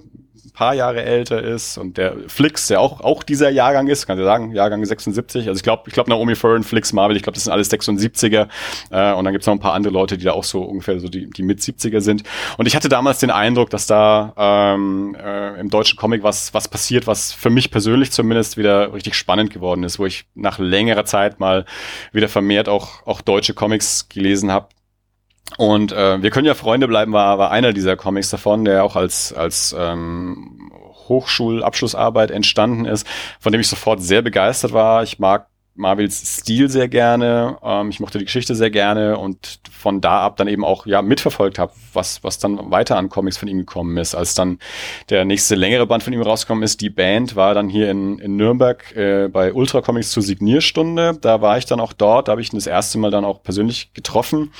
paar 0.57 0.73
Jahre 0.73 1.03
älter 1.03 1.43
ist 1.43 1.77
und 1.77 1.97
der 1.97 2.15
Flix, 2.27 2.65
der 2.65 2.81
auch, 2.81 2.99
auch 3.01 3.21
dieser 3.21 3.51
Jahrgang 3.51 3.87
ist, 3.87 4.07
kann 4.07 4.17
ich 4.17 4.23
sagen, 4.23 4.55
Jahrgang 4.55 4.83
76. 4.83 5.47
Also 5.47 5.55
ich 5.55 5.63
glaube, 5.63 5.83
ich 5.85 5.93
glaube 5.93 6.09
Naomi 6.09 6.33
Fern, 6.33 6.63
Flix, 6.63 6.93
Marvel, 6.93 7.15
ich 7.15 7.21
glaube, 7.21 7.35
das 7.35 7.43
sind 7.43 7.53
alles 7.53 7.71
76er. 7.71 8.47
Äh, 8.89 9.13
und 9.13 9.23
dann 9.23 9.33
gibt's 9.33 9.45
noch 9.45 9.53
ein 9.53 9.59
paar 9.59 9.73
andere 9.73 9.93
Leute, 9.93 10.17
die 10.17 10.25
da 10.25 10.31
auch 10.31 10.43
so 10.43 10.63
ungefähr 10.63 10.99
so 10.99 11.09
die, 11.09 11.29
die 11.29 11.43
mit 11.43 11.59
70er 11.59 12.01
sind. 12.01 12.23
Und 12.57 12.65
ich 12.65 12.75
hatte 12.75 12.89
damals 12.89 13.19
den 13.19 13.29
Eindruck, 13.29 13.69
dass 13.69 13.85
da 13.85 14.33
ähm, 14.35 15.15
äh, 15.23 15.59
im 15.59 15.69
deutschen 15.69 15.95
Comic 15.95 16.23
was, 16.23 16.51
was 16.55 16.67
passiert, 16.67 17.05
was 17.05 17.33
für 17.33 17.51
mich 17.51 17.69
persönlich 17.69 18.11
zumindest 18.11 18.57
wieder 18.57 18.95
richtig 18.95 19.13
spannend 19.13 19.53
geworden 19.53 19.83
ist, 19.83 19.99
wo 19.99 20.07
ich 20.07 20.25
nach 20.33 20.57
längerer 20.57 21.05
Zeit 21.05 21.39
mal 21.39 21.65
wieder 22.13 22.29
vermehrt 22.29 22.67
auch, 22.67 23.05
auch 23.05 23.21
deutsche 23.21 23.53
Comics 23.53 24.09
gelesen 24.09 24.51
habe 24.51 24.69
und 25.55 25.91
äh, 25.91 26.21
wir 26.21 26.29
können 26.29 26.45
ja 26.45 26.53
Freunde 26.53 26.87
bleiben, 26.87 27.13
war, 27.13 27.37
war 27.37 27.51
einer 27.51 27.73
dieser 27.73 27.95
Comics 27.95 28.29
davon, 28.29 28.65
der 28.65 28.83
auch 28.83 28.95
als, 28.95 29.33
als 29.33 29.75
ähm, 29.77 30.71
Hochschulabschlussarbeit 31.07 32.31
entstanden 32.31 32.85
ist, 32.85 33.07
von 33.39 33.51
dem 33.51 33.61
ich 33.61 33.69
sofort 33.69 34.01
sehr 34.01 34.21
begeistert 34.21 34.73
war. 34.73 35.03
Ich 35.03 35.19
mag 35.19 35.47
Marvels 35.77 36.39
Stil 36.39 36.69
sehr 36.69 36.87
gerne. 36.87 37.57
Ähm, 37.63 37.89
ich 37.89 37.99
mochte 37.99 38.17
die 38.17 38.25
Geschichte 38.25 38.55
sehr 38.55 38.69
gerne 38.69 39.17
und 39.17 39.59
von 39.71 40.01
da 40.01 40.21
ab 40.21 40.37
dann 40.37 40.47
eben 40.47 40.65
auch 40.65 40.85
ja 40.85 41.01
mitverfolgt 41.01 41.59
habe, 41.59 41.71
was 41.93 42.23
was 42.23 42.39
dann 42.39 42.71
weiter 42.71 42.97
an 42.97 43.09
Comics 43.09 43.37
von 43.37 43.47
ihm 43.47 43.59
gekommen 43.59 43.97
ist. 43.97 44.15
Als 44.15 44.35
dann 44.35 44.59
der 45.09 45.25
nächste 45.25 45.55
längere 45.55 45.87
Band 45.87 46.03
von 46.03 46.13
ihm 46.13 46.21
rausgekommen 46.21 46.63
ist, 46.63 46.81
die 46.81 46.89
Band 46.89 47.35
war 47.35 47.53
dann 47.53 47.69
hier 47.69 47.89
in, 47.91 48.19
in 48.19 48.35
Nürnberg 48.35 48.95
äh, 48.95 49.27
bei 49.27 49.53
Ultra 49.53 49.81
Comics 49.81 50.11
zur 50.11 50.23
Signierstunde. 50.23 51.17
Da 51.21 51.41
war 51.41 51.57
ich 51.57 51.65
dann 51.65 51.79
auch 51.79 51.93
dort, 51.93 52.27
da 52.27 52.31
habe 52.31 52.41
ich 52.41 52.51
ihn 52.51 52.57
das 52.57 52.67
erste 52.67 52.97
Mal 52.97 53.11
dann 53.11 53.25
auch 53.25 53.43
persönlich 53.43 53.93
getroffen 53.93 54.51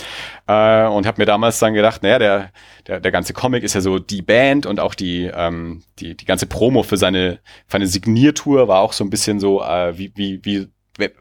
äh, 0.48 0.86
und 0.88 1.06
habe 1.06 1.22
mir 1.22 1.26
damals 1.26 1.60
dann 1.60 1.74
gedacht, 1.74 2.04
naja, 2.04 2.20
der 2.20 2.52
der, 2.88 3.00
der 3.02 3.12
ganze 3.12 3.34
Comic 3.34 3.64
ist 3.64 3.76
ja 3.76 3.82
so 3.82 4.00
die 4.00 4.22
Band 4.22 4.66
und 4.66 4.80
auch 4.80 4.96
die, 4.96 5.30
ähm, 5.34 5.84
die, 6.00 6.16
die 6.16 6.26
ganze 6.26 6.46
Promo 6.46 6.84
für 6.84 6.98
seine, 6.98 7.40
für 7.68 7.76
eine 7.76 7.88
Signiertour 7.88 8.68
war 8.68 8.80
auch 8.80 8.94
so 8.94 9.04
ein 9.04 9.10
bisschen 9.10 9.40
so, 9.40 9.62
äh, 9.62 9.98
wie, 9.98 10.12
wie, 10.16 10.40
wie 10.44 10.68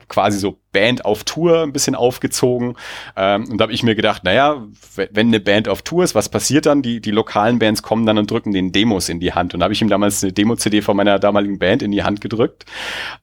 quasi 0.09 0.39
so 0.39 0.59
Band 0.73 1.05
auf 1.05 1.25
Tour 1.25 1.63
ein 1.63 1.73
bisschen 1.73 1.95
aufgezogen. 1.95 2.77
Ähm, 3.17 3.49
und 3.51 3.59
da 3.59 3.65
habe 3.65 3.73
ich 3.73 3.83
mir 3.83 3.95
gedacht, 3.95 4.25
naja, 4.25 4.67
wenn 4.95 5.29
eine 5.29 5.41
Band 5.41 5.69
auf 5.69 5.83
Tour 5.83 6.05
ist, 6.05 6.15
was 6.15 6.29
passiert 6.29 6.67
dann? 6.67 6.83
Die, 6.83 7.01
die 7.01 7.11
lokalen 7.11 7.59
Bands 7.59 7.83
kommen 7.83 8.07
dann 8.07 8.19
und 8.19 8.31
drücken 8.31 8.53
den 8.53 8.73
Demos 8.73 9.09
in 9.09 9.21
die 9.21 9.33
Hand. 9.33 9.55
Und 9.55 9.61
da 9.61 9.65
habe 9.65 9.75
ich 9.75 9.83
ihm 9.83 9.89
damals 9.89 10.23
eine 10.23 10.33
Demo-CD 10.33 10.83
von 10.83 10.97
meiner 10.97 11.19
damaligen 11.19 11.59
Band 11.59 11.83
in 11.83 11.93
die 11.93 12.03
Hand 12.03 12.21
gedrückt. 12.21 12.67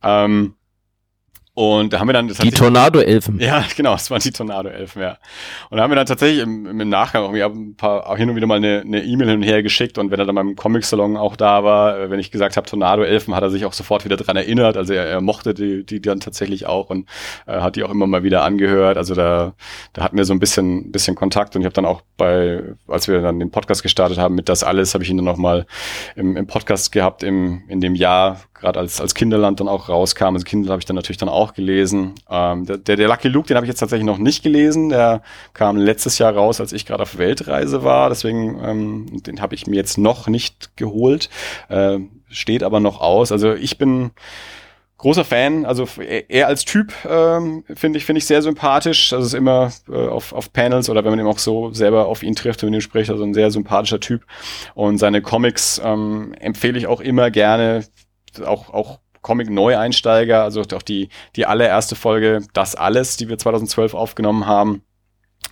Ähm, 0.04 0.56
und 1.56 1.94
da 1.94 2.00
haben 2.00 2.08
wir 2.08 2.14
dann... 2.14 2.30
die 2.30 2.50
Tornado-Elfen. 2.50 3.40
Ja, 3.40 3.64
genau, 3.76 3.94
es 3.94 4.10
waren 4.10 4.22
die 4.22 4.32
Tornado-Elfen, 4.32 5.02
ja. 5.02 5.18
Und 5.70 5.78
da 5.78 5.84
haben 5.84 5.92
wir 5.92 5.96
dann 5.96 6.08
tatsächlich 6.08 6.42
im, 6.42 6.66
im 6.66 6.90
Nachgang 6.90 7.24
irgendwie 7.24 7.44
ein 7.44 7.76
paar, 7.76 8.10
auch 8.10 8.18
hin 8.18 8.28
und 8.28 8.36
wieder 8.36 8.48
mal 8.48 8.58
eine 8.58 9.04
E-Mail 9.04 9.28
hin 9.30 9.38
und 9.38 9.44
her 9.44 9.62
geschickt 9.62 10.00
und 10.00 10.10
wenn 10.10 10.20
er 10.20 10.26
dann 10.26 10.34
beim 10.34 10.56
Comic-Salon 10.56 11.16
auch 11.16 11.36
da 11.36 11.64
war, 11.64 12.00
äh, 12.00 12.10
wenn 12.10 12.20
ich 12.20 12.32
gesagt 12.32 12.58
habe 12.58 12.68
Tornado-Elfen, 12.68 13.36
hat 13.36 13.44
er 13.44 13.52
sich 13.52 13.66
auch 13.66 13.74
sofort 13.74 14.04
wieder 14.04 14.18
dran 14.18 14.36
erinnert. 14.36 14.78
Also 14.78 14.94
er, 14.94 15.06
er 15.06 15.22
mochte 15.22 15.54
die, 15.54 15.86
die 15.86 16.02
dann 16.02 16.20
tatsächlich 16.20 16.66
auch 16.66 16.90
und 16.90 17.08
äh, 17.46 17.60
hat 17.60 17.76
die 17.76 17.84
auch 17.84 17.92
immer 17.92 18.08
mal 18.08 18.24
wieder 18.24 18.44
angehört. 18.44 18.98
Also 18.98 19.14
da, 19.14 19.54
da 19.94 20.04
hatten 20.04 20.18
wir 20.18 20.26
so 20.26 20.34
ein 20.34 20.40
bisschen, 20.40 20.92
bisschen 20.92 21.16
Kontakt 21.16 21.56
und 21.56 21.62
ich 21.62 21.66
habe 21.66 21.76
dann 21.76 21.86
auch 21.86 22.02
bei, 22.18 22.64
als 22.88 23.08
wir 23.08 23.22
dann 23.22 23.40
den 23.40 23.52
Podcast 23.52 23.84
gestartet 23.84 24.18
haben 24.18 24.34
mit 24.34 24.50
das 24.50 24.64
alles, 24.64 24.96
habe 24.96 25.04
ich 25.04 25.10
ihn 25.12 25.18
dann 25.18 25.26
noch 25.26 25.38
mal 25.38 25.68
im, 26.16 26.36
im 26.36 26.48
Podcast 26.48 26.92
gehabt 26.92 27.22
im, 27.22 27.62
in 27.68 27.80
dem 27.80 27.94
Jahr, 27.94 28.40
gerade 28.64 28.80
als, 28.80 29.02
als 29.02 29.14
Kinderland 29.14 29.60
dann 29.60 29.68
auch 29.68 29.90
rauskam. 29.90 30.34
Also 30.34 30.46
Kinderland 30.46 30.72
habe 30.72 30.80
ich 30.80 30.86
dann 30.86 30.96
natürlich 30.96 31.18
dann 31.18 31.30
auch 31.30 31.54
gelesen. 31.54 32.16
Ähm, 32.30 32.66
der, 32.66 32.78
der 32.78 33.08
Lucky 33.08 33.28
Luke, 33.28 33.48
den 33.48 33.58
habe 33.58 33.66
ich 33.66 33.70
jetzt 33.70 33.80
tatsächlich 33.80 34.06
noch 34.06 34.18
nicht 34.18 34.42
gelesen. 34.42 34.90
Der 34.90 35.22
kam 35.54 35.76
letztes 35.76 36.18
Jahr 36.18 36.34
raus, 36.34 36.62
als 36.62 36.72
ich 36.72 36.86
gerade 36.86 37.04
auf 37.04 37.18
Weltreise 37.18 37.84
war. 37.84 38.08
Deswegen, 38.10 38.60
ähm, 38.64 39.24
den 39.24 39.42
habe 39.42 39.54
ich 39.54 39.68
mir 39.68 39.76
jetzt 39.76 39.98
noch 39.98 40.28
nicht 40.28 40.78
geholt. 40.78 41.30
Äh, 41.68 42.00
steht 42.30 42.64
aber 42.64 42.80
noch 42.80 43.02
aus. 43.02 43.34
Also 43.34 43.54
ich 43.54 43.78
bin 43.78 44.12
großer 45.04 45.26
Fan, 45.26 45.66
also 45.66 45.86
er 46.30 46.48
als 46.48 46.64
Typ 46.64 46.94
ähm, 47.06 47.66
finde 47.76 48.00
ich 48.00 48.06
finde 48.06 48.20
ich 48.20 48.26
sehr 48.26 48.42
sympathisch. 48.42 49.12
Also 49.12 49.26
ist 49.26 49.34
immer 49.34 49.74
äh, 49.90 50.08
auf, 50.08 50.32
auf 50.32 50.54
Panels 50.54 50.90
oder 50.90 51.04
wenn 51.04 51.12
man 51.12 51.20
eben 51.20 51.28
auch 51.28 51.40
so 51.40 51.74
selber 51.74 52.08
auf 52.08 52.24
ihn 52.24 52.36
trifft 52.36 52.64
und 52.64 52.70
mit 52.70 52.78
ihm 52.78 52.82
spricht, 52.82 53.10
also 53.10 53.22
ein 53.24 53.34
sehr 53.34 53.52
sympathischer 53.52 54.00
Typ. 54.00 54.26
Und 54.74 55.00
seine 55.00 55.22
Comics 55.22 55.82
ähm, 55.84 56.34
empfehle 56.40 56.78
ich 56.78 56.88
auch 56.88 57.02
immer 57.02 57.32
gerne 57.32 57.84
auch, 58.42 58.74
auch 58.74 59.00
Comic-Neueinsteiger, 59.22 60.44
also 60.44 60.62
auch 60.62 60.82
die, 60.82 61.10
die 61.36 61.46
allererste 61.46 61.96
Folge, 61.96 62.42
das 62.54 62.76
alles, 62.76 63.18
die 63.18 63.30
wir 63.30 63.38
2012 63.38 63.94
aufgenommen 63.94 64.46
haben, 64.46 64.84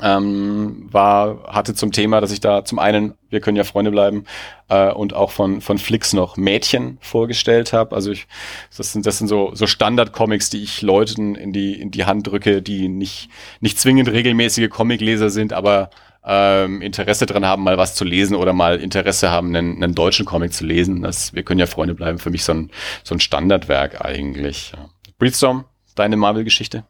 ähm, 0.01 0.87
war, 0.91 1.43
hatte 1.47 1.73
zum 1.73 1.91
Thema, 1.91 2.21
dass 2.21 2.31
ich 2.31 2.39
da 2.39 2.63
zum 2.65 2.79
einen, 2.79 3.13
wir 3.29 3.39
können 3.39 3.57
ja 3.57 3.63
Freunde 3.63 3.91
bleiben, 3.91 4.25
äh, 4.69 4.91
und 4.91 5.13
auch 5.13 5.31
von, 5.31 5.61
von 5.61 5.77
Flix 5.77 6.13
noch 6.13 6.37
Mädchen 6.37 6.97
vorgestellt 7.01 7.73
habe. 7.73 7.95
Also 7.95 8.11
ich, 8.11 8.27
das 8.75 8.93
sind, 8.93 9.05
das 9.05 9.17
sind 9.17 9.27
so, 9.27 9.51
so 9.53 9.67
Standard-Comics, 9.67 10.49
die 10.49 10.63
ich 10.63 10.81
Leuten 10.81 11.35
in 11.35 11.53
die, 11.53 11.79
in 11.79 11.91
die 11.91 12.05
Hand 12.05 12.27
drücke, 12.27 12.61
die 12.61 12.87
nicht, 12.89 13.29
nicht 13.59 13.79
zwingend 13.79 14.09
regelmäßige 14.09 14.69
Comicleser 14.69 15.29
sind, 15.29 15.53
aber 15.53 15.89
ähm, 16.25 16.81
Interesse 16.81 17.25
dran 17.25 17.45
haben, 17.45 17.63
mal 17.63 17.77
was 17.77 17.95
zu 17.95 18.03
lesen 18.03 18.36
oder 18.36 18.53
mal 18.53 18.79
Interesse 18.79 19.31
haben, 19.31 19.55
einen, 19.55 19.84
einen 19.84 19.95
deutschen 19.95 20.25
Comic 20.25 20.53
zu 20.53 20.65
lesen. 20.65 21.01
Das, 21.01 21.34
wir 21.34 21.43
können 21.43 21.60
ja 21.60 21.65
Freunde 21.65 21.95
bleiben, 21.95 22.19
für 22.19 22.29
mich 22.29 22.43
so 22.43 22.53
ein, 22.53 22.71
so 23.03 23.15
ein 23.15 23.19
Standardwerk 23.19 24.03
eigentlich. 24.05 24.73
Breedstorm, 25.17 25.65
deine 25.95 26.17
Marvel-Geschichte? 26.17 26.84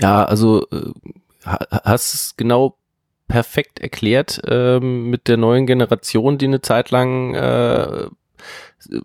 Ja, 0.00 0.24
also 0.24 0.66
äh, 0.70 0.92
hast 1.44 2.14
es 2.14 2.36
genau 2.36 2.76
perfekt 3.26 3.78
erklärt 3.80 4.40
ähm, 4.46 5.10
mit 5.10 5.28
der 5.28 5.36
neuen 5.36 5.66
Generation, 5.66 6.38
die 6.38 6.46
eine 6.46 6.62
Zeit 6.62 6.90
lang 6.90 7.34
äh, 7.34 8.06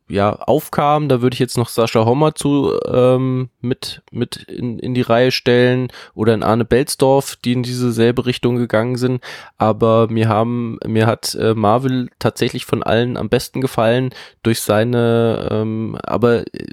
ja, 0.07 0.33
aufkam. 0.35 1.09
Da 1.09 1.21
würde 1.21 1.33
ich 1.33 1.39
jetzt 1.39 1.57
noch 1.57 1.69
Sascha 1.69 2.05
Hommer 2.05 2.35
zu 2.35 2.79
ähm, 2.87 3.49
mit, 3.61 4.01
mit 4.11 4.37
in, 4.37 4.79
in 4.79 4.93
die 4.93 5.01
Reihe 5.01 5.31
stellen 5.31 5.91
oder 6.13 6.33
in 6.33 6.43
Arne 6.43 6.65
Belzdorf, 6.65 7.35
die 7.37 7.53
in 7.53 7.63
diese 7.63 7.91
selbe 7.91 8.25
Richtung 8.25 8.55
gegangen 8.55 8.95
sind. 8.97 9.23
Aber 9.57 10.07
mir 10.09 10.29
haben, 10.29 10.77
mir 10.85 11.07
hat 11.07 11.35
äh, 11.35 11.53
Marvel 11.53 12.09
tatsächlich 12.19 12.65
von 12.65 12.83
allen 12.83 13.17
am 13.17 13.29
besten 13.29 13.61
gefallen 13.61 14.13
durch 14.43 14.61
seine, 14.61 15.49
ähm, 15.51 15.97
aber 16.03 16.41
äh, 16.53 16.65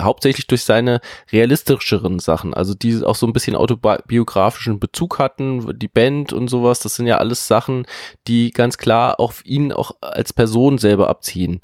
hauptsächlich 0.00 0.46
durch 0.46 0.64
seine 0.64 1.00
realistischeren 1.32 2.18
Sachen, 2.18 2.54
also 2.54 2.74
die 2.74 3.04
auch 3.04 3.14
so 3.14 3.26
ein 3.26 3.32
bisschen 3.32 3.56
autobiografischen 3.56 4.80
Bezug 4.80 5.18
hatten, 5.18 5.78
die 5.78 5.88
Band 5.88 6.32
und 6.32 6.48
sowas, 6.48 6.80
das 6.80 6.96
sind 6.96 7.06
ja 7.06 7.18
alles 7.18 7.46
Sachen, 7.46 7.86
die 8.26 8.50
ganz 8.50 8.78
klar 8.78 9.20
auf 9.20 9.44
ihn 9.46 9.72
auch 9.72 9.92
als 10.00 10.32
Person 10.32 10.78
selber 10.78 11.08
abziehen. 11.08 11.60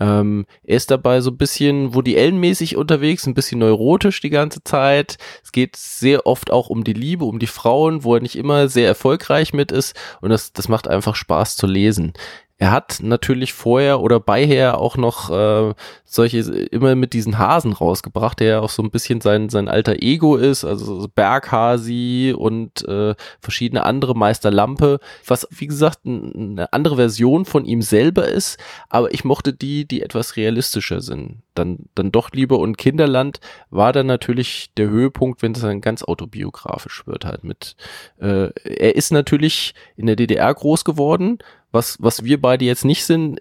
Ähm, 0.00 0.46
er 0.64 0.76
ist 0.76 0.90
dabei 0.90 1.20
so 1.20 1.30
ein 1.30 1.36
bisschen 1.36 1.94
Woody 1.94 2.18
Allen-mäßig 2.18 2.76
unterwegs, 2.76 3.26
ein 3.26 3.34
bisschen 3.34 3.58
neurotisch 3.58 4.20
die 4.20 4.30
ganze 4.30 4.64
Zeit. 4.64 5.18
Es 5.44 5.52
geht 5.52 5.76
sehr 5.76 6.26
oft 6.26 6.50
auch 6.50 6.70
um 6.70 6.84
die 6.84 6.94
Liebe, 6.94 7.24
um 7.24 7.38
die 7.38 7.46
Frauen, 7.46 8.04
wo 8.04 8.14
er 8.14 8.22
nicht 8.22 8.36
immer 8.36 8.68
sehr 8.68 8.86
erfolgreich 8.86 9.52
mit 9.52 9.70
ist 9.70 9.94
und 10.20 10.30
das, 10.30 10.52
das 10.52 10.68
macht 10.68 10.88
einfach 10.88 11.14
Spaß 11.14 11.56
zu 11.56 11.66
lesen 11.66 12.14
Er 12.62 12.70
hat 12.70 13.00
natürlich 13.02 13.54
vorher 13.54 14.00
oder 14.00 14.20
beiher 14.20 14.78
auch 14.78 14.96
noch 14.96 15.30
äh, 15.30 15.74
solche 16.04 16.38
immer 16.38 16.94
mit 16.94 17.12
diesen 17.12 17.36
Hasen 17.36 17.72
rausgebracht, 17.72 18.38
der 18.38 18.46
ja 18.46 18.60
auch 18.60 18.70
so 18.70 18.84
ein 18.84 18.92
bisschen 18.92 19.20
sein 19.20 19.48
sein 19.48 19.66
alter 19.66 20.00
Ego 20.00 20.36
ist, 20.36 20.64
also 20.64 21.08
Berghasi 21.12 22.32
und 22.38 22.86
äh, 22.86 23.16
verschiedene 23.40 23.84
andere 23.84 24.14
Meister 24.14 24.52
Lampe, 24.52 25.00
was 25.26 25.48
wie 25.50 25.66
gesagt 25.66 26.06
eine 26.06 26.72
andere 26.72 26.94
Version 26.94 27.46
von 27.46 27.64
ihm 27.64 27.82
selber 27.82 28.28
ist, 28.28 28.60
aber 28.88 29.12
ich 29.12 29.24
mochte 29.24 29.52
die, 29.52 29.84
die 29.84 30.00
etwas 30.00 30.36
realistischer 30.36 31.00
sind. 31.00 31.42
Dann 31.54 31.86
dann 31.96 32.12
doch 32.12 32.30
lieber 32.30 32.60
und 32.60 32.78
Kinderland 32.78 33.40
war 33.70 33.92
dann 33.92 34.06
natürlich 34.06 34.70
der 34.76 34.88
Höhepunkt, 34.88 35.42
wenn 35.42 35.50
es 35.50 35.62
dann 35.62 35.80
ganz 35.80 36.04
autobiografisch 36.04 37.08
wird 37.08 37.24
halt 37.24 37.42
mit. 37.42 37.74
Äh, 38.20 38.50
er 38.62 38.94
ist 38.94 39.10
natürlich 39.10 39.74
in 39.96 40.06
der 40.06 40.14
DDR 40.14 40.54
groß 40.54 40.84
geworden 40.84 41.38
was, 41.72 41.96
was 42.00 42.24
wir 42.24 42.40
beide 42.40 42.64
jetzt 42.64 42.84
nicht 42.84 43.04
sind. 43.04 43.40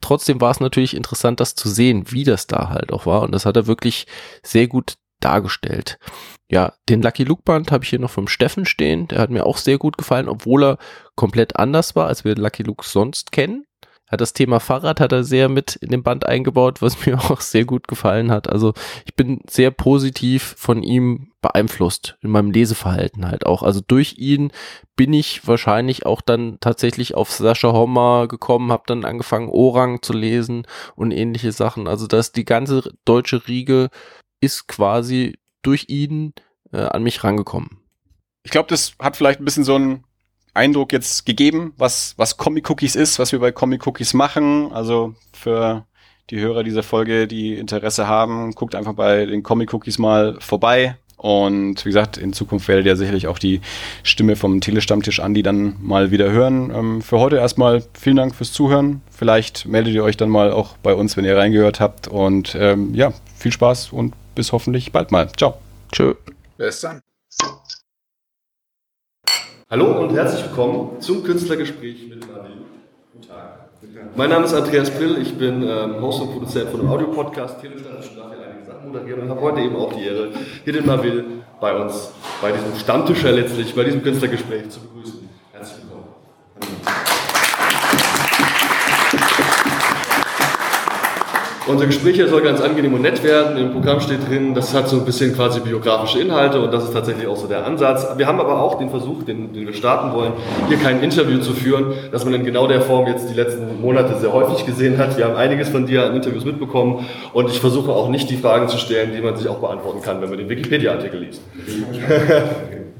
Trotzdem 0.00 0.40
war 0.40 0.50
es 0.50 0.60
natürlich 0.60 0.96
interessant, 0.96 1.40
das 1.40 1.54
zu 1.54 1.68
sehen, 1.68 2.10
wie 2.10 2.24
das 2.24 2.46
da 2.46 2.70
halt 2.70 2.92
auch 2.92 3.06
war. 3.06 3.22
Und 3.22 3.32
das 3.32 3.46
hat 3.46 3.56
er 3.56 3.66
wirklich 3.66 4.06
sehr 4.42 4.66
gut 4.66 4.94
dargestellt. 5.20 5.98
Ja, 6.50 6.74
den 6.88 7.02
Lucky 7.02 7.24
Luke 7.24 7.42
Band 7.44 7.70
habe 7.70 7.84
ich 7.84 7.90
hier 7.90 8.00
noch 8.00 8.10
vom 8.10 8.26
Steffen 8.26 8.66
stehen. 8.66 9.06
Der 9.08 9.20
hat 9.20 9.30
mir 9.30 9.46
auch 9.46 9.58
sehr 9.58 9.78
gut 9.78 9.96
gefallen, 9.96 10.28
obwohl 10.28 10.64
er 10.64 10.78
komplett 11.14 11.56
anders 11.56 11.94
war, 11.94 12.08
als 12.08 12.24
wir 12.24 12.34
Lucky 12.34 12.62
Luke 12.64 12.84
sonst 12.84 13.30
kennen 13.30 13.64
hat 14.12 14.20
das 14.20 14.34
Thema 14.34 14.60
Fahrrad 14.60 15.00
hat 15.00 15.10
er 15.10 15.24
sehr 15.24 15.48
mit 15.48 15.76
in 15.76 15.88
den 15.88 16.02
Band 16.02 16.26
eingebaut, 16.26 16.82
was 16.82 17.06
mir 17.06 17.18
auch 17.18 17.40
sehr 17.40 17.64
gut 17.64 17.88
gefallen 17.88 18.30
hat. 18.30 18.48
Also 18.48 18.74
ich 19.06 19.16
bin 19.16 19.40
sehr 19.48 19.70
positiv 19.70 20.54
von 20.58 20.82
ihm 20.82 21.32
beeinflusst 21.40 22.18
in 22.20 22.30
meinem 22.30 22.52
Leseverhalten 22.52 23.26
halt 23.26 23.46
auch. 23.46 23.62
Also 23.62 23.80
durch 23.80 24.18
ihn 24.18 24.52
bin 24.94 25.12
ich 25.14 25.48
wahrscheinlich 25.48 26.06
auch 26.06 26.20
dann 26.20 26.58
tatsächlich 26.60 27.14
auf 27.14 27.32
Sascha 27.32 27.72
Hommer 27.72 28.28
gekommen, 28.28 28.70
habe 28.70 28.84
dann 28.86 29.04
angefangen 29.04 29.48
Orang 29.48 30.02
zu 30.02 30.12
lesen 30.12 30.66
und 30.94 31.10
ähnliche 31.10 31.50
Sachen. 31.50 31.88
Also 31.88 32.06
dass 32.06 32.32
die 32.32 32.44
ganze 32.44 32.92
deutsche 33.04 33.48
Riege 33.48 33.88
ist 34.40 34.68
quasi 34.68 35.38
durch 35.62 35.86
ihn 35.88 36.34
äh, 36.72 36.82
an 36.82 37.02
mich 37.02 37.24
rangekommen. 37.24 37.80
Ich 38.44 38.50
glaube, 38.50 38.68
das 38.68 38.92
hat 39.00 39.16
vielleicht 39.16 39.40
ein 39.40 39.44
bisschen 39.44 39.64
so 39.64 39.76
ein 39.76 40.04
Eindruck 40.54 40.92
jetzt 40.92 41.24
gegeben, 41.24 41.72
was, 41.76 42.14
was 42.16 42.36
Comic 42.36 42.68
Cookies 42.68 42.96
ist, 42.96 43.18
was 43.18 43.32
wir 43.32 43.38
bei 43.38 43.52
Comic 43.52 43.86
Cookies 43.86 44.14
machen. 44.14 44.70
Also 44.72 45.14
für 45.32 45.86
die 46.30 46.40
Hörer 46.40 46.62
dieser 46.62 46.82
Folge, 46.82 47.26
die 47.26 47.54
Interesse 47.54 48.06
haben, 48.06 48.52
guckt 48.52 48.74
einfach 48.74 48.94
bei 48.94 49.26
den 49.26 49.42
Comic 49.42 49.72
Cookies 49.72 49.98
mal 49.98 50.36
vorbei. 50.40 50.96
Und 51.16 51.84
wie 51.84 51.90
gesagt, 51.90 52.16
in 52.16 52.32
Zukunft 52.32 52.66
werdet 52.66 52.84
ihr 52.84 52.96
sicherlich 52.96 53.28
auch 53.28 53.38
die 53.38 53.60
Stimme 54.02 54.34
vom 54.34 54.60
Telestammtisch 54.60 55.20
Andi 55.20 55.44
dann 55.44 55.76
mal 55.80 56.10
wieder 56.10 56.32
hören. 56.32 56.72
Ähm, 56.74 57.00
für 57.00 57.20
heute 57.20 57.36
erstmal 57.36 57.84
vielen 57.94 58.16
Dank 58.16 58.34
fürs 58.34 58.52
Zuhören. 58.52 59.02
Vielleicht 59.10 59.66
meldet 59.66 59.94
ihr 59.94 60.02
euch 60.02 60.16
dann 60.16 60.30
mal 60.30 60.50
auch 60.50 60.76
bei 60.78 60.94
uns, 60.94 61.16
wenn 61.16 61.24
ihr 61.24 61.36
reingehört 61.36 61.78
habt. 61.78 62.08
Und 62.08 62.56
ähm, 62.58 62.92
ja, 62.94 63.12
viel 63.36 63.52
Spaß 63.52 63.92
und 63.92 64.14
bis 64.34 64.50
hoffentlich 64.50 64.90
bald 64.90 65.12
mal. 65.12 65.30
Ciao. 65.36 65.58
Tschö. 65.92 66.14
Bis 66.58 66.80
dann. 66.80 67.00
Hallo 69.72 70.02
und 70.02 70.14
herzlich 70.14 70.44
willkommen 70.44 71.00
zum 71.00 71.24
Künstlergespräch 71.24 72.06
mit 72.06 72.20
Nadine. 72.30 72.60
Guten 73.10 73.26
Tag. 73.26 73.70
Mein 74.14 74.28
Name 74.28 74.44
ist 74.44 74.52
Andreas 74.52 74.90
Brill, 74.90 75.16
ich 75.16 75.32
bin 75.38 75.62
ähm, 75.62 75.98
Host 76.02 76.20
und 76.20 76.32
Produzent 76.32 76.68
von 76.68 76.80
einem 76.80 76.90
Audiopodcast, 76.90 77.58
Telestadt, 77.58 78.06
und 78.10 78.18
darf 78.18 78.34
hier 78.34 78.46
einige 78.46 78.66
Sachen 78.66 78.92
moderieren 78.92 79.22
und 79.22 79.30
habe 79.30 79.40
heute 79.40 79.60
eben 79.62 79.74
auch 79.76 79.90
die 79.94 80.04
Ehre, 80.04 80.28
hier 80.64 80.74
den 80.74 80.84
Nabil 80.84 81.24
bei 81.58 81.74
uns, 81.74 82.12
bei 82.42 82.52
diesem 82.52 82.76
Stammtischer 82.78 83.32
letztlich, 83.32 83.74
bei 83.74 83.84
diesem 83.84 84.02
Künstlergespräch 84.02 84.68
zu 84.68 84.80
begrüßen. 84.80 85.26
Herzlich 85.54 85.78
willkommen. 85.84 86.02
Unser 91.68 91.86
Gespräch 91.86 92.16
hier 92.16 92.26
soll 92.26 92.42
ganz 92.42 92.60
angenehm 92.60 92.92
und 92.94 93.02
nett 93.02 93.22
werden. 93.22 93.56
Im 93.56 93.72
Programm 93.72 94.00
steht 94.00 94.28
drin, 94.28 94.52
das 94.52 94.74
hat 94.74 94.88
so 94.88 94.96
ein 94.96 95.04
bisschen 95.04 95.32
quasi 95.32 95.60
biografische 95.60 96.18
Inhalte 96.18 96.60
und 96.60 96.72
das 96.72 96.84
ist 96.84 96.92
tatsächlich 96.92 97.28
auch 97.28 97.36
so 97.36 97.46
der 97.46 97.64
Ansatz. 97.64 98.06
Wir 98.16 98.26
haben 98.26 98.40
aber 98.40 98.60
auch 98.60 98.78
den 98.78 98.90
Versuch, 98.90 99.22
den, 99.22 99.52
den 99.52 99.66
wir 99.66 99.72
starten 99.72 100.12
wollen, 100.12 100.32
hier 100.68 100.78
kein 100.78 101.02
Interview 101.02 101.38
zu 101.38 101.52
führen, 101.52 101.92
das 102.10 102.24
man 102.24 102.34
in 102.34 102.44
genau 102.44 102.66
der 102.66 102.80
Form 102.80 103.06
jetzt 103.06 103.30
die 103.30 103.34
letzten 103.34 103.80
Monate 103.80 104.18
sehr 104.18 104.32
häufig 104.32 104.66
gesehen 104.66 104.98
hat. 104.98 105.16
Wir 105.16 105.26
haben 105.26 105.36
einiges 105.36 105.68
von 105.68 105.86
dir 105.86 106.04
an 106.04 106.16
Interviews 106.16 106.44
mitbekommen 106.44 107.06
und 107.32 107.48
ich 107.48 107.60
versuche 107.60 107.92
auch 107.92 108.08
nicht 108.08 108.28
die 108.28 108.36
Fragen 108.36 108.66
zu 108.66 108.78
stellen, 108.78 109.12
die 109.14 109.20
man 109.20 109.36
sich 109.36 109.46
auch 109.46 109.58
beantworten 109.58 110.02
kann, 110.02 110.20
wenn 110.20 110.30
man 110.30 110.38
den 110.38 110.48
Wikipedia-Artikel 110.48 111.20
liest. 111.20 111.42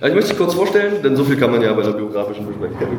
Ja, 0.00 0.08
ich 0.08 0.14
möchte 0.14 0.30
dich 0.30 0.38
kurz 0.38 0.54
vorstellen, 0.54 1.02
denn 1.02 1.16
so 1.16 1.24
viel 1.24 1.36
kann 1.36 1.50
man 1.50 1.62
ja 1.62 1.72
bei 1.72 1.82
einem 1.82 1.96
biografischen 1.96 2.46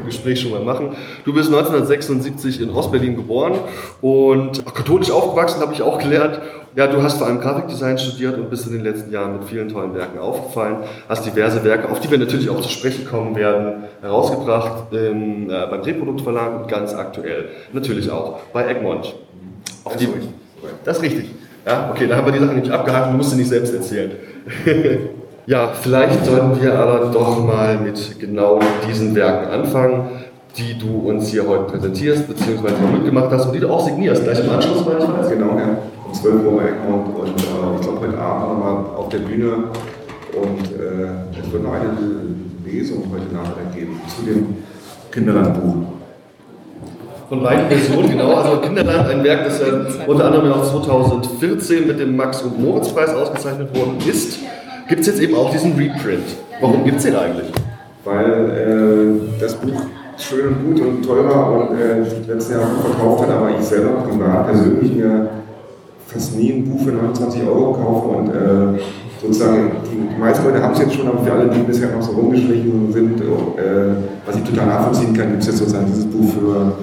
Gespräch 0.05 0.41
schon 0.41 0.51
mal 0.51 0.61
machen. 0.61 0.95
Du 1.25 1.33
bist 1.33 1.47
1976 1.49 2.61
in 2.61 2.71
Ostberlin 2.71 3.15
geboren 3.15 3.59
und 4.01 4.65
katholisch 4.73 5.11
aufgewachsen, 5.11 5.61
habe 5.61 5.73
ich 5.73 5.81
auch 5.81 5.99
gelernt. 5.99 6.39
Ja, 6.75 6.87
du 6.87 7.01
hast 7.01 7.17
vor 7.17 7.27
allem 7.27 7.39
Grafikdesign 7.39 7.97
studiert 7.97 8.37
und 8.37 8.49
bist 8.49 8.65
in 8.67 8.73
den 8.73 8.83
letzten 8.83 9.11
Jahren 9.11 9.33
mit 9.33 9.45
vielen 9.45 9.69
tollen 9.69 9.93
Werken 9.95 10.19
aufgefallen, 10.19 10.77
hast 11.07 11.25
diverse 11.25 11.63
Werke, 11.63 11.89
auf 11.89 11.99
die 11.99 12.09
wir 12.09 12.17
natürlich 12.17 12.49
auch 12.49 12.61
zu 12.61 12.69
sprechen 12.69 13.05
kommen 13.05 13.35
werden, 13.35 13.83
herausgebracht 14.01 14.91
im, 14.91 15.49
äh, 15.49 15.67
beim 15.69 15.81
Reproduktverlag 15.81 16.61
und 16.61 16.67
ganz 16.67 16.93
aktuell 16.93 17.49
natürlich 17.73 18.09
auch 18.09 18.39
bei 18.53 18.67
Egmont. 18.67 19.15
Auf 19.83 19.97
die, 19.97 20.07
das 20.83 20.97
ist 20.97 21.03
richtig. 21.03 21.31
Ja, 21.65 21.91
okay, 21.91 22.07
da 22.07 22.15
haben 22.15 22.25
wir 22.25 22.31
die 22.31 22.39
Sache 22.39 22.53
nämlich 22.53 22.71
abgehakt, 22.71 23.11
du 23.11 23.17
musst 23.17 23.31
sie 23.31 23.37
nicht 23.37 23.49
selbst 23.49 23.73
erzählen. 23.73 24.11
Ja, 25.47 25.69
vielleicht 25.69 26.25
sollten 26.25 26.61
wir 26.61 26.77
aber 26.77 27.09
doch 27.13 27.41
mal 27.41 27.77
mit 27.77 28.19
genau 28.19 28.59
diesen 28.85 29.15
Werken 29.15 29.49
anfangen, 29.49 30.09
die 30.57 30.77
du 30.77 31.07
uns 31.07 31.29
hier 31.29 31.47
heute 31.47 31.71
präsentierst, 31.71 32.27
beziehungsweise 32.27 32.75
mitgemacht 32.91 33.31
hast 33.31 33.45
und 33.45 33.53
die 33.53 33.61
du 33.61 33.69
auch 33.69 33.85
signierst, 33.85 34.25
gleich 34.25 34.41
im 34.41 34.49
Anschluss 34.49 34.83
manchmal. 34.85 35.29
Genau, 35.29 35.57
ja. 35.57 35.77
Um 36.05 36.13
12 36.13 36.35
Uhr 36.45 36.61
Egmont 36.63 37.17
und 37.17 37.29
äh, 37.29 37.75
ich 37.75 37.81
glaube 37.81 38.07
heute 38.07 38.17
Abend 38.17 38.59
nochmal 38.59 38.75
auf 38.97 39.07
der 39.07 39.19
Bühne 39.19 39.53
und 40.33 40.63
äh, 40.81 41.39
es 41.39 41.53
wird 41.53 41.63
noch 41.63 41.73
eine 41.73 41.95
Lesung 42.65 43.03
heute 43.09 43.33
Nachmittag 43.33 43.73
geben 43.73 44.01
zu 44.05 44.25
dem 44.25 44.47
Kinderlandbuch. 45.11 45.75
Von 47.29 47.43
beiden 47.43 47.69
Versionen, 47.69 48.09
genau. 48.09 48.33
Also 48.33 48.57
Kinderland, 48.57 49.07
ein 49.07 49.23
Werk, 49.23 49.45
das 49.45 49.61
ja 49.61 49.67
unter 50.07 50.25
anderem 50.25 50.51
auch 50.51 50.69
2014 50.69 51.87
mit 51.87 52.01
dem 52.01 52.17
Max- 52.17 52.41
und 52.41 52.61
Moritz-Preis 52.61 53.15
ausgezeichnet 53.15 53.73
worden 53.73 53.95
ist 54.05 54.39
gibt 54.87 55.01
es 55.01 55.07
jetzt 55.07 55.19
eben 55.21 55.35
auch 55.35 55.51
diesen 55.51 55.73
Reprint. 55.73 56.37
Warum 56.61 56.83
gibt 56.83 56.97
es 56.97 57.03
den 57.03 57.15
eigentlich? 57.15 57.51
Weil 58.03 59.19
äh, 59.35 59.39
das 59.39 59.55
Buch 59.55 59.81
schön 60.17 60.47
und 60.47 60.65
gut 60.65 60.81
und 60.81 61.05
teurer 61.05 61.69
und 61.69 61.77
äh, 61.77 61.99
letztes 62.27 62.51
Jahr 62.51 62.67
verkauft 62.81 63.23
hat, 63.23 63.29
aber 63.29 63.49
ich 63.57 63.65
selber 63.65 64.01
privat 64.01 64.47
persönlich 64.47 64.95
mir 64.95 65.29
fast 66.07 66.37
nie 66.37 66.53
ein 66.53 66.65
Buch 66.65 66.83
für 66.83 66.91
29 66.91 67.43
Euro 67.43 67.73
kaufe 67.73 68.07
und 68.07 68.29
äh, 68.29 68.81
sozusagen 69.21 69.71
die 69.91 70.19
meisten 70.19 70.45
Leute 70.45 70.63
haben 70.63 70.73
es 70.73 70.79
jetzt 70.79 70.95
schon, 70.95 71.07
aber 71.07 71.23
für 71.23 71.33
alle, 71.33 71.49
die 71.49 71.59
bisher 71.59 71.91
noch 71.91 72.01
so 72.01 72.13
rumgeschlichen 72.13 72.91
sind, 72.91 73.21
äh, 73.21 73.25
was 74.25 74.35
ich 74.37 74.43
total 74.43 74.67
nachvollziehen 74.67 75.13
kann, 75.13 75.31
gibt 75.31 75.41
es 75.41 75.47
jetzt 75.47 75.59
sozusagen 75.59 75.85
dieses 75.87 76.05
Buch 76.05 76.33
für 76.33 76.73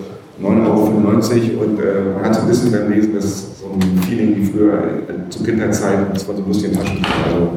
9,95 0.42 1.58
Euro 1.58 1.64
und 1.64 1.80
äh, 1.80 1.84
man 2.14 2.24
hat 2.24 2.34
so 2.34 2.42
ein 2.42 2.48
bisschen 2.48 2.70
beim 2.70 2.90
Lesen 2.90 3.14
das 3.14 3.60
so 3.60 3.66
ein 3.66 3.98
Feeling 4.02 4.36
wie 4.36 4.44
früher 4.44 4.74
äh, 4.74 5.30
zur 5.30 5.44
Kindheitszeit, 5.44 5.98
das 6.12 6.28
war 6.28 6.36
so 6.36 6.42
lustig 6.46 6.72
in 6.72 6.78
Taschen. 6.78 6.98
Also, 7.24 7.48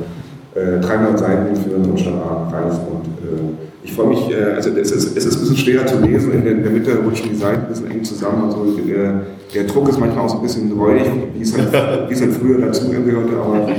300 0.58 1.14
äh, 1.14 1.18
Seiten 1.18 1.56
für 1.56 1.70
Deutschlandpreis 1.70 2.74
und 2.74 3.06
äh, 3.06 3.54
ich 3.84 3.94
freue 3.94 4.08
mich, 4.08 4.30
äh, 4.32 4.54
also 4.56 4.70
es 4.72 4.92
ist, 4.92 5.16
es 5.16 5.26
ist 5.26 5.36
ein 5.36 5.40
bisschen 5.42 5.58
schwerer 5.58 5.86
zu 5.86 6.00
lesen, 6.00 6.34
in 6.34 6.44
der, 6.44 6.54
in 6.54 6.64
der 6.64 6.72
Mitte 6.72 6.98
rutschen 6.98 7.30
die 7.30 7.36
Seiten 7.36 7.64
ein 7.64 7.68
bisschen 7.68 7.92
eng 7.92 8.04
zusammen, 8.04 8.46
also 8.46 8.66
der, 8.78 9.22
der 9.54 9.64
Druck 9.66 9.90
ist 9.90 10.00
manchmal 10.00 10.26
auch 10.26 10.30
so 10.30 10.38
ein 10.38 10.42
bisschen 10.42 10.72
räudig, 10.72 11.06
wie 11.34 11.42
es 11.42 11.58
halt, 11.58 12.10
wie 12.10 12.14
es 12.14 12.22
halt 12.22 12.34
früher 12.34 12.60
dazu 12.60 12.90
gehörte, 12.90 13.38
aber 13.38 13.70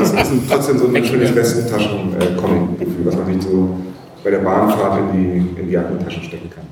das 0.00 0.12
ist 0.12 0.32
trotzdem 0.48 0.78
so 0.78 0.88
ein 0.88 1.04
schönes 1.04 1.34
Westentaschen-Comic-Gefühl, 1.34 3.04
was 3.04 3.16
man 3.16 3.26
sich 3.26 3.42
so 3.42 3.70
bei 4.24 4.30
der 4.30 4.38
Bahnfahrt 4.38 5.00
in 5.00 5.20
die, 5.20 5.60
in 5.60 5.66
die 5.66 5.72
Jackentasche 5.72 6.22
stecken 6.22 6.50
kann. 6.50 6.64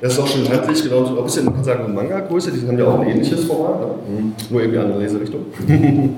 Das 0.00 0.12
ist 0.12 0.18
auch 0.18 0.26
schon 0.26 0.46
handlich, 0.48 0.82
genau, 0.82 1.04
so 1.04 1.18
ein 1.18 1.24
bisschen, 1.24 1.46
man 1.46 1.54
kann 1.54 1.64
sagen, 1.64 1.94
Manga-Größe, 1.94 2.52
die 2.52 2.68
haben 2.68 2.78
ja 2.78 2.84
auch 2.84 3.00
ein 3.00 3.08
ähnliches 3.08 3.44
Format, 3.44 3.80
ne? 3.80 3.86
mhm. 4.08 4.32
nur 4.50 4.60
irgendwie 4.60 4.78
andere 4.78 4.98
Leserichtung. 5.00 5.40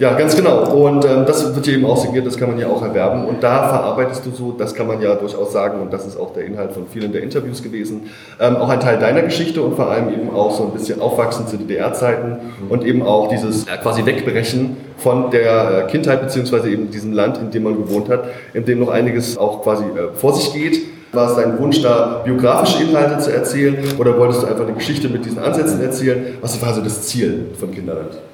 Ja, 0.00 0.14
ganz 0.14 0.34
genau. 0.34 0.64
Und 0.64 1.04
ähm, 1.04 1.26
das 1.26 1.54
wird 1.54 1.66
hier 1.66 1.74
eben 1.74 1.84
auch 1.84 1.98
signiert, 1.98 2.26
das 2.26 2.38
kann 2.38 2.48
man 2.48 2.58
ja 2.58 2.68
auch 2.68 2.80
erwerben. 2.80 3.26
Und 3.26 3.42
da 3.42 3.68
verarbeitest 3.68 4.24
du 4.24 4.30
so, 4.30 4.52
das 4.52 4.74
kann 4.74 4.86
man 4.86 5.02
ja 5.02 5.14
durchaus 5.14 5.52
sagen, 5.52 5.82
und 5.82 5.92
das 5.92 6.06
ist 6.06 6.18
auch 6.18 6.32
der 6.32 6.46
Inhalt 6.46 6.72
von 6.72 6.86
vielen 6.90 7.12
der 7.12 7.22
Interviews 7.22 7.62
gewesen, 7.62 8.08
ähm, 8.40 8.56
auch 8.56 8.70
ein 8.70 8.80
Teil 8.80 8.98
deiner 8.98 9.20
Geschichte 9.20 9.60
und 9.60 9.76
vor 9.76 9.90
allem 9.90 10.08
eben 10.08 10.34
auch 10.34 10.56
so 10.56 10.64
ein 10.64 10.70
bisschen 10.70 11.02
Aufwachsen 11.02 11.46
zu 11.46 11.58
DDR-Zeiten 11.58 12.38
und 12.70 12.82
eben 12.82 13.02
auch 13.02 13.28
dieses 13.28 13.64
äh, 13.64 13.76
quasi 13.76 14.06
Wegbrechen 14.06 14.78
von 14.96 15.30
der 15.30 15.84
äh, 15.86 15.90
Kindheit 15.90 16.22
beziehungsweise 16.22 16.70
eben 16.70 16.90
diesem 16.90 17.12
Land, 17.12 17.36
in 17.36 17.50
dem 17.50 17.64
man 17.64 17.76
gewohnt 17.76 18.08
hat, 18.08 18.24
in 18.54 18.64
dem 18.64 18.80
noch 18.80 18.88
einiges 18.88 19.36
auch 19.36 19.62
quasi 19.62 19.84
äh, 19.84 20.14
vor 20.14 20.32
sich 20.32 20.50
geht. 20.54 20.80
War 21.12 21.28
es 21.28 21.36
dein 21.36 21.58
Wunsch, 21.58 21.82
da 21.82 22.22
biografische 22.24 22.84
Inhalte 22.84 23.18
zu 23.18 23.34
erzählen 23.34 23.76
oder 23.98 24.16
wolltest 24.16 24.44
du 24.44 24.46
einfach 24.46 24.64
eine 24.64 24.72
Geschichte 24.72 25.10
mit 25.10 25.26
diesen 25.26 25.40
Ansätzen 25.40 25.82
erzählen? 25.82 26.38
Was 26.40 26.62
war 26.62 26.72
so 26.72 26.80
das 26.80 27.02
Ziel 27.02 27.48
von 27.58 27.70
Kinderland? 27.70 28.29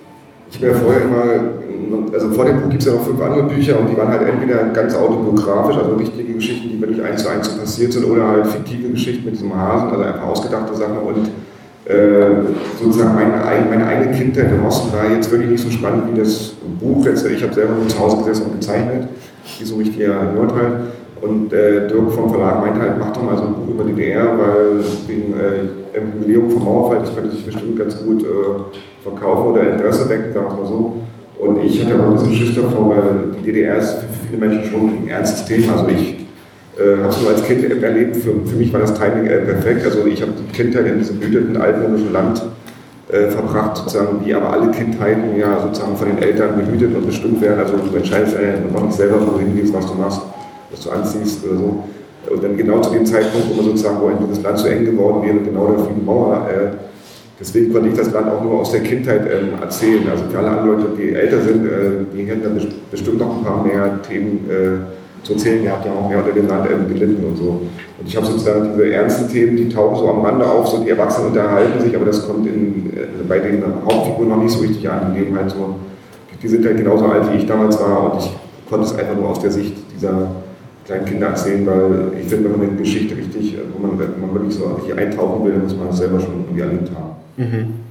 Ich 0.50 0.56
habe 0.56 0.68
ja 0.68 0.74
vorher 0.74 1.02
immer, 1.02 2.12
also 2.12 2.30
vor 2.30 2.44
dem 2.44 2.61
Buch 2.61 2.70
gibt 2.70 2.82
es 2.82 2.88
ja 2.88 2.94
noch 2.94 3.04
fünf 3.04 3.20
andere 3.20 3.44
Bücher 3.44 3.78
und 3.78 3.90
die 3.90 3.96
waren 3.96 4.09
halt 4.09 4.22
entweder 4.22 4.64
ganz 4.72 4.94
autobiografisch, 4.94 5.76
also 5.76 5.94
richtige 5.94 6.35
Geschichten, 6.35 6.68
die 6.68 6.80
wirklich 6.80 7.02
eins 7.02 7.22
zu 7.22 7.28
eins 7.28 7.50
so 7.50 7.59
passiert 7.59 7.92
sind, 7.92 8.04
oder 8.04 8.26
halt 8.28 8.46
fiktive 8.46 8.90
Geschichten 8.90 9.24
mit 9.24 9.35
diesem 9.35 9.54
Hasen, 9.54 9.90
also 9.90 10.02
einfach 10.02 10.24
ausgedachte 10.24 10.74
Sachen 10.74 10.98
und 10.98 11.30
äh, 11.88 12.82
sozusagen 12.82 13.14
meine, 13.14 13.35
meine 13.68 13.87
eigene 13.87 14.16
Kindheit 14.16 14.50
im 14.50 14.64
Osten 14.64 14.92
war 14.92 15.09
jetzt 15.11 15.30
wirklich 15.30 15.50
nicht 15.50 15.62
so 15.62 15.70
spannend 15.70 16.12
wie 16.12 16.18
das 16.18 16.54
Buch. 16.80 17.06
Ich 17.06 17.42
habe 17.42 17.54
selber 17.54 17.74
nur 17.74 17.88
zu 17.88 17.98
Hause 17.98 18.16
gesessen 18.18 18.46
und 18.46 18.61
gezeichnet, 18.61 19.09
wie 19.59 19.64
so 19.64 19.76
richtig 19.76 20.00
in 20.00 20.35
Nordteil. 20.35 20.80
Und 21.26 21.52
äh, 21.52 21.88
Dirk 21.88 22.12
vom 22.12 22.30
Verlag 22.30 22.60
meinte 22.60 22.80
halt, 22.80 22.98
mach 22.98 23.12
doch 23.12 23.22
mal 23.22 23.36
so 23.36 23.44
ein 23.44 23.54
Buch 23.54 23.74
über 23.74 23.84
die 23.84 23.92
DDR, 23.92 24.38
weil 24.38 24.84
wegen 25.06 25.34
äh, 25.34 25.98
Jubiläum 25.98 26.50
vom 26.50 26.64
Mauerfall, 26.64 27.00
das 27.00 27.14
könnte 27.14 27.30
sich 27.30 27.44
bestimmt 27.44 27.78
ganz 27.78 27.98
gut 28.02 28.22
äh, 28.22 28.26
verkaufen 29.02 29.52
oder 29.52 29.72
Interesse 29.72 30.08
wecken, 30.08 30.32
sagen 30.32 30.46
wir 30.48 30.62
mal 30.62 30.66
so. 30.66 30.96
Und 31.38 31.64
ich 31.64 31.84
hatte 31.84 31.94
aber 31.94 32.08
ein 32.08 32.12
bisschen 32.14 32.34
Schiss 32.34 32.54
davor, 32.54 32.90
weil 32.90 33.36
die 33.38 33.44
DDR 33.44 33.76
ist 33.76 33.94
für 33.94 34.06
viele 34.26 34.46
Menschen 34.46 34.70
schon 34.70 34.88
ein 34.88 35.08
ernstes 35.08 35.44
Thema. 35.44 35.74
Also 35.74 35.88
ich 35.88 36.26
äh, 36.78 36.98
habe 36.98 37.08
es 37.08 37.20
nur 37.20 37.30
als 37.30 37.44
Kind 37.44 37.64
erlebt, 37.64 38.16
für, 38.16 38.32
für 38.44 38.56
mich 38.56 38.72
war 38.72 38.80
das 38.80 38.94
Timing 38.94 39.26
äh, 39.26 39.38
perfekt. 39.38 39.84
Also 39.84 40.06
ich 40.06 40.22
habe 40.22 40.32
die 40.32 40.52
Kindheit 40.52 40.86
in 40.86 40.98
diesem 40.98 41.20
behüteten 41.20 41.56
altmodischen 41.56 42.12
Land 42.12 42.42
äh, 43.10 43.28
verbracht, 43.28 43.76
sozusagen, 43.76 44.24
wie 44.24 44.34
aber 44.34 44.52
alle 44.52 44.70
Kindheiten 44.70 45.36
ja 45.38 45.60
sozusagen 45.60 45.96
von 45.96 46.08
den 46.08 46.18
Eltern 46.18 46.56
behütet 46.56 46.94
und 46.94 47.06
bestimmt 47.06 47.40
werden. 47.40 47.60
Also 47.60 47.76
du 47.76 47.96
entscheidest 47.96 48.36
äh, 48.36 48.54
noch 48.72 48.82
nicht 48.82 48.94
selber, 48.94 49.20
wo 49.20 49.32
du 49.32 49.38
hingehst, 49.38 49.72
was 49.74 49.86
du 49.86 49.94
machst, 49.94 50.22
was 50.76 50.84
du 50.84 50.90
anziehst 50.90 51.44
oder 51.44 51.58
so. 51.58 51.84
Und 52.30 52.42
dann 52.42 52.56
genau 52.56 52.80
zu 52.80 52.90
dem 52.90 53.06
Zeitpunkt, 53.06 53.48
wo 53.50 53.54
man 53.54 53.64
sozusagen, 53.66 53.98
wo 54.00 54.26
das 54.26 54.42
Land 54.42 54.58
zu 54.58 54.68
eng 54.68 54.84
geworden 54.84 55.22
wäre, 55.24 55.38
genau 55.38 55.68
der 55.68 55.78
Frieden 55.84 56.04
Mauer, 56.04 56.46
äh, 56.48 56.76
deswegen 57.38 57.72
konnte 57.72 57.88
ich 57.88 57.94
das 57.94 58.12
Land 58.12 58.28
auch 58.28 58.42
nur 58.42 58.60
aus 58.60 58.72
der 58.72 58.80
Kindheit 58.80 59.22
ähm, 59.26 59.60
erzählen. 59.60 60.08
Also 60.10 60.24
für 60.30 60.38
alle 60.38 60.48
anderen 60.48 60.82
Leute, 60.82 60.88
die 60.98 61.14
älter 61.14 61.40
sind, 61.40 61.64
äh, 61.66 62.04
die 62.14 62.24
hätten 62.24 62.42
dann 62.42 62.60
bestimmt 62.90 63.18
noch 63.18 63.38
ein 63.38 63.44
paar 63.44 63.64
mehr 63.64 64.00
Themen 64.02 64.50
äh, 64.50 65.24
zu 65.24 65.34
erzählen 65.34 65.62
gehabt, 65.62 65.84
die 65.84 65.88
haben 65.88 65.98
auch 65.98 66.08
mehr 66.08 66.18
unter 66.18 66.32
dem 66.32 66.48
Land 66.48 66.68
ähm, 66.70 66.88
gelitten 66.92 67.24
und 67.24 67.36
so. 67.36 67.60
Und 67.98 68.08
ich 68.08 68.16
habe 68.16 68.26
sozusagen 68.26 68.72
diese 68.72 68.92
ernsten 68.92 69.28
Themen, 69.28 69.56
die 69.56 69.68
tauchen 69.68 69.96
so 69.96 70.08
am 70.08 70.20
Rande 70.20 70.46
auf, 70.46 70.66
so 70.66 70.78
die 70.78 70.90
Erwachsenen 70.90 71.28
unterhalten 71.28 71.80
sich, 71.80 71.94
aber 71.94 72.06
das 72.06 72.26
kommt 72.26 72.46
in, 72.46 72.90
äh, 72.96 73.06
bei 73.28 73.38
den 73.38 73.62
Hauptfiguren 73.84 74.30
noch 74.30 74.42
nicht 74.42 74.52
so 74.52 74.60
richtig 74.60 74.88
an. 74.90 75.14
Die 75.14 75.20
leben 75.20 75.36
halt 75.36 75.50
so, 75.50 75.76
die 76.42 76.48
sind 76.48 76.64
halt 76.64 76.76
genauso 76.76 77.06
alt 77.06 77.32
wie 77.32 77.38
ich 77.38 77.46
damals 77.46 77.80
war 77.80 78.12
und 78.12 78.20
ich 78.20 78.30
konnte 78.68 78.86
es 78.86 78.98
einfach 78.98 79.14
nur 79.14 79.30
aus 79.30 79.40
der 79.40 79.50
Sicht 79.50 79.74
dieser 79.94 80.28
kleinen 80.87 81.05
Kinder 81.05 81.27
erzählen, 81.29 81.66
weil 81.66 82.12
ich 82.20 82.29
finde, 82.29 82.51
wenn 82.51 82.59
man 82.59 82.68
eine 82.68 82.79
Geschichte 82.79 83.16
richtig, 83.16 83.55
äh, 83.55 83.59
wo 83.72 83.87
man, 83.87 83.99
wenn 83.99 84.20
man 84.20 84.35
wirklich 84.35 84.55
so 84.55 84.66
richtig 84.66 84.96
eintauchen 84.96 85.44
will, 85.44 85.53
dann 85.53 85.62
muss 85.62 85.77
man 85.77 85.88
das 85.88 85.99
selber 85.99 86.20
schon 86.20 86.44
irgendwie 86.44 86.61
erlebt 86.61 86.90
haben. 86.94 87.16
Mhm 87.37 87.86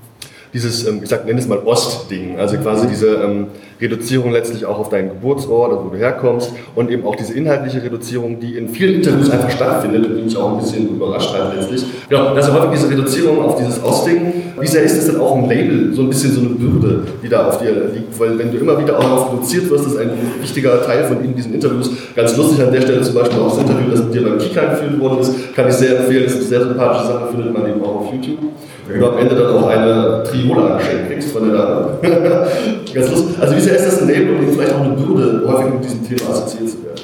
dieses, 0.55 0.87
ähm, 0.87 1.01
ich 1.03 1.09
sag, 1.09 1.25
nenne 1.25 1.37
es 1.37 1.47
mal 1.49 1.59
Ostding, 1.65 2.39
also 2.39 2.55
quasi 2.55 2.87
diese 2.87 3.15
ähm, 3.15 3.47
Reduzierung 3.81 4.31
letztlich 4.31 4.65
auch 4.65 4.79
auf 4.79 4.87
deinen 4.87 5.09
Geburtsort, 5.09 5.73
also 5.73 5.85
wo 5.85 5.89
du 5.89 5.97
herkommst 5.97 6.53
und 6.75 6.89
eben 6.89 7.05
auch 7.05 7.17
diese 7.17 7.33
inhaltliche 7.33 7.83
Reduzierung, 7.83 8.39
die 8.39 8.57
in 8.57 8.69
vielen 8.69 8.95
Interviews 8.95 9.29
einfach 9.29 9.51
stattfindet 9.51 10.05
und 10.05 10.15
die 10.15 10.21
mich 10.21 10.37
auch 10.37 10.53
ein 10.53 10.59
bisschen 10.59 10.95
überrascht 10.95 11.33
hat 11.33 11.53
letztlich. 11.57 11.83
Genau, 12.07 12.27
also 12.27 12.53
häufig 12.53 12.79
diese 12.79 12.89
Reduzierung 12.89 13.43
auf 13.43 13.57
dieses 13.57 13.83
Ostding. 13.83 14.31
Wie 14.57 14.67
sehr 14.67 14.83
ist 14.83 14.97
es 14.97 15.07
denn 15.07 15.19
auch 15.19 15.35
ein 15.35 15.49
Label, 15.49 15.93
so 15.93 16.03
ein 16.03 16.07
bisschen 16.07 16.31
so 16.31 16.39
eine 16.39 16.49
Bürde, 16.51 17.03
die 17.21 17.27
da 17.27 17.49
auf 17.49 17.59
dir 17.59 17.91
liegt? 17.93 18.17
Weil 18.17 18.39
wenn 18.39 18.49
du 18.49 18.57
immer 18.57 18.79
wieder 18.79 18.97
auch 18.97 19.03
darauf 19.03 19.33
reduziert 19.33 19.69
wirst, 19.69 19.87
ist 19.87 19.97
ein 19.97 20.11
wichtiger 20.39 20.81
Teil 20.85 21.03
von 21.03 21.21
in 21.21 21.35
diesen 21.35 21.53
Interviews. 21.53 21.91
Ganz 22.15 22.37
lustig 22.37 22.65
an 22.65 22.71
der 22.71 22.79
Stelle 22.79 23.01
zum 23.01 23.15
Beispiel 23.15 23.39
auch 23.41 23.49
das 23.49 23.57
Interview, 23.57 23.91
das 23.91 24.03
mit 24.05 24.13
dir 24.13 24.23
beim 24.23 24.37
Kika 24.37 24.65
geführt 24.67 24.97
worden 25.01 25.19
ist, 25.19 25.53
kann 25.53 25.67
ich 25.67 25.73
sehr 25.73 25.99
empfehlen. 25.99 26.23
Das 26.23 26.33
ist 26.33 26.39
eine 26.39 26.47
sehr 26.47 26.61
sympathische 26.61 27.07
Sache, 27.07 27.27
findet 27.31 27.53
man 27.53 27.69
eben 27.69 27.83
auch 27.83 27.94
auf 28.05 28.13
YouTube 28.13 28.39
wenn 28.87 28.99
du 28.99 29.07
am 29.07 29.17
Ende 29.17 29.35
dann 29.35 29.55
auch 29.55 29.67
eine 29.67 30.23
Triola 30.23 30.77
geschenkt 30.77 31.09
kriegst 31.09 31.31
von 31.31 31.49
der 31.49 31.57
Dame. 31.57 31.97
Ganz 32.93 33.09
lustig. 33.09 33.35
Also 33.39 33.55
wie 33.55 33.59
sehr 33.59 33.75
ist 33.77 33.87
das 33.87 34.01
ein 34.01 34.07
Label 34.07 34.35
und 34.35 34.53
vielleicht 34.53 34.73
auch 34.73 34.81
eine 34.81 34.95
Bürde, 34.95 35.43
häufig 35.47 35.73
mit 35.73 35.85
diesem 35.85 36.03
Thema 36.03 36.29
assoziiert 36.31 36.69
zu 36.69 36.83
werden? 36.83 37.01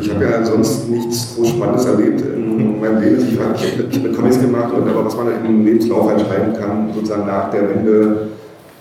Ich 0.00 0.10
habe 0.10 0.24
ja 0.24 0.44
sonst 0.44 0.88
nichts 0.88 1.34
groß 1.34 1.48
Spannendes 1.48 1.86
erlebt 1.86 2.20
in 2.20 2.80
meinem 2.80 3.00
Leben. 3.00 3.28
Ich 3.30 3.38
habe 3.38 3.54
mit, 4.02 4.16
Comics 4.16 4.40
gemacht, 4.40 4.72
und, 4.74 4.88
aber 4.88 5.04
was 5.04 5.16
man 5.16 5.28
im 5.44 5.64
Lebenslauf 5.64 6.08
halt 6.08 6.20
schreiben 6.20 6.52
kann, 6.58 6.90
sozusagen 6.94 7.26
nach 7.26 7.50
der 7.50 7.68
Wende, 7.68 8.28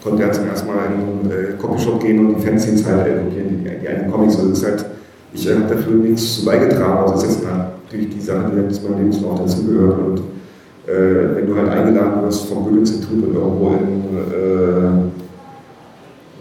konnte 0.04 0.24
er 0.24 0.32
zum 0.32 0.48
ersten 0.48 0.68
Mal 0.68 0.76
in 0.86 1.32
einen 1.32 1.32
äh, 1.32 1.54
Copyshop 1.58 2.02
gehen 2.02 2.20
und 2.20 2.36
die 2.36 2.46
Fanzines 2.46 2.86
halt 2.86 3.06
kopieren, 3.06 3.64
die, 3.64 3.80
die 3.80 3.90
eigenen 3.90 4.12
Comics. 4.12 4.36
Also 4.36 4.50
das 4.50 4.60
ist 4.60 4.66
halt, 4.66 4.86
ich 5.34 5.50
habe 5.50 5.62
dafür 5.62 5.94
nichts 5.96 6.36
zu 6.36 6.46
beigetragen. 6.46 6.98
Also 7.00 7.14
das 7.14 7.24
ist 7.24 7.42
jetzt 7.42 7.44
natürlich 7.44 8.10
die 8.10 8.22
Sache, 8.22 8.52
die 8.54 8.62
jetzt 8.62 8.84
meinem 8.84 9.00
Lebenslauf 9.00 9.40
dazugehört. 9.40 9.98
Und 10.00 10.22
äh, 10.88 11.36
wenn 11.36 11.48
du 11.48 11.56
halt 11.56 11.70
eingeladen 11.70 12.22
wirst 12.24 12.48
vom 12.48 12.64
Goethe-Institut 12.64 13.24
und 13.24 13.34
irgendwo 13.34 13.70
in, 13.70 14.04
äh, 14.32 14.86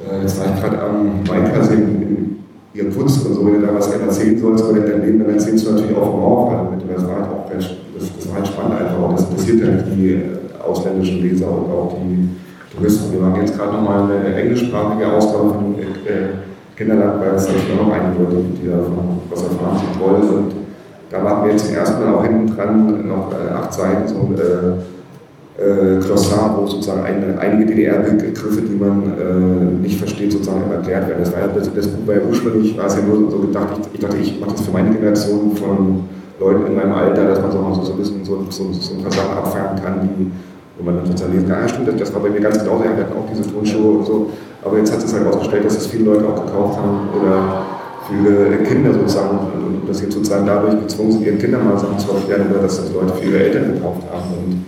äh, 0.04 0.20
jetzt 0.20 0.38
war 0.38 0.46
ich 0.54 0.60
gerade 0.60 0.82
am 0.82 1.22
Mainkasee 1.26 1.74
in, 1.74 2.02
in 2.02 2.36
Irkutsk 2.74 3.24
und 3.26 3.34
so, 3.34 3.46
wenn 3.46 3.60
du 3.60 3.66
da 3.66 3.74
was 3.74 3.90
gerne 3.90 4.04
erzählen 4.04 4.38
sollst 4.38 4.68
über 4.68 4.80
dein 4.80 5.02
Leben, 5.02 5.20
dann 5.20 5.30
erzählst 5.30 5.66
du 5.66 5.72
natürlich 5.72 5.96
auch 5.96 6.10
vom 6.10 6.20
Mauerfall 6.20 6.76
mit. 6.76 6.84
Das 6.94 7.06
war 7.06 7.16
halt 7.16 7.26
auch 7.26 7.50
das, 7.50 7.70
das 8.18 8.28
war 8.28 8.36
halt 8.36 8.46
spannend 8.46 8.80
einfach 8.80 9.08
und 9.08 9.18
das 9.18 9.30
interessiert 9.30 9.72
nicht 9.72 9.86
die 9.96 10.22
ausländischen 10.62 11.22
Leser 11.22 11.48
und 11.48 11.70
auch 11.70 11.96
die 11.96 12.28
Touristen. 12.76 13.12
Wir 13.12 13.20
machen 13.20 13.40
jetzt 13.40 13.56
gerade 13.56 13.72
nochmal 13.72 14.10
eine 14.10 14.34
englischsprachige 14.34 15.10
Ausgabe 15.10 15.54
von 15.54 15.74
äh, 15.78 16.76
Kinderland, 16.76 17.20
weil 17.20 17.34
es 17.34 17.46
natürlich 17.46 17.80
auch 17.80 17.86
noch 17.86 17.92
einige 17.94 18.24
Leute 18.24 18.36
gibt, 18.36 18.62
die 18.62 18.68
davon 18.68 19.20
was 19.30 19.42
erfahren, 19.42 19.78
sie 19.78 19.98
toll 19.98 20.22
sind 20.22 20.63
da 21.14 21.22
machen 21.22 21.44
wir 21.44 21.52
jetzt 21.52 21.66
zum 21.66 21.76
ersten 21.76 22.04
Mal 22.04 22.14
auch 22.14 22.24
hinten 22.24 22.56
dran 22.56 23.06
noch 23.06 23.30
äh, 23.30 23.52
acht 23.54 23.72
Seiten 23.72 24.08
so 24.08 24.16
ein 24.16 24.34
äh, 24.34 25.62
äh, 25.62 26.00
Glossar, 26.00 26.58
wo 26.58 26.66
sozusagen 26.66 27.04
eine, 27.04 27.38
einige 27.38 27.66
DDR-Begriffe, 27.66 28.62
die 28.62 28.74
man 28.74 29.80
nicht 29.80 29.98
versteht, 29.98 30.32
sozusagen 30.32 30.68
erklärt 30.72 31.08
werden. 31.08 31.20
Das, 31.20 31.32
war 31.32 31.40
ja, 31.42 31.46
das, 31.54 31.72
das 31.72 31.86
Buch 31.86 32.12
ja 32.12 32.20
ursprünglich, 32.28 32.76
war 32.76 32.86
es 32.86 32.96
ja 32.96 33.02
nur 33.02 33.30
so 33.30 33.38
gedacht, 33.38 33.68
ich, 33.80 33.94
ich 33.94 34.00
dachte, 34.00 34.16
ich 34.16 34.40
mache 34.40 34.50
das 34.50 34.62
für 34.62 34.72
meine 34.72 34.90
Generation 34.90 35.56
von 35.56 36.04
Leuten 36.40 36.66
in 36.66 36.74
meinem 36.74 36.92
Alter, 36.92 37.28
dass 37.28 37.40
man 37.40 37.52
so, 37.52 37.84
so, 37.84 37.92
ein 37.92 37.98
bisschen 37.98 38.24
so, 38.24 38.44
so, 38.50 38.72
so 38.72 38.94
ein 38.96 39.02
paar 39.02 39.12
Sachen 39.12 39.38
abfangen 39.38 39.84
kann, 39.84 40.00
die, 40.18 40.32
wo 40.76 40.84
man 40.84 40.96
dann 40.96 41.06
sozusagen 41.06 41.34
lesen 41.34 41.48
kann, 41.48 41.62
ja 41.62 41.68
stimmt, 41.68 42.00
das 42.00 42.12
war 42.12 42.22
bei 42.22 42.30
mir 42.30 42.40
ganz 42.40 42.58
genauso, 42.58 42.82
wir 42.82 42.90
hatten 42.90 43.12
auch 43.12 43.30
diese 43.30 43.48
Tonshow 43.48 43.98
und 43.98 44.06
so, 44.06 44.30
aber 44.64 44.78
jetzt 44.78 44.92
hat 44.92 45.04
es 45.04 45.14
halt 45.14 45.26
ausgestellt, 45.28 45.64
dass 45.64 45.76
es 45.76 45.86
viele 45.86 46.06
Leute 46.06 46.26
auch 46.26 46.44
gekauft 46.44 46.78
haben 46.80 47.08
oder 47.22 47.62
viele 48.08 48.58
Kinder 48.58 48.92
sozusagen, 48.92 49.38
und 49.38 49.88
dass 49.88 50.00
jetzt 50.00 50.14
sozusagen 50.14 50.46
dadurch 50.46 50.80
gezwungen 50.80 51.12
sind, 51.12 51.26
ihren 51.26 51.38
Kindern 51.38 51.64
mal 51.64 51.78
Sachen 51.78 51.98
zu 51.98 52.12
erklären 52.12 52.50
oder 52.50 52.62
dass 52.62 52.76
das 52.76 52.92
Leute 52.92 53.14
für 53.14 53.28
ihre 53.28 53.44
Eltern 53.44 53.74
gekauft 53.74 54.02
haben. 54.12 54.30
Und 54.38 54.64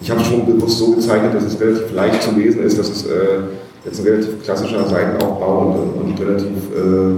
ich 0.00 0.10
habe 0.10 0.20
schon 0.20 0.46
bewusst 0.46 0.78
so 0.78 0.92
gezeichnet, 0.92 1.34
dass 1.34 1.44
es 1.44 1.60
relativ 1.60 1.92
leicht 1.92 2.22
zu 2.22 2.32
lesen 2.32 2.62
ist, 2.62 2.78
dass 2.78 2.90
es 2.90 3.06
äh, 3.06 3.38
jetzt 3.84 4.00
ein 4.00 4.06
relativ 4.06 4.42
klassischer 4.42 4.86
Seitenaufbau 4.86 5.92
und, 5.96 6.10
und 6.10 6.20
relativ, 6.20 6.46
äh, 6.46 7.16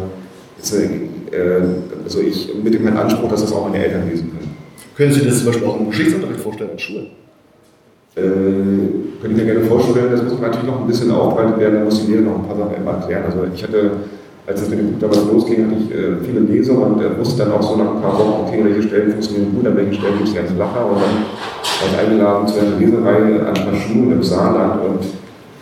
jetzt, 0.57 0.75
äh, 0.75 1.61
also 2.05 2.21
ich 2.21 2.55
mit 2.63 2.75
dem 2.75 2.87
Anspruch, 2.97 3.29
dass 3.29 3.43
das 3.43 3.53
auch 3.53 3.69
meine 3.69 3.85
Eltern 3.85 4.09
lesen 4.09 4.31
können. 4.31 4.57
Können 4.97 5.13
Sie 5.13 5.25
das 5.25 5.39
zum 5.39 5.47
Beispiel 5.47 5.67
auch 5.67 5.79
im 5.79 5.91
Geschichtsunterricht 5.91 6.41
vorstellen 6.41 6.71
in 6.73 6.79
Schulen? 6.79 7.07
Äh, 8.17 8.21
könnte 9.21 9.31
ich 9.31 9.37
mir 9.37 9.45
gerne 9.45 9.61
vorstellen, 9.67 10.11
das 10.11 10.23
muss 10.23 10.33
man 10.33 10.43
natürlich 10.43 10.67
noch 10.67 10.81
ein 10.81 10.87
bisschen 10.87 11.11
aufweitet 11.11 11.59
werden, 11.59 11.75
da 11.79 11.85
muss 11.85 12.05
die 12.05 12.13
Lehrer 12.13 12.23
noch 12.23 12.37
ein 12.37 12.47
paar 12.47 12.57
Sachen 12.57 12.87
erklären. 12.87 13.25
Also 13.27 13.39
ich 13.55 13.63
hatte 13.63 13.91
als 14.49 14.63
es 14.63 14.71
mit 14.71 14.79
dem 14.79 14.93
Buch 14.93 15.01
damals 15.01 15.27
losging, 15.31 15.67
hatte 15.67 15.77
ich 15.77 15.93
äh, 15.93 16.17
viele 16.25 16.41
Lesungen 16.41 16.95
und 16.95 17.03
äh, 17.03 17.19
wusste 17.19 17.45
dann 17.45 17.53
auch 17.53 17.63
so 17.63 17.77
nach 17.77 17.95
ein 17.95 18.01
paar 18.01 18.19
Wochen, 18.19 18.47
okay, 18.47 18.65
welche 18.65 18.83
Stellen 18.89 19.13
funktionieren 19.13 19.55
gut, 19.55 19.67
an 19.67 19.77
welchen 19.77 19.93
Stellen 19.93 20.17
gibt 20.17 20.29
es 20.31 20.35
ganz 20.35 20.51
Lacher. 20.57 20.87
Und 20.89 20.97
dann 20.97 21.15
war 21.21 21.87
ich 21.93 21.99
eingeladen 22.01 22.49
zu 22.49 22.61
einer 22.61 22.77
Lesereihe 22.81 23.41
an 23.41 23.55
ein 23.55 23.65
paar 23.65 23.77
Schulen 23.77 24.13
im 24.13 24.23
Saarland 24.23 24.81
und 24.83 25.01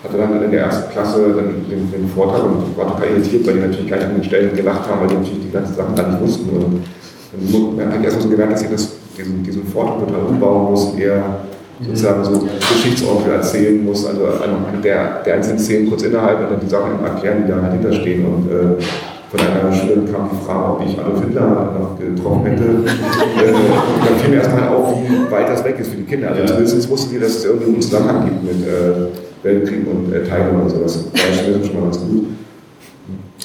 hatte 0.05 0.19
dann 0.19 0.41
in 0.41 0.51
der 0.53 0.61
ersten 0.67 0.93
Klasse 0.93 1.35
dann 1.35 1.67
den, 1.69 1.91
den 1.91 2.09
Vortrag 2.15 2.45
und 2.45 2.79
war 2.79 2.95
total 2.95 3.11
irritiert, 3.11 3.45
weil 3.47 3.55
die 3.55 3.61
natürlich 3.61 3.91
gar 3.91 3.97
nicht 3.97 4.07
an 4.07 4.15
den 4.15 4.25
Stellen 4.25 4.55
gelacht 4.55 4.89
haben, 4.89 5.01
weil 5.01 5.09
die 5.09 5.15
natürlich 5.17 5.43
die 5.43 5.51
ganzen 5.51 5.75
Sachen 5.75 5.95
gar 5.97 6.07
nicht 6.07 6.21
wussten. 6.23 6.49
Und 6.49 7.79
dann 7.79 7.89
habe 7.89 7.99
ich 7.99 8.05
erst 8.05 8.17
mal 8.19 8.23
so 8.23 8.29
gemerkt, 8.29 8.53
dass 8.53 8.63
ich 8.63 8.71
das, 8.71 8.93
diesen, 9.19 9.43
diesen 9.43 9.67
Vortrag 9.67 9.99
total 9.99 10.23
umbauen 10.31 10.71
muss, 10.71 10.95
eher 10.95 11.41
sozusagen 11.81 12.25
so 12.25 12.47
Geschichtsonkel 12.59 13.33
erzählen 13.33 13.85
muss, 13.85 14.07
also 14.07 14.23
der, 14.83 15.23
der 15.23 15.35
einzelnen 15.35 15.59
Szenen 15.59 15.89
kurz 15.89 16.03
innerhalb 16.03 16.41
und 16.41 16.51
dann 16.51 16.61
die 16.61 16.69
Sachen 16.69 17.05
erklären, 17.05 17.45
die 17.45 17.53
da 17.53 17.61
halt 17.61 17.73
hinterstehen. 17.73 18.25
Und 18.25 18.51
äh, 18.51 18.83
von 19.31 19.41
einer 19.41 19.73
Schülerin 19.73 20.11
kam 20.11 20.31
die 20.33 20.47
Frage, 20.47 20.73
ob 20.73 20.87
ich 20.87 20.99
Adolf 20.99 21.23
Hitler 21.23 21.75
noch 21.79 21.99
getroffen 21.99 22.47
hätte. 22.47 22.63
äh, 22.63 22.67
und 23.53 24.07
dann 24.07 24.19
fiel 24.21 24.31
mir 24.31 24.37
erstmal 24.37 24.69
auf, 24.69 24.95
wie 25.03 25.31
weit 25.31 25.49
das 25.49 25.65
weg 25.65 25.77
ist 25.79 25.91
für 25.91 25.97
die 25.97 26.05
Kinder. 26.05 26.31
Also 26.31 26.47
zumindest 26.47 26.91
wussten 26.91 27.15
die, 27.15 27.21
dass 27.21 27.37
es 27.37 27.45
irgendwie 27.45 27.73
einen 27.73 27.83
Zusammenhang 27.83 28.25
gibt 28.25 28.45
mit 28.45 28.67
äh, 28.67 29.09
Weltkrieg 29.43 29.87
und 29.87 30.13
äh, 30.13 30.25
Teilung 30.25 30.63
und 30.63 30.71
sowas. 30.71 31.05
Das 31.13 31.23
war 31.23 31.65
schon 31.65 31.75
mal 31.75 31.85
ganz 31.85 31.99
gut. 31.99 32.27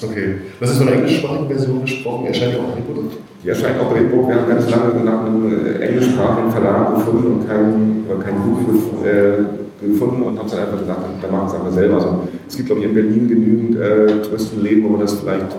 Okay. 0.04 0.36
Was 0.60 0.72
ist 0.72 0.78
von 0.78 0.88
der 0.88 0.96
englischsprachigen 0.96 1.48
Version 1.48 1.82
gesprochen? 1.82 2.26
Erscheint 2.26 2.56
auch 2.60 2.76
in 2.76 2.84
Produkt? 2.84 3.18
Die 3.44 3.50
erscheint 3.50 3.80
auch 3.80 3.96
in 3.96 4.10
Buch. 4.10 4.28
Wir 4.28 4.36
haben 4.36 4.50
ganz 4.50 4.70
lange 4.70 5.04
nach 5.04 5.26
einem 5.26 5.66
äh, 5.66 5.80
englischsprachigen 5.80 6.52
Verlag 6.52 6.96
gefunden 6.96 7.28
und 7.28 7.48
kein, 7.48 8.06
kein 8.24 8.36
Buch 8.36 9.06
äh, 9.06 9.86
gefunden 9.86 10.24
und 10.24 10.40
haben 10.40 10.50
dann 10.50 10.60
einfach 10.60 10.80
gesagt, 10.80 11.02
da 11.22 11.28
machen 11.28 11.44
wir 11.44 11.48
es 11.48 11.54
einfach 11.54 11.72
selber. 11.72 11.96
Also, 11.96 12.20
es 12.48 12.56
gibt, 12.56 12.68
glaube 12.68 12.82
ich, 12.82 12.88
in 12.88 12.94
Berlin 12.94 13.28
genügend 13.28 13.80
äh, 13.80 14.22
Touristenläden, 14.22 14.84
wo 14.84 14.90
man 14.90 15.02
das 15.02 15.14
vielleicht, 15.14 15.56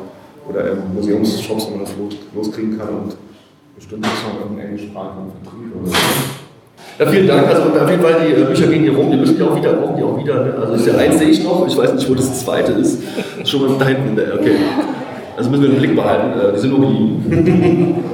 oder 0.48 0.72
äh, 0.72 0.76
Museumsshops, 0.94 1.66
wo 1.66 1.70
man 1.76 1.81
das 1.81 1.94
los, 1.96 2.14
loskriegen 2.35 2.78
kann 2.78 2.88
und 2.88 3.16
bestimmt 3.76 4.07
ist 4.07 4.12
noch 4.26 4.40
irgendein 4.40 4.68
englischsprachigen 4.68 5.33
Vertrieb 5.42 5.76
oder 5.76 5.90
so. 5.90 5.96
Ja, 6.98 7.07
vielen 7.07 7.26
Dank. 7.26 7.48
Also 7.48 7.62
auf 7.62 7.90
jeden 7.90 8.02
Fall, 8.02 8.16
die 8.26 8.40
äh, 8.40 8.44
Bücher 8.44 8.66
gehen 8.66 8.83
hier 8.83 8.94
rum. 8.94 9.11
Die 9.11 9.16
müssen 9.16 9.37
die 9.37 9.42
auch 9.42 9.57
wieder, 9.57 9.72
brauchen 9.72 9.96
die 9.96 10.02
auch 10.02 10.18
wieder. 10.18 10.44
Ne? 10.44 10.55
Also 10.61 10.74
ist 10.74 10.87
ja 10.87 10.94
eins 10.94 11.18
sehe 11.18 11.28
ich 11.28 11.42
noch. 11.42 11.66
Ich 11.66 11.76
weiß 11.76 11.94
nicht, 11.94 12.09
wo 12.11 12.14
das 12.14 12.40
zweite 12.40 12.72
ist. 12.72 13.02
schon 13.44 13.62
mal 13.62 13.78
da 13.78 13.87
hinten 13.87 14.11
in 14.11 14.16
der. 14.16 14.35
Okay. 14.35 14.57
Also 15.37 15.50
müssen 15.50 15.62
wir 15.62 15.70
den 15.70 15.78
Blick 15.78 15.96
behalten. 15.96 16.38
Äh, 16.38 16.52
die 16.52 16.59
sind 16.59 16.70
nur 16.70 16.81
geliehen. 16.81 17.24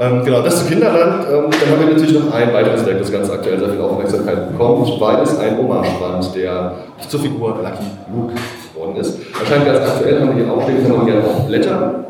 ähm, 0.00 0.24
genau, 0.24 0.42
das 0.42 0.64
zu 0.64 0.66
Kinderland. 0.66 1.24
Ähm, 1.24 1.44
dann 1.50 1.70
haben 1.70 1.86
wir 1.86 1.94
natürlich 1.94 2.18
noch 2.18 2.34
ein 2.34 2.52
weiteres 2.52 2.84
Deck, 2.84 2.98
das 2.98 3.12
ganz 3.12 3.30
aktuell 3.30 3.58
sehr 3.58 3.70
viel 3.70 3.80
Aufmerksamkeit 3.80 4.52
bekommt, 4.52 5.00
weil 5.00 5.22
es 5.22 5.38
ein 5.38 5.56
Hommage-Band, 5.56 6.34
der 6.34 6.72
zur 7.08 7.20
Figur 7.20 7.60
Lucky 7.62 7.84
Luke 8.12 8.34
geworden 8.74 8.96
ist. 8.96 9.18
Wahrscheinlich 9.38 9.72
ganz 9.72 9.88
aktuell 9.88 10.20
haben 10.20 10.36
wir 10.36 10.44
hier 10.44 10.52
aufstehen, 10.52 10.82
kann 10.82 10.96
man 10.96 11.06
gerne 11.06 11.22
auch 11.24 11.46
Blätter. 11.46 12.04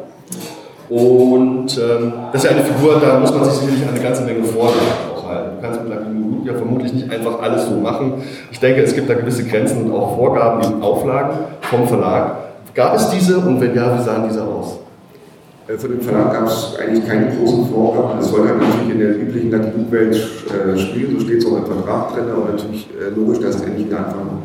Und 0.89 1.79
ähm, 1.79 2.13
das 2.33 2.45
ist 2.45 2.51
ja 2.51 2.57
eine 2.57 2.65
Figur, 2.65 3.01
da 3.01 3.19
muss 3.19 3.35
man 3.35 3.45
sich 3.45 3.55
sicherlich 3.55 3.89
eine 3.89 4.01
ganze 4.01 4.23
Menge. 4.23 4.41
Du 4.41 4.47
kannst 5.67 5.83
mit 5.83 5.93
Lucky 5.93 6.11
Luke 6.13 6.49
ja 6.49 6.55
vermutlich 6.55 6.93
nicht 6.93 7.11
einfach 7.11 7.41
alles 7.41 7.67
so 7.67 7.75
machen. 7.77 8.23
Ich 8.51 8.61
denke, 8.61 8.83
es 8.83 8.95
gibt 8.95 9.09
da 9.09 9.15
gewisse 9.15 9.45
Grenzen 9.45 9.85
und 9.85 9.93
auch 9.93 10.17
Vorgaben, 10.17 10.63
eben 10.63 10.83
Auflagen 10.83 11.39
vom 11.63 11.87
Verlag. 11.87 12.37
Gab 12.75 12.95
es 12.95 13.11
diese 13.11 13.39
und 13.39 13.61
wenn 13.61 13.75
ja, 13.75 13.99
wie 13.99 14.03
sahen 14.03 14.25
diese 14.29 14.43
aus? 14.43 14.79
Von 15.79 15.91
dem 15.91 16.01
Verlag 16.01 16.33
gab 16.33 16.47
es 16.47 16.77
eigentlich 16.79 17.07
keine 17.07 17.35
großen 17.35 17.67
Vorgaben. 17.67 18.21
Es 18.21 18.29
sollte 18.29 18.51
halt 18.51 18.61
natürlich 18.61 18.91
in 18.91 18.99
der 19.01 19.21
üblichen 19.21 19.51
Luke-Welt 19.51 20.15
äh, 20.15 20.79
spielen, 20.79 21.19
so 21.19 21.25
steht 21.25 21.39
es 21.39 21.47
auch 21.47 21.57
im 21.57 21.67
Vertrag 21.67 22.15
drin. 22.15 22.25
Und 22.37 22.53
natürlich 22.53 22.89
äh, 23.01 23.19
logisch, 23.19 23.41
dass 23.41 23.57
es 23.57 23.63
endlich 23.63 23.87
anfangen 23.87 24.43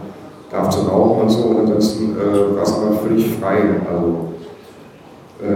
darf 0.49 0.69
zu 0.69 0.81
rauchen 0.81 1.21
und 1.21 1.29
so. 1.29 1.43
Und 1.43 1.59
ansonsten 1.59 2.15
äh, 2.15 2.55
war 2.55 2.63
es 2.63 2.73
aber 2.73 2.93
völlig 3.07 3.29
frei. 3.39 3.57
Also, 3.87 4.27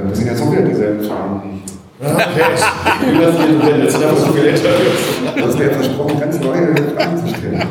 das 0.09 0.17
sind 0.17 0.27
jetzt 0.27 0.41
auch 0.41 0.51
wieder 0.51 0.63
dieselben 0.63 1.03
Farben. 1.03 1.61
Okay, 1.97 3.09
über 3.09 3.31
vier 3.31 3.59
drin, 3.59 3.81
jetzt 3.83 3.97
wir 4.01 4.09
so 4.17 4.33
viel 4.33 4.45
Interviews. 4.45 4.99
Das 5.37 5.59
wäre 5.59 5.71
versprochen, 5.75 6.19
ganz 6.19 6.39
neue 6.41 6.75
Fragen 6.75 7.17
zu 7.17 7.27
stellen. 7.33 7.63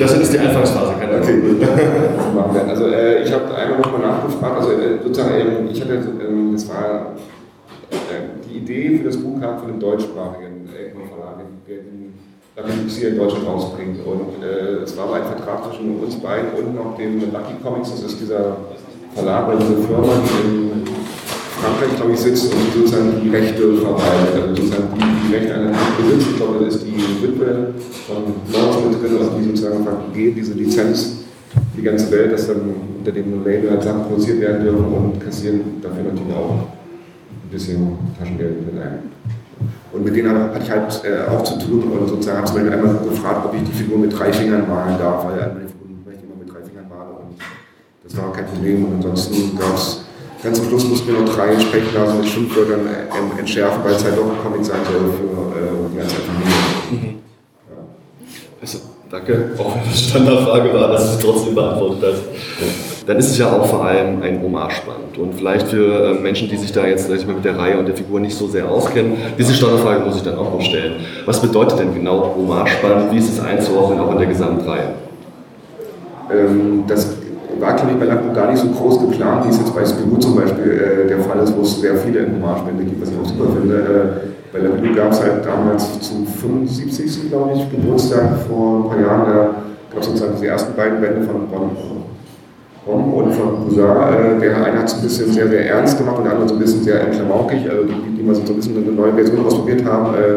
Das 0.00 0.18
ist 0.18 0.32
die 0.32 0.38
Anfangsphase, 0.38 0.94
keine 0.98 1.16
Okay, 1.20 1.32
Ahnung. 1.34 1.60
Das 1.60 2.54
wir. 2.54 2.68
Also 2.68 2.86
äh, 2.86 3.22
ich 3.22 3.30
habe 3.32 3.54
einmal 3.54 3.78
nochmal 3.80 4.00
nachgefragt, 4.00 4.56
also 4.56 4.72
äh, 4.72 5.02
sozusagen, 5.02 5.34
ähm, 5.34 5.68
ich 5.70 5.82
hatte, 5.82 5.94
ähm, 5.94 6.54
es 6.54 6.66
war 6.66 7.12
äh, 7.90 7.94
die 8.48 8.56
Idee 8.56 8.98
für 8.98 9.04
das 9.04 9.18
Buch 9.18 9.38
kam 9.38 9.58
von 9.58 9.68
dem 9.68 9.80
deutschsprachigen 9.80 10.70
Egmont 10.74 11.10
Verlag, 11.10 11.40
der 11.68 11.76
die 11.76 12.12
Lucky 12.56 12.96
hier 12.96 13.08
in 13.10 13.18
Deutschland 13.18 13.46
rausbringt. 13.46 13.98
Und 14.06 14.42
äh, 14.42 14.82
es 14.82 14.96
war 14.96 15.04
aber 15.04 15.16
ein 15.16 15.24
Vertrag 15.24 15.64
zwischen 15.64 16.00
uns 16.00 16.16
beiden 16.16 16.52
und 16.56 16.74
noch 16.74 16.96
dem 16.96 17.20
Lucky 17.20 17.54
Comics, 17.62 17.90
das 17.90 18.02
ist 18.12 18.18
dieser 18.18 18.56
Verlag 19.14 19.48
oder 19.48 19.58
diese 19.58 19.76
Firma, 19.82 20.08
die 20.24 20.48
in 20.48 20.84
Frankreich, 21.62 21.94
glaube 21.94 22.12
ich, 22.12 22.18
sitzt 22.18 22.52
und 22.52 22.72
sozusagen 22.74 23.22
die 23.22 23.30
Rechte 23.30 23.76
verwaltet, 23.76 24.34
also 24.34 24.54
sozusagen 24.56 24.88
die, 24.96 25.28
die 25.28 25.34
Rechte 25.34 25.54
der 25.54 25.70
Hand 25.70 25.96
besitzt. 25.96 26.26
Ich 26.32 26.36
glaube, 26.36 26.64
das 26.64 26.74
ist 26.74 26.86
die 26.86 27.22
Witwe 27.22 27.74
von 28.06 28.34
Lawrence 28.52 28.88
mit 28.88 29.00
drin, 29.00 29.18
also 29.18 29.30
die 29.38 29.44
sozusagen 29.44 29.84
vergeht 29.84 30.36
diese 30.36 30.54
Lizenz 30.54 31.22
die 31.76 31.82
ganze 31.82 32.10
Welt, 32.10 32.32
dass 32.32 32.48
dann 32.48 32.62
unter 32.98 33.12
dem 33.12 33.44
Label 33.44 33.70
halt 33.70 33.82
Sachen 33.84 34.02
produziert 34.04 34.40
werden 34.40 34.64
dürfen 34.64 34.84
und 34.84 35.20
kassieren 35.20 35.60
dafür 35.80 36.02
natürlich 36.02 36.34
auch 36.34 36.50
ein 36.50 37.50
bisschen 37.50 37.96
Taschengeld 38.18 38.66
mit 38.66 38.82
ein. 38.82 38.98
Und 39.92 40.04
mit 40.04 40.16
denen 40.16 40.36
hatte 40.36 40.58
ich 40.60 40.70
halt 40.70 41.02
äh, 41.04 41.30
auch 41.30 41.44
zu 41.44 41.58
tun 41.58 41.84
und 41.84 42.08
sozusagen 42.08 42.38
habe 42.38 42.48
ich 42.48 42.64
mir 42.64 42.72
einmal 42.72 42.96
gefragt, 43.08 43.46
ob 43.46 43.54
ich 43.54 43.62
die 43.62 43.72
Figur 43.72 43.98
mit 43.98 44.18
drei 44.18 44.32
Fingern 44.32 44.66
malen 44.68 44.98
darf, 44.98 45.26
weil 45.26 45.36
meine 45.36 45.68
Figuren 45.68 46.02
möchte 46.04 46.22
ich 46.24 46.26
immer 46.26 46.42
mit 46.42 46.52
drei 46.52 46.66
Fingern 46.66 46.88
malen 46.88 47.12
und 47.22 47.38
das 48.02 48.16
war 48.16 48.32
kein 48.32 48.46
Problem. 48.46 48.84
Und 48.86 48.94
ansonsten 48.96 49.56
gab 49.56 49.76
es 49.76 50.01
ganz 50.42 50.58
zum 50.58 50.68
Schluss 50.68 50.88
mussten 50.88 51.12
wir 51.12 51.20
noch 51.20 51.34
drei 51.34 51.58
Sprechblasen 51.58 52.20
mit 52.20 52.28
Schimpfwörtern 52.28 52.80
entschärfen, 53.38 53.82
weil 53.84 53.92
es 53.92 54.04
halt 54.04 54.16
doch 54.16 54.24
ein 54.24 54.38
Comic 54.42 54.64
sein 54.64 54.80
soll 54.84 55.12
für 55.12 55.58
äh, 55.58 55.90
die 55.92 55.98
ganze 55.98 56.16
Familie. 56.16 57.14
Also, 58.60 58.78
danke, 59.10 59.50
auch 59.58 59.74
wenn 59.74 59.90
das 59.90 60.00
Standardfrage 60.00 60.74
war, 60.74 60.88
dass 60.88 61.06
du 61.06 61.16
es 61.16 61.18
trotzdem 61.18 61.54
beantwortet 61.54 62.14
hast. 62.14 63.08
Dann 63.08 63.16
ist 63.16 63.30
es 63.30 63.38
ja 63.38 63.50
auch 63.50 63.66
vor 63.66 63.84
allem 63.84 64.22
ein 64.22 64.40
Hommage-Band. 64.40 65.18
Und 65.18 65.34
vielleicht 65.34 65.66
für 65.68 66.10
äh, 66.10 66.14
Menschen, 66.14 66.48
die 66.48 66.56
sich 66.56 66.70
da 66.70 66.86
jetzt 66.86 67.08
sag 67.08 67.16
ich 67.16 67.26
mal, 67.26 67.34
mit 67.34 67.44
der 67.44 67.58
Reihe 67.58 67.78
und 67.78 67.86
der 67.86 67.96
Figur 67.96 68.20
nicht 68.20 68.36
so 68.36 68.46
sehr 68.46 68.68
auskennen, 68.68 69.16
diese 69.36 69.52
Standardfrage 69.54 70.04
muss 70.04 70.16
ich 70.16 70.22
dann 70.22 70.36
auch 70.36 70.52
noch 70.52 70.60
stellen. 70.60 71.04
Was 71.26 71.42
bedeutet 71.42 71.80
denn 71.80 71.92
genau 71.94 72.34
Hommage-Band? 72.36 73.12
Wie 73.12 73.18
ist 73.18 73.30
es 73.30 73.40
einzuordnen, 73.40 73.98
auch 73.98 74.12
in 74.12 74.18
der 74.18 74.28
Gesamtreihe? 74.28 74.94
Ähm, 76.32 76.84
das 76.86 77.16
war, 77.62 77.74
glaube 77.76 77.92
ich, 77.92 77.98
bei 77.98 78.06
Lackmo 78.06 78.32
gar 78.34 78.50
nicht 78.50 78.58
so 78.58 78.68
groß 78.68 78.98
geplant, 78.98 79.46
wie 79.46 79.50
es 79.50 79.58
jetzt 79.58 79.74
bei 79.74 79.86
Spirou 79.86 80.16
zum 80.18 80.34
Beispiel 80.34 81.04
äh, 81.04 81.08
der 81.08 81.20
Fall 81.20 81.38
ist, 81.38 81.56
wo 81.56 81.62
es 81.62 81.80
sehr 81.80 81.96
viele 81.96 82.26
Hommage-Bände 82.26 82.84
gibt, 82.84 83.00
was 83.00 83.10
ich 83.10 83.16
auch 83.18 83.24
super 83.24 83.52
finde. 83.54 83.76
Äh, 83.76 84.52
bei 84.52 84.58
Lackmo 84.58 84.94
gab 84.94 85.12
es 85.12 85.22
halt 85.22 85.46
damals 85.46 86.00
zum 86.00 86.26
75. 86.26 87.30
glaube 87.30 87.52
ich, 87.54 87.70
Geburtstag 87.70 88.36
vor 88.48 88.78
ein 88.78 88.88
paar 88.90 89.00
Jahren, 89.00 89.24
da 89.26 89.54
gab 89.94 90.00
es 90.00 90.06
sozusagen 90.06 90.34
die 90.40 90.46
ersten 90.46 90.74
beiden 90.74 91.00
Bände 91.00 91.22
von. 91.22 91.42
Rom 92.84 93.14
und 93.14 93.32
von 93.32 93.64
Bouzard, 93.64 94.12
äh, 94.12 94.40
der 94.40 94.56
eine 94.56 94.80
hat 94.80 94.88
es 94.88 94.94
ein 94.94 95.02
bisschen 95.02 95.32
sehr, 95.32 95.46
sehr 95.46 95.68
ernst 95.68 95.96
gemacht 95.98 96.18
und 96.18 96.24
der 96.24 96.32
andere 96.32 96.48
so 96.48 96.54
ein 96.54 96.60
bisschen 96.60 96.82
sehr 96.82 96.98
klamaukig, 97.10 97.70
also 97.70 97.84
die, 97.84 98.16
die 98.16 98.22
mal 98.24 98.34
so 98.34 98.42
ein 98.42 98.56
bisschen 98.56 98.76
eine 98.76 98.90
neue 98.90 99.12
Version 99.12 99.46
ausprobiert 99.46 99.84
haben. 99.84 100.14
Äh, 100.16 100.34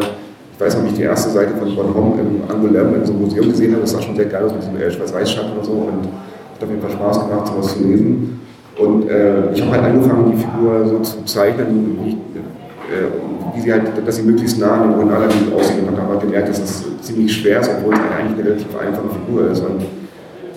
ich 0.52 0.60
weiß 0.60 0.76
noch, 0.76 0.84
wie 0.84 0.88
ich 0.90 0.94
die 0.94 1.02
erste 1.02 1.30
Seite 1.30 1.54
von 1.58 1.74
Bonhomme 1.74 2.20
im 2.20 2.42
Angoulême 2.48 2.94
in 2.94 3.04
so 3.04 3.12
einem 3.12 3.22
Museum 3.22 3.50
gesehen 3.50 3.72
habe, 3.72 3.82
das 3.82 3.90
sah 3.90 4.00
schon 4.00 4.14
sehr 4.14 4.26
geil 4.26 4.44
aus 4.44 4.52
mit 4.52 4.62
diesem 4.62 4.80
äh, 4.80 4.88
Schwarz-Weiß-Schatten 4.88 5.58
und 5.58 5.64
so 5.64 5.72
und 5.72 6.08
hat 6.56 6.64
auf 6.64 6.70
jeden 6.70 6.82
Fall 6.82 6.90
Spaß 6.90 7.28
gemacht, 7.28 7.46
sowas 7.46 7.76
zu 7.76 7.82
lesen. 7.82 8.40
Und 8.78 9.08
äh, 9.08 9.52
ich 9.52 9.62
habe 9.62 9.72
halt 9.72 9.84
angefangen, 9.84 10.32
die 10.32 10.36
Figur 10.36 10.86
so 10.86 10.98
zu 10.98 11.24
zeichnen, 11.24 11.98
wie, 12.02 12.12
äh, 12.12 13.54
wie 13.54 13.60
sie 13.60 13.72
halt, 13.72 13.84
dass 14.06 14.16
sie 14.16 14.22
möglichst 14.22 14.58
nah 14.58 14.82
an 14.82 14.90
dem 14.90 14.94
Original 14.94 15.28
aussieht. 15.56 15.86
Und 15.86 15.98
habe 15.98 16.12
halt 16.12 16.20
gemerkt, 16.20 16.48
dass 16.48 16.58
es 16.58 16.84
ziemlich 17.00 17.32
schwer 17.32 17.60
ist, 17.60 17.70
obwohl 17.70 17.94
es 17.94 18.00
eigentlich 18.00 18.38
eine 18.38 18.50
relativ 18.50 18.78
einfache 18.78 19.08
Figur 19.08 19.50
ist. 19.50 19.60
Und 19.60 19.82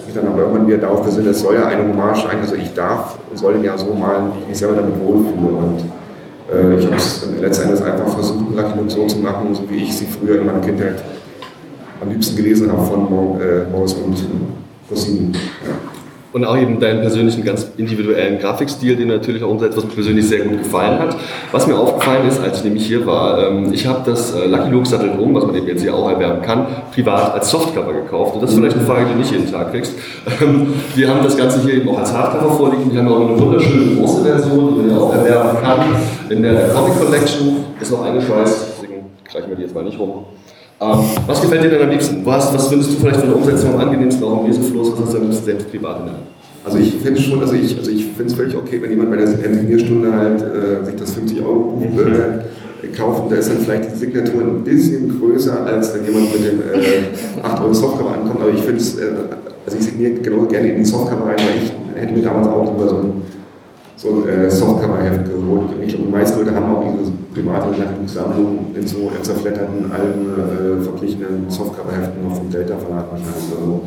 ich 0.09 0.15
dann 0.15 0.27
aber 0.27 0.41
irgendwann 0.41 0.67
wieder 0.67 0.77
darauf 0.79 1.03
besinnt, 1.03 1.27
es 1.27 1.39
soll 1.39 1.55
ja 1.55 1.67
eine 1.67 1.87
Hommage 1.87 2.23
sein, 2.23 2.39
also 2.41 2.55
ich 2.55 2.73
darf 2.73 3.17
und 3.29 3.37
soll 3.37 3.63
ja 3.63 3.77
so 3.77 3.93
malen, 3.93 4.31
wie 4.33 4.41
ich 4.41 4.47
mich 4.49 4.57
selber 4.57 4.75
damit 4.75 4.99
wohlfühle. 4.99 5.53
Und 5.53 5.79
äh, 6.51 6.79
ich 6.79 6.85
habe 6.85 6.95
es 6.95 7.27
letztendlich 7.39 7.83
einfach 7.83 8.07
versucht, 8.07 8.55
Lucky 8.55 8.77
Luke 8.77 8.89
so 8.89 9.05
zu 9.05 9.19
machen, 9.19 9.53
so 9.53 9.69
wie 9.69 9.83
ich 9.83 9.95
sie 9.95 10.05
früher 10.05 10.39
in 10.39 10.47
meiner 10.47 10.59
Kindheit 10.59 11.03
am 12.01 12.09
liebsten 12.09 12.35
gelesen 12.35 12.71
habe 12.71 12.83
von 12.85 13.39
äh, 13.39 13.69
Morris 13.71 13.93
und 13.93 14.17
Rossini. 14.89 15.31
Ja. 15.33 15.89
Und 16.31 16.45
auch 16.45 16.55
eben 16.55 16.79
deinen 16.79 17.01
persönlichen, 17.01 17.43
ganz 17.43 17.71
individuellen 17.77 18.37
Grafikstil, 18.37 18.95
den 18.95 19.07
natürlich 19.07 19.41
auch 19.41 19.49
umsetzt, 19.49 19.77
was 19.77 19.85
mir 19.85 19.93
persönlich 19.93 20.27
sehr 20.27 20.41
gut 20.41 20.59
gefallen 20.59 20.99
hat. 20.99 21.15
Was 21.51 21.65
mir 21.65 21.75
aufgefallen 21.75 22.27
ist, 22.27 22.39
als 22.39 22.59
ich 22.59 22.65
nämlich 22.65 22.85
hier 22.85 23.03
war, 23.07 23.47
ähm, 23.47 23.73
ich 23.73 23.87
habe 23.87 24.01
das 24.05 24.35
äh, 24.35 24.45
Lucky 24.45 24.69
Luke 24.69 24.87
Sattel 24.87 25.09
Drum, 25.09 25.33
was 25.33 25.47
man 25.47 25.55
eben 25.55 25.65
jetzt 25.65 25.81
hier 25.81 25.95
auch 25.95 26.07
erwerben 26.07 26.43
kann, 26.43 26.67
privat 26.93 27.33
als 27.33 27.49
Softcover 27.49 27.93
gekauft. 27.93 28.35
Und 28.35 28.43
das 28.43 28.51
ist 28.51 28.57
vielleicht 28.57 28.77
eine 28.77 28.85
Frage, 28.85 29.05
die 29.05 29.13
du 29.13 29.17
nicht 29.17 29.31
jeden 29.31 29.51
Tag 29.51 29.71
kriegst. 29.71 29.95
Ähm, 30.39 30.67
wir 30.93 31.09
haben 31.09 31.23
das 31.23 31.35
Ganze 31.35 31.61
hier 31.61 31.73
eben 31.73 31.89
auch 31.89 31.97
als 31.97 32.13
Hardcover 32.13 32.53
vorliegen. 32.53 32.93
Wir 32.93 32.99
haben 32.99 33.07
auch 33.07 33.27
eine 33.27 33.39
wunderschöne 33.39 33.95
große 33.95 34.23
Version, 34.23 34.75
die 34.75 34.87
man 34.87 34.99
auch 34.99 35.11
erwerben 35.11 35.57
kann. 35.63 35.79
In 36.29 36.43
der 36.43 36.69
Comic 36.69 36.99
Collection 36.99 37.65
ist 37.81 37.91
noch 37.91 38.05
eingeschweißt, 38.05 38.67
deswegen 38.75 39.05
gleichen 39.23 39.49
wir 39.49 39.55
die 39.55 39.63
jetzt 39.63 39.73
mal 39.73 39.83
nicht 39.83 39.97
rum. 39.97 40.25
Ähm, 40.81 40.99
was 41.27 41.41
gefällt 41.41 41.63
dir 41.63 41.69
denn 41.69 41.81
am 41.81 41.89
liebsten? 41.89 42.25
Was, 42.25 42.53
was 42.53 42.67
findest 42.69 42.91
du 42.91 42.95
vielleicht 42.95 43.19
von 43.19 43.29
der 43.29 43.37
Umsetzung 43.37 43.73
am 43.73 43.81
angenehmsten, 43.81 44.23
auch 44.23 44.41
im 44.41 44.47
Lesenfluss? 44.47 44.93
Was 44.93 44.99
hast 45.05 45.13
du 45.13 45.17
am 45.17 45.23
liebsten 45.23 45.45
selbst 45.45 45.69
privat 45.69 45.99
in 45.99 46.05
der 46.05 46.13
Hand? 46.13 46.23
Also 46.63 46.77
ich 46.77 46.95
finde 46.95 47.21
schon, 47.21 47.39
also 47.41 47.53
ich, 47.53 47.77
also 47.77 47.91
ich 47.91 48.05
finde 48.05 48.25
es 48.25 48.33
völlig 48.33 48.55
okay, 48.55 48.81
wenn 48.81 48.89
jemand 48.89 49.09
bei 49.11 49.17
der 49.17 49.27
Signierstunde 49.27 50.13
halt 50.13 50.41
äh, 50.41 50.85
sich 50.85 50.95
das 50.95 51.11
50 51.13 51.41
Euro 51.41 51.59
Buch 51.71 52.01
äh, 52.01 52.87
kauft 52.95 53.23
und 53.23 53.31
da 53.31 53.35
ist 53.37 53.49
dann 53.49 53.59
vielleicht 53.59 53.91
die 53.91 53.97
Signatur 53.97 54.41
ein 54.41 54.63
bisschen 54.63 55.19
größer, 55.19 55.65
als 55.65 55.93
wenn 55.93 56.05
jemand 56.05 56.33
mit 56.33 56.45
dem 56.45 56.59
äh, 56.59 57.43
8 57.43 57.61
Euro 57.61 57.73
Softcover 57.73 58.13
ankommt. 58.13 58.41
Aber 58.41 58.51
ich 58.51 58.61
finde 58.61 58.77
es, 58.77 58.97
äh, 58.97 59.05
also 59.65 59.77
ich 59.77 59.83
signiere 59.83 60.13
genauso 60.13 60.47
gerne 60.47 60.69
in 60.69 60.77
die 60.77 60.85
Softcover 60.85 61.25
rein, 61.25 61.37
weil 61.37 61.63
ich 61.63 62.01
hätte 62.01 62.13
mir 62.13 62.23
damals 62.23 62.47
auch 62.47 62.73
über 62.75 62.87
so 62.87 62.95
ein, 62.97 63.21
so 63.97 64.09
ein 64.09 64.29
äh, 64.29 64.49
Softcover-Heft 64.49 65.25
geholt. 65.25 65.75
Und 65.75 65.83
ich 65.83 65.89
glaube, 65.89 66.05
die 66.05 66.11
meisten 66.11 66.39
Leute 66.39 66.55
haben 66.55 66.75
auch 66.75 66.83
diese 66.99 67.11
private 67.43 68.07
Sammlung 68.07 68.73
in 68.75 68.87
so 68.87 69.11
zerfledderten, 69.21 69.91
alten, 69.91 70.79
äh, 70.79 70.83
verglichenen 70.83 71.49
Softcover-Heften 71.49 72.27
noch 72.27 72.35
vom 72.35 72.49
Delta-Verlag 72.49 73.05
wahrscheinlich. 73.11 73.51
Also 73.51 73.81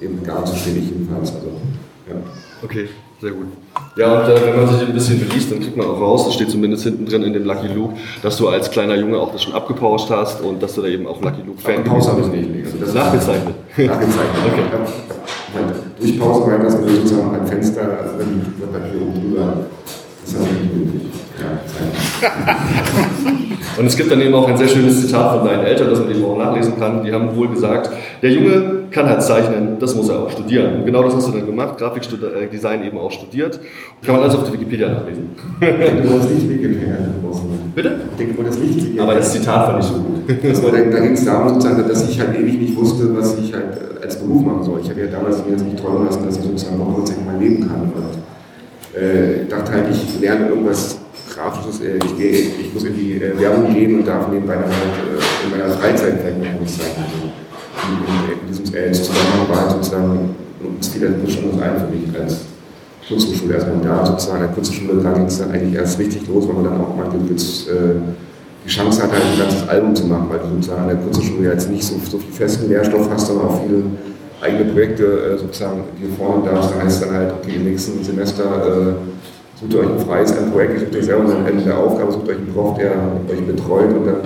eben 0.00 0.22
gar 0.22 0.46
so 0.46 0.54
stehe 0.54 0.76
ich 0.76 0.90
jedenfalls. 0.90 1.34
Also, 1.34 1.48
ja. 2.08 2.16
Okay, 2.62 2.88
sehr 3.20 3.30
gut. 3.30 3.46
Ja, 3.96 4.20
und 4.20 4.28
äh, 4.30 4.46
wenn 4.46 4.56
man 4.56 4.68
sich 4.68 4.88
ein 4.88 4.94
bisschen 4.94 5.20
beliest, 5.20 5.50
dann 5.50 5.60
kriegt 5.60 5.76
man 5.76 5.86
auch 5.86 6.00
raus, 6.00 6.24
das 6.26 6.34
steht 6.34 6.50
zumindest 6.50 6.84
hinten 6.84 7.06
drin 7.06 7.22
in 7.22 7.32
dem 7.32 7.44
Lucky 7.44 7.68
Luke, 7.68 7.94
dass 8.22 8.36
du 8.36 8.48
als 8.48 8.70
kleiner 8.70 8.96
Junge 8.96 9.18
auch 9.18 9.32
das 9.32 9.42
schon 9.42 9.54
abgepauscht 9.54 10.10
hast 10.10 10.42
und 10.42 10.62
dass 10.62 10.74
du 10.74 10.82
da 10.82 10.88
eben 10.88 11.06
auch 11.06 11.20
Lucky 11.20 11.42
Luke 11.46 11.60
Fan 11.60 11.80
Aber 11.80 11.90
Pause 11.90 12.12
habe 12.12 12.20
ich 12.22 12.28
nicht. 12.28 12.66
Also 12.66 12.78
Das 12.78 12.88
ist 12.88 12.94
nachgezeichnet. 12.94 13.54
Nachgezeichnet. 13.76 14.40
Okay. 14.52 14.62
Ja. 15.52 15.72
Durch 15.98 16.20
Pause 16.20 16.46
meint 16.48 16.64
das 16.64 16.74
sozusagen 16.74 17.34
ein 17.34 17.46
Fenster, 17.46 17.98
also 18.00 18.18
wenn 18.18 18.40
die 18.40 18.66
Papier 18.72 19.02
oben 19.02 19.20
drüber. 19.20 19.52
Das 20.24 20.34
habe 20.34 20.44
ich 20.44 20.62
nicht 20.62 20.76
möglich. 20.76 21.02
Und 23.78 23.86
es 23.86 23.96
gibt 23.96 24.10
dann 24.10 24.20
eben 24.20 24.34
auch 24.34 24.48
ein 24.48 24.56
sehr 24.56 24.68
schönes 24.68 25.00
Zitat 25.00 25.38
von 25.38 25.46
deinen 25.46 25.64
Eltern, 25.64 25.88
das 25.88 26.00
man 26.00 26.10
eben 26.10 26.24
auch 26.24 26.36
nachlesen 26.36 26.78
kann. 26.78 27.02
Die 27.02 27.12
haben 27.12 27.34
wohl 27.34 27.48
gesagt, 27.48 27.90
der 28.20 28.30
Junge 28.30 28.80
kann 28.90 29.08
halt 29.08 29.22
zeichnen, 29.22 29.78
das 29.78 29.94
muss 29.94 30.08
er 30.08 30.20
auch 30.20 30.30
studieren. 30.30 30.76
Und 30.76 30.86
genau 30.86 31.02
das 31.02 31.14
hast 31.14 31.28
du 31.28 31.32
dann 31.32 31.46
gemacht, 31.46 31.78
Grafikdesign 31.78 32.84
eben 32.84 32.98
auch 32.98 33.10
studiert. 33.10 33.58
Kann 34.04 34.16
man 34.16 34.24
alles 34.24 34.34
auf 34.34 34.44
der 34.44 34.52
Wikipedia 34.52 34.88
nachlesen. 34.88 35.30
Ich 35.60 35.68
du 35.68 36.10
wolltest 36.10 36.30
nicht 36.30 36.48
Wikipedia 36.48 36.94
Bitte? 37.74 38.00
Ich 38.10 38.16
denke, 38.18 38.34
du 38.34 38.38
wolltest 38.38 38.60
nicht 38.60 38.76
Wikipedia 38.76 39.02
Aber 39.02 39.14
das 39.14 39.32
Zitat 39.32 39.66
fand 39.66 39.82
ich 39.82 39.90
so 39.90 39.94
gut. 39.94 40.62
War, 40.62 40.72
da 40.72 41.00
ging 41.00 41.12
es 41.12 41.24
darum, 41.24 41.58
dass 41.58 42.08
ich 42.08 42.20
halt 42.20 42.38
ewig 42.38 42.60
nicht 42.60 42.76
wusste, 42.76 43.16
was 43.16 43.38
ich 43.38 43.52
halt 43.52 43.64
äh, 43.64 44.04
als 44.04 44.18
Beruf 44.18 44.44
machen 44.44 44.62
soll. 44.62 44.80
Ich 44.82 44.90
habe 44.90 45.00
ja 45.00 45.06
damals 45.06 45.44
mir 45.44 45.52
jetzt 45.52 45.64
nicht 45.64 45.78
träumen 45.78 46.04
lassen, 46.04 46.24
dass 46.26 46.36
ich 46.36 46.42
sozusagen 46.42 46.78
noch 46.78 46.94
kurz 46.94 47.12
mal 47.24 47.38
leben 47.38 47.66
kann. 47.66 47.92
Und 47.94 49.00
äh, 49.00 49.46
dachte 49.48 49.72
halt, 49.72 49.84
ich 49.90 50.20
lerne 50.20 50.48
irgendwas 50.48 50.99
Grafisches, 51.30 51.80
äh, 51.80 51.96
ich, 51.96 52.16
gehe, 52.18 52.30
ich 52.30 52.74
muss 52.74 52.84
in 52.84 52.96
die 52.96 53.14
äh, 53.14 53.38
Werbung 53.38 53.72
gehen 53.72 54.00
und 54.00 54.06
darf 54.06 54.28
nebenbei 54.28 54.54
dann 54.54 54.64
halt 54.64 54.74
äh, 54.74 55.44
in 55.44 55.50
meiner 55.50 55.72
Freizeit 55.74 56.20
vielleicht 56.20 56.38
noch 56.38 56.60
was 56.62 56.78
zeichnen. 56.78 57.04
Also, 57.06 57.30
in, 57.88 58.40
in 58.40 58.46
diesem 58.48 58.74
äh, 58.74 58.92
Zusammenhang 58.92 59.48
war 59.48 59.70
sozusagen, 59.70 60.34
und 60.62 60.80
es 60.80 60.88
fiel 60.88 61.08
halt 61.08 61.32
schon 61.32 61.52
was 61.52 61.62
ein 61.62 61.76
für 61.78 61.96
mich 61.96 62.20
als 62.20 62.40
Kunsthochschule 63.08 63.54
erstmal 63.54 63.80
da 63.82 64.06
sozusagen. 64.06 64.40
Der 64.40 64.48
Kunsthochschule 64.48 65.02
da 65.02 65.12
ging 65.12 65.26
es 65.26 65.38
dann 65.38 65.50
eigentlich 65.50 65.74
erst 65.74 65.98
richtig 65.98 66.28
los, 66.28 66.46
weil 66.46 66.54
man 66.54 66.64
dann 66.64 66.80
auch 66.80 66.96
mal 66.96 67.06
jetzt, 67.28 67.68
äh, 67.68 67.96
die 68.64 68.68
Chance 68.68 69.02
hat, 69.02 69.10
halt 69.10 69.22
ein 69.22 69.38
ganzes 69.38 69.68
Album 69.68 69.94
zu 69.94 70.06
machen, 70.06 70.26
weil 70.28 70.38
du 70.38 70.48
sozusagen 70.56 70.82
an 70.82 70.88
der 70.88 70.96
Kunsthochschule 70.98 71.48
jetzt 71.50 71.70
nicht 71.70 71.82
so, 71.82 71.94
so 72.08 72.18
viel 72.18 72.32
festen 72.32 72.68
Lehrstoff 72.68 73.08
hast, 73.10 73.26
sondern 73.26 73.46
auch 73.46 73.62
viele 73.62 73.82
eigene 74.40 74.72
Projekte 74.72 75.04
äh, 75.04 75.38
sozusagen, 75.38 75.84
du 76.00 76.08
vorne 76.16 76.48
darfst. 76.48 76.72
Da 76.74 76.82
heißt 76.82 77.02
es 77.02 77.08
dann 77.08 77.16
halt, 77.16 77.32
okay, 77.32 77.56
im 77.56 77.64
nächsten 77.64 78.02
Semester 78.04 78.44
äh, 78.44 78.92
sucht 79.60 79.74
euch 79.74 79.88
ein 79.88 79.98
freies 79.98 80.36
ein 80.36 80.50
Projekt, 80.50 80.80
sucht 80.80 80.96
euch 80.96 81.04
selber 81.04 81.24
am 81.24 81.46
Ende 81.46 81.64
der 81.64 81.78
Aufgabe, 81.78 82.12
sucht 82.12 82.28
euch 82.28 82.36
einen 82.36 82.52
Prof, 82.52 82.78
der 82.78 82.92
euch 83.30 83.46
betreut 83.46 83.92
und 83.94 84.06
dann 84.06 84.16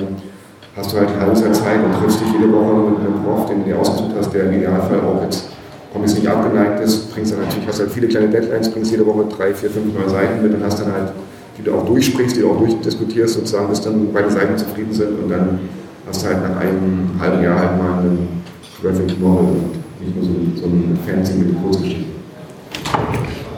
hast 0.76 0.93
du 0.93 0.99
halt 0.99 1.09
ein 1.09 1.20
halbes 1.20 1.41
Zeit 1.41 1.85
und 1.85 1.95
triffst 2.01 2.20
dich 2.20 2.28
jede 2.32 2.53
Woche 2.53 2.91
mit 2.91 3.01
einem 3.01 3.24
Prof, 3.24 3.47
den 3.47 3.61
du 3.61 3.64
dir 3.64 3.78
ausgesucht 3.78 4.12
hast, 4.16 4.32
der 4.32 4.45
im 4.45 4.55
Idealfall 4.55 5.01
auch 5.01 5.22
jetzt 5.22 5.49
Comics 5.93 6.14
nicht 6.14 6.26
abgeneigt 6.26 6.80
ist, 6.80 7.12
bringst 7.14 7.32
dann 7.32 7.41
natürlich, 7.41 7.68
hast 7.68 7.78
halt 7.78 7.91
viele 7.91 8.09
kleine 8.09 8.28
Deadlines, 8.28 8.68
bringst 8.70 8.91
jede 8.91 9.07
Woche 9.07 9.26
drei, 9.26 9.55
vier, 9.55 9.70
fünf 9.70 9.95
neue 9.95 10.09
Seiten 10.09 10.43
mit 10.43 10.55
und 10.55 10.64
hast 10.64 10.80
dann 10.80 10.93
halt, 10.93 11.12
die 11.57 11.62
du 11.62 11.72
auch 11.72 11.87
durchsprichst, 11.87 12.37
die 12.37 12.41
du 12.41 12.51
auch 12.51 12.59
durchdiskutierst, 12.59 13.35
sozusagen, 13.35 13.68
bis 13.68 13.80
dann 13.80 14.12
beide 14.12 14.30
Seiten 14.30 14.59
zufrieden 14.59 14.93
sind 14.93 15.22
und 15.22 15.30
dann 15.30 15.61
hast 16.09 16.22
du 16.22 16.26
halt 16.28 16.43
nach 16.43 16.61
einem 16.61 17.11
halben 17.20 17.43
Jahr 17.43 17.59
halt 17.59 17.78
mal 17.78 18.01
einen 18.01 18.43
Graphic 18.82 19.20
Novel 19.20 19.47
und 19.47 20.05
nicht 20.05 20.16
nur 20.16 20.24
so, 20.24 20.61
so 20.61 20.66
ein 20.66 20.99
Fancy 21.07 21.35
mit 21.35 21.62
Kurzgeschichten. 21.62 22.05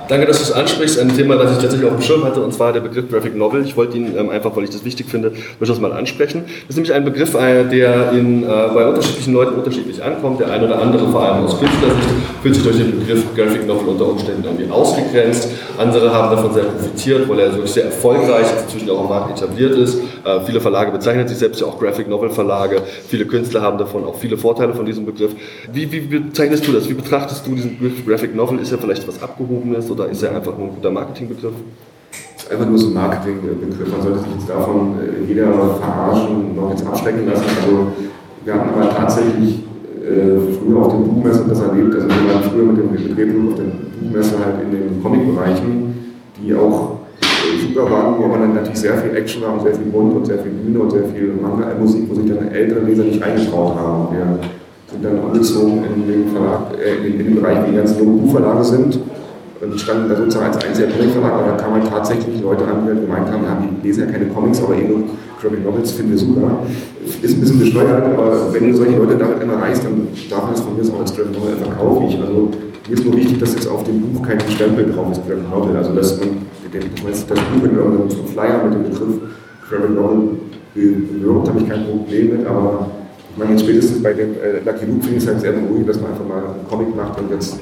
Danke, 0.09 0.27
dass 0.27 0.39
du 0.39 0.45
es 0.45 0.53
ansprichst. 0.53 1.01
Ein 1.01 1.17
Thema, 1.17 1.35
das 1.35 1.53
ich 1.53 1.59
tatsächlich 1.59 1.91
auf 1.91 1.97
dem 1.97 2.03
Schirm 2.03 2.23
hatte, 2.25 2.41
und 2.41 2.55
zwar 2.55 2.73
der 2.73 2.81
Begriff 2.81 3.11
Graphic 3.11 3.35
Novel. 3.35 3.65
Ich 3.65 3.77
wollte 3.77 3.97
ihn 3.97 4.17
ähm, 4.17 4.31
einfach, 4.31 4.55
weil 4.55 4.63
ich 4.63 4.71
das 4.71 4.85
wichtig 4.85 5.09
finde, 5.09 5.33
durchaus 5.59 5.81
mal 5.81 5.93
ansprechen. 5.93 6.45
Das 6.47 6.71
ist 6.71 6.77
nämlich 6.77 6.93
ein 6.93 7.05
Begriff, 7.05 7.35
äh, 7.35 7.65
der 7.65 8.13
in, 8.13 8.45
äh, 8.45 8.47
bei 8.47 8.87
unterschiedlichen 8.87 9.35
Leuten 9.35 9.57
unterschiedlich 9.57 10.01
ankommt. 10.05 10.39
Der 10.39 10.53
eine 10.53 10.67
oder 10.67 10.81
andere, 10.81 11.09
vor 11.09 11.23
allem 11.23 11.45
aus 11.45 11.59
Künstlersicht, 11.59 12.09
fühlt 12.41 12.55
sich 12.55 12.63
durch 12.63 12.77
den 12.77 13.01
Begriff 13.01 13.25
Graphic 13.35 13.67
Novel 13.67 13.89
unter 13.89 14.09
Umständen 14.09 14.45
irgendwie 14.45 14.71
ausgegrenzt. 14.71 15.49
Andere 15.77 16.13
haben 16.13 16.37
davon 16.37 16.55
sehr 16.55 16.65
profitiert, 16.65 17.29
weil 17.29 17.41
er 17.41 17.53
wirklich 17.53 17.73
sehr 17.73 17.87
erfolgreich 17.87 18.47
inzwischen 18.63 18.89
auch 18.91 19.01
am 19.01 19.09
Markt 19.09 19.37
etabliert 19.37 19.77
ist. 19.77 19.99
Äh, 20.27 20.41
viele 20.41 20.61
Verlage 20.61 20.91
bezeichnen 20.91 21.29
sich 21.29 21.39
selbst 21.39 21.61
ja 21.61 21.69
auch 21.69 21.79
Graphic 21.79 22.09
Novel 22.09 22.31
Verlage. 22.31 22.83
Viele 23.07 23.27
Künstler 23.27 23.63
haben 23.63 23.79
davon 23.79 24.05
auch 24.05 24.17
viele 24.17 24.37
Vorteile 24.37 24.75
von 24.75 24.85
diesem 24.85 25.07
Begriff. 25.07 25.31
Wie, 25.73 25.91
wie 25.93 26.01
bezeichnest 26.01 26.67
du 26.67 26.73
das? 26.73 26.89
Wie 26.89 26.95
betrachtest 26.95 27.47
du 27.47 27.55
diesen 27.55 27.79
Begriff 27.79 28.05
Graphic 28.05 28.35
Novel? 28.35 28.59
Ist 28.59 28.73
er 28.73 28.79
vielleicht 28.79 29.07
was 29.07 29.23
Abgehobenes 29.23 29.89
oder 29.89 30.09
ist 30.09 30.23
er 30.25 30.35
einfach 30.35 30.59
nur 30.59 30.67
ein 30.69 30.75
guter 30.75 30.91
Marketingbegriff? 30.91 31.55
Einfach 32.51 32.67
nur 32.67 32.79
so 32.79 32.89
ein 32.89 32.95
Marketingbegriff. 32.95 33.89
Man 33.89 34.03
sollte 34.03 34.19
sich 34.19 34.29
jetzt 34.37 34.49
davon 34.49 34.95
äh, 34.99 35.29
jeder 35.29 35.53
verarschen 35.53 36.57
noch 36.57 36.71
jetzt 36.71 36.85
abschrecken 36.85 37.29
lassen. 37.29 37.45
Also 37.63 37.87
wir 38.45 38.55
hatten 38.55 38.71
aber 38.71 38.91
tatsächlich 38.97 39.61
äh, 40.03 40.39
früher 40.59 40.79
auf 40.79 40.93
den 40.93 41.05
Buchmessen 41.05 41.49
das 41.49 41.61
erlebt. 41.61 41.95
Also 41.95 42.09
wir 42.09 42.35
waren 42.35 42.43
früher 42.43 42.65
mit 42.65 42.79
dem 42.79 43.15
Drehbuch 43.15 43.53
auf 43.53 43.59
den 43.59 43.73
Buchmessen 44.01 44.45
halt 44.45 44.57
in 44.65 44.71
den 44.73 45.03
Comicbereichen, 45.03 45.95
die 46.41 46.53
auch 46.53 46.93
äh, 46.93 46.96
super 47.61 47.91
waren, 47.91 48.15
wo 48.19 48.27
man 48.27 48.41
dann 48.41 48.55
natürlich 48.55 48.79
sehr 48.79 48.97
viel 48.99 49.17
Action 49.17 49.43
und 49.43 49.63
sehr 49.63 49.75
viel 49.75 49.87
Bunt 49.87 50.15
und 50.15 50.27
sehr 50.27 50.39
viel 50.39 50.53
Bühne 50.53 50.79
und 50.81 50.91
sehr 50.91 51.05
viel 51.05 51.33
Manga-Musik, 51.41 52.05
wo 52.09 52.15
sich 52.15 52.29
dann 52.29 52.49
ältere 52.49 52.81
Leser 52.81 53.05
nicht 53.05 53.23
eingetraut 53.23 53.77
haben. 53.77 54.09
Wir 54.15 54.39
sind 54.91 55.05
dann 55.05 55.19
umgezogen 55.19 55.85
in 55.85 56.07
den, 56.07 56.29
Verlag, 56.29 56.73
äh, 56.79 57.07
in 57.07 57.19
den 57.19 57.35
Bereich, 57.37 57.67
wie 57.67 57.71
die 57.71 57.77
ganzen 57.77 58.21
Buchverlage 58.21 58.65
sind 58.65 58.99
und 59.61 59.81
standen 59.81 60.09
da 60.09 60.17
sozusagen 60.17 60.47
als 60.47 60.65
einziger 60.65 60.89
Comicverlag, 60.89 61.33
aber 61.33 61.47
da 61.53 61.57
kamen 61.57 61.83
halt 61.83 61.91
tatsächlich 61.91 62.41
Leute 62.43 62.65
an, 62.65 62.85
die 62.85 62.91
halt 62.91 63.01
gemeint 63.01 63.29
haben, 63.31 63.45
ja, 63.45 63.59
die 63.61 63.87
lesen 63.87 64.07
ja 64.07 64.13
keine 64.13 64.27
Comics, 64.27 64.63
aber 64.63 64.75
nur 64.75 65.05
Graphic 65.41 65.65
Novels 65.65 65.91
finden 65.93 66.13
wir 66.13 66.19
super. 66.19 66.59
Ist 67.23 67.37
ein 67.37 67.41
bisschen 67.41 67.61
bescheuert, 67.61 68.05
aber 68.05 68.53
wenn 68.53 68.71
du 68.71 68.77
solche 68.77 68.97
Leute 68.97 69.17
damit 69.17 69.43
immer 69.43 69.61
reichst, 69.61 69.85
dann 69.85 70.09
darf 70.29 70.43
man 70.43 70.53
das 70.53 70.61
von 70.61 70.77
mir 70.77 70.83
auch 70.95 71.01
als 71.01 71.15
Graphic 71.15 71.33
Novel 71.33 71.57
verkaufe 71.57 72.05
ich. 72.05 72.21
Also 72.21 72.51
mir 72.89 72.95
ist 72.95 73.05
nur 73.05 73.17
wichtig, 73.17 73.39
dass 73.39 73.55
jetzt 73.55 73.69
auf 73.69 73.85
dem 73.85 74.01
Buch 74.01 74.27
kein 74.27 74.41
Stempel 74.41 74.93
drauf 74.93 75.13
ist, 75.13 75.27
Graphic 75.27 75.51
Novel. 75.51 75.77
Also 75.77 75.95
dass 75.95 76.19
man, 76.21 76.29
das 76.73 76.85
Buch 76.85 77.65
in 77.65 77.77
irgendeinem 77.77 78.27
Flyer 78.27 78.65
mit 78.65 78.75
dem 78.75 78.83
Begriff 78.85 79.15
Graphic 79.69 79.91
Novel 79.91 80.29
bewirbt, 80.75 81.49
habe 81.49 81.61
ich 81.61 81.69
kein 81.69 81.85
Problem 81.87 82.39
mit, 82.39 82.47
aber 82.47 82.87
ich 83.31 83.39
meine, 83.39 83.53
jetzt 83.53 83.63
spätestens 83.63 84.03
bei 84.03 84.13
dem 84.13 84.35
äh, 84.35 84.61
Lucky 84.65 84.87
Luke 84.87 85.03
finde 85.03 85.17
ich 85.17 85.23
es 85.23 85.27
halt 85.27 85.41
sehr 85.41 85.53
beruhigend, 85.53 85.89
dass 85.89 86.01
man 86.01 86.11
einfach 86.11 86.27
mal 86.27 86.39
einen 86.39 86.69
Comic 86.69 86.95
macht 86.95 87.19
und 87.21 87.31
jetzt 87.31 87.59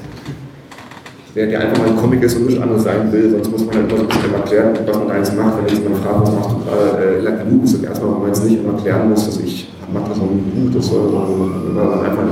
der, 1.35 1.47
der 1.47 1.61
einfach 1.61 1.79
mal 1.79 1.89
ein 1.89 1.97
Comic 1.97 2.23
ist 2.23 2.35
und 2.37 2.45
nichts 2.45 2.61
anderes 2.61 2.83
sein 2.83 3.11
will, 3.11 3.29
sonst 3.31 3.51
muss 3.51 3.65
man 3.65 3.75
halt 3.75 3.89
immer 3.89 3.97
so 3.97 4.03
ein 4.03 4.07
bisschen 4.07 4.33
erklären, 4.33 4.73
was 4.85 4.97
man 4.97 5.07
da 5.07 5.17
jetzt 5.17 5.35
macht. 5.35 5.57
Wenn 5.57 5.67
jetzt 5.67 5.83
jemand 5.83 6.03
fragt, 6.03 6.21
was 6.21 6.33
machst 6.33 6.49
du 6.51 6.57
gerade, 6.63 7.03
äh, 7.03 7.19
Lucky 7.21 7.49
Luke, 7.51 7.65
ist 7.65 7.83
erstmal, 7.83 8.15
wo 8.15 8.19
man 8.19 8.27
jetzt 8.27 8.43
nicht 8.45 8.59
immer 8.59 8.73
erklären 8.73 9.09
muss, 9.09 9.25
dass 9.25 9.39
ich 9.39 9.69
mache 9.93 10.09
das 10.09 10.17
noch 10.17 10.29
ein 10.29 10.43
Buch, 10.43 10.75
das 10.75 10.87
soll 10.87 11.09
immer 11.09 12.03
einfach, 12.03 12.23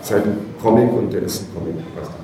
es 0.00 0.08
ist 0.08 0.14
halt 0.14 0.26
ein 0.26 0.36
Comic 0.62 0.92
und 0.92 1.12
der 1.12 1.22
ist 1.22 1.42
ein 1.42 1.46
Comic. 1.54 1.74
Du 1.76 2.17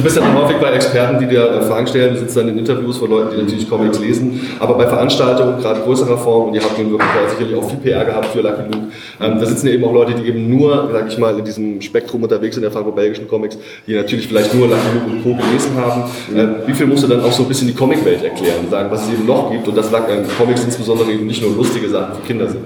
bist 0.00 0.16
ja 0.16 0.22
dann 0.22 0.36
häufig 0.36 0.56
bei 0.56 0.72
Experten, 0.72 1.18
die 1.20 1.26
dir 1.26 1.62
Fragen 1.62 1.86
stellen, 1.86 2.14
du 2.14 2.20
sitzt 2.20 2.36
dann 2.36 2.48
in 2.48 2.58
Interviews 2.58 2.98
von 2.98 3.10
Leuten, 3.10 3.36
die 3.36 3.42
natürlich 3.42 3.68
Comics 3.68 3.98
lesen, 4.00 4.40
aber 4.58 4.74
bei 4.74 4.86
Veranstaltungen, 4.86 5.60
gerade 5.60 5.80
größerer 5.80 6.18
Form, 6.18 6.48
und 6.48 6.54
ihr 6.54 6.62
habt 6.62 6.76
wirklich 6.78 7.00
sicherlich 7.30 7.56
auch 7.56 7.68
viel 7.68 7.78
PR 7.78 8.04
gehabt 8.04 8.26
für 8.26 8.40
Lucky 8.40 8.62
Luke, 8.62 8.88
ähm, 9.20 9.38
da 9.38 9.46
sitzen 9.46 9.68
ja 9.68 9.74
eben 9.74 9.84
auch 9.84 9.92
Leute, 9.92 10.14
die 10.14 10.26
eben 10.28 10.48
nur, 10.48 10.90
sag 10.92 11.08
ich 11.08 11.18
mal, 11.18 11.38
in 11.38 11.44
diesem 11.44 11.80
Spektrum 11.80 12.22
unterwegs 12.22 12.54
sind, 12.54 12.62
der 12.62 12.72
franco-belgischen 12.72 13.28
Comics, 13.28 13.58
die 13.86 13.94
natürlich 13.94 14.26
vielleicht 14.26 14.54
nur 14.54 14.66
Lucky 14.66 14.88
Luke 14.94 15.16
und 15.16 15.22
Co. 15.22 15.44
gelesen 15.44 15.76
haben. 15.76 16.04
Ähm, 16.34 16.54
wie 16.66 16.72
viel 16.72 16.86
musst 16.86 17.04
du 17.04 17.08
dann 17.08 17.20
auch 17.20 17.32
so 17.32 17.42
ein 17.42 17.48
bisschen 17.48 17.68
die 17.68 17.74
Comicwelt 17.74 18.22
erklären, 18.22 18.68
sagen, 18.70 18.90
was 18.90 19.06
es 19.06 19.12
eben 19.12 19.26
noch 19.26 19.50
gibt 19.50 19.68
und 19.68 19.76
dass 19.76 19.92
ähm, 19.92 20.24
Comics 20.38 20.64
insbesondere 20.64 21.10
eben 21.10 21.26
nicht 21.26 21.42
nur 21.42 21.54
lustige 21.54 21.88
Sachen 21.88 22.16
für 22.16 22.26
Kinder 22.26 22.48
sind? 22.48 22.64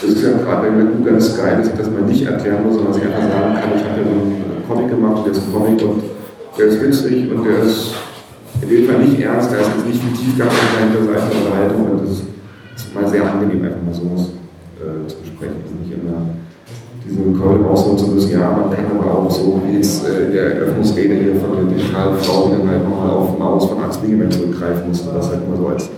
Das 0.00 0.10
ist 0.10 0.22
ja 0.22 0.30
gerade 0.30 0.68
bei 0.68 0.78
Luke 0.78 1.10
ganz 1.10 1.36
geil, 1.36 1.56
dass 1.58 1.68
ich 1.68 1.74
das 1.74 1.90
mal 1.90 2.02
nicht 2.02 2.24
erklären 2.24 2.62
muss, 2.64 2.74
sondern 2.74 2.92
dass 2.92 3.02
ich 3.02 3.08
einfach 3.08 3.22
sagen 3.22 3.54
kann, 3.54 3.70
ich 3.74 3.82
habe 3.82 4.00
ja 4.00 4.04
so 4.06 4.12
einen 4.12 4.64
Comic 4.68 4.88
gemacht, 4.90 5.26
jetzt 5.26 5.42
einen 5.42 5.52
Comic 5.52 5.82
und 5.82 6.17
der 6.58 6.66
ist 6.66 6.82
witzig 6.82 7.30
und 7.30 7.44
der 7.44 7.62
ist 7.62 7.94
in 8.60 8.68
dem 8.68 8.86
Fall 8.86 8.98
nicht 8.98 9.20
ernst, 9.20 9.52
da 9.52 9.58
ist 9.58 9.70
jetzt 9.76 9.86
nicht 9.86 10.02
viel 10.02 10.12
Tiefgang 10.12 10.48
hinter 10.50 11.04
Seite 11.06 11.30
der 11.30 11.46
Unterhaltung 11.46 11.90
und 11.90 12.02
das 12.02 12.10
ist 12.10 12.94
mal 12.94 13.06
sehr 13.06 13.22
angenehm, 13.22 13.64
einfach 13.64 13.82
mal 13.86 13.94
sowas 13.94 14.34
äh, 14.82 15.06
zu 15.06 15.16
besprechen. 15.22 15.62
Also 15.62 15.74
nicht 15.78 15.94
immer 15.94 16.34
diesen 17.06 17.38
Call 17.38 17.62
rausholen 17.62 17.98
zu 17.98 18.08
müssen, 18.08 18.32
ja, 18.32 18.50
man 18.50 18.70
kann 18.74 18.98
aber 18.98 19.18
auch 19.18 19.30
so 19.30 19.62
wie 19.64 19.76
jetzt 19.76 20.06
äh, 20.06 20.26
in 20.26 20.32
der 20.32 20.56
Eröffnungsrede 20.56 21.14
hier 21.14 21.36
von 21.36 21.54
der 21.54 21.76
digitalen 21.76 22.18
Frau, 22.18 22.50
dann 22.50 22.68
halt 22.68 22.82
nochmal 22.82 23.10
auf 23.10 23.38
Maus 23.38 23.66
von 23.66 23.82
Axel 23.84 24.02
Bingemann 24.02 24.30
zurückgreifen 24.30 24.88
musste, 24.88 25.14
was 25.14 25.30
halt 25.30 25.40
immer 25.46 25.56
so 25.56 25.68
als 25.68 25.88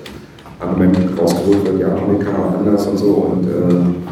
Argument 0.60 0.96
rausgeholt 1.18 1.64
wird, 1.64 1.80
ja, 1.80 1.88
Comic 1.88 2.20
kann 2.20 2.34
man 2.38 2.54
anders 2.60 2.86
und 2.86 2.98
so 2.98 3.32
und 3.32 3.48
äh, 3.48 4.10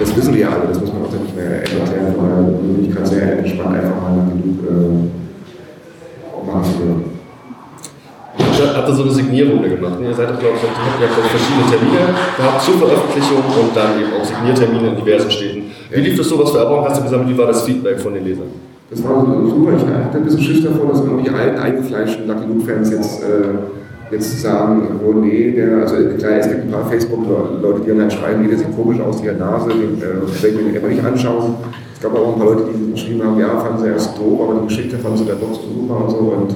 das 0.00 0.14
wissen 0.14 0.34
wir 0.34 0.40
ja 0.42 0.48
alle, 0.50 0.66
das 0.68 0.80
muss 0.80 0.92
man 0.92 1.02
auch 1.04 1.12
nicht 1.12 1.36
mehr 1.36 1.62
erklären, 1.62 2.14
weil 2.18 2.84
ich 2.84 2.94
kann 2.94 3.06
sehr 3.06 3.38
entspannt 3.38 3.76
einfach 3.76 4.02
mal 4.02 4.26
genug 4.28 4.58
äh, 4.68 5.25
machen 6.46 7.16
Habt 8.74 8.88
ihr 8.88 8.94
so 8.94 9.02
eine 9.02 9.12
Signierrunde 9.12 9.68
gemacht? 9.68 9.98
Ihr 10.00 10.14
seid 10.14 10.38
glaube 10.40 10.56
ich, 10.56 10.62
ihr 10.62 10.68
habt 10.68 11.00
ja 11.00 11.08
verschiedene 11.08 11.66
Termine 11.68 12.14
gehabt 12.36 12.62
zur 12.62 12.74
Veröffentlichung 12.78 13.44
und 13.44 13.76
dann 13.76 14.00
eben 14.00 14.12
auch 14.12 14.24
Signiertermine 14.24 14.88
in 14.88 14.96
diversen 14.96 15.30
Städten. 15.30 15.62
Wie 15.90 16.00
lief 16.00 16.16
das 16.16 16.28
so? 16.28 16.38
Was 16.38 16.50
für 16.50 16.58
Erfahrungen 16.58 16.88
hast 16.88 16.98
du 16.98 17.04
gesammelt? 17.04 17.28
Wie 17.28 17.38
war 17.38 17.46
das 17.46 17.62
Feedback 17.62 18.00
von 18.00 18.14
den 18.14 18.24
Lesern? 18.24 18.48
Das 18.90 19.02
war 19.02 19.24
super. 19.24 19.72
Ich 19.76 19.82
hatte 19.82 20.18
ein 20.18 20.24
bisschen 20.24 20.42
Schiss 20.42 20.64
davor, 20.64 20.90
dass 20.90 21.00
irgendwie 21.00 21.28
allen 21.28 21.58
eingefleischten 21.58 22.26
Lucky 22.28 22.46
Luke-Fans 22.46 22.90
jetzt, 22.90 23.22
äh, 23.22 23.26
jetzt 24.10 24.40
sagen, 24.40 25.00
oh 25.04 25.12
nee, 25.12 25.52
der, 25.52 25.78
also 25.78 25.96
klar, 26.18 26.32
es 26.38 26.48
gibt 26.48 26.64
ein 26.64 26.70
paar 26.70 26.86
Facebook-Leute, 26.86 27.80
die 27.84 27.98
dann 27.98 28.10
schreiben, 28.10 28.42
nee, 28.42 28.48
der 28.48 28.58
sieht 28.58 28.74
komisch 28.76 29.00
aus, 29.00 29.20
die 29.20 29.28
hat 29.28 29.38
Nase, 29.38 29.70
den 29.70 29.98
äh, 29.98 30.42
werde 30.42 30.58
ich 30.58 30.72
mir 30.72 30.78
immer 30.78 30.88
nicht 30.88 31.04
anschauen. 31.04 31.56
Es 31.94 32.00
gab 32.00 32.14
auch 32.14 32.34
ein 32.34 32.38
paar 32.38 32.54
Leute, 32.54 32.64
die 32.72 32.92
geschrieben 32.92 33.24
haben, 33.24 33.38
ja, 33.40 33.58
fanden 33.58 33.82
sie 33.82 33.88
erst 33.88 34.16
doof, 34.18 34.40
aber 34.42 34.60
die 34.60 34.66
Geschichte 34.68 34.98
fanden 34.98 35.18
sie 35.18 35.24
dann 35.24 35.40
doch 35.40 35.54
super 35.54 36.04
und 36.04 36.10
so. 36.10 36.16
Und 36.18 36.54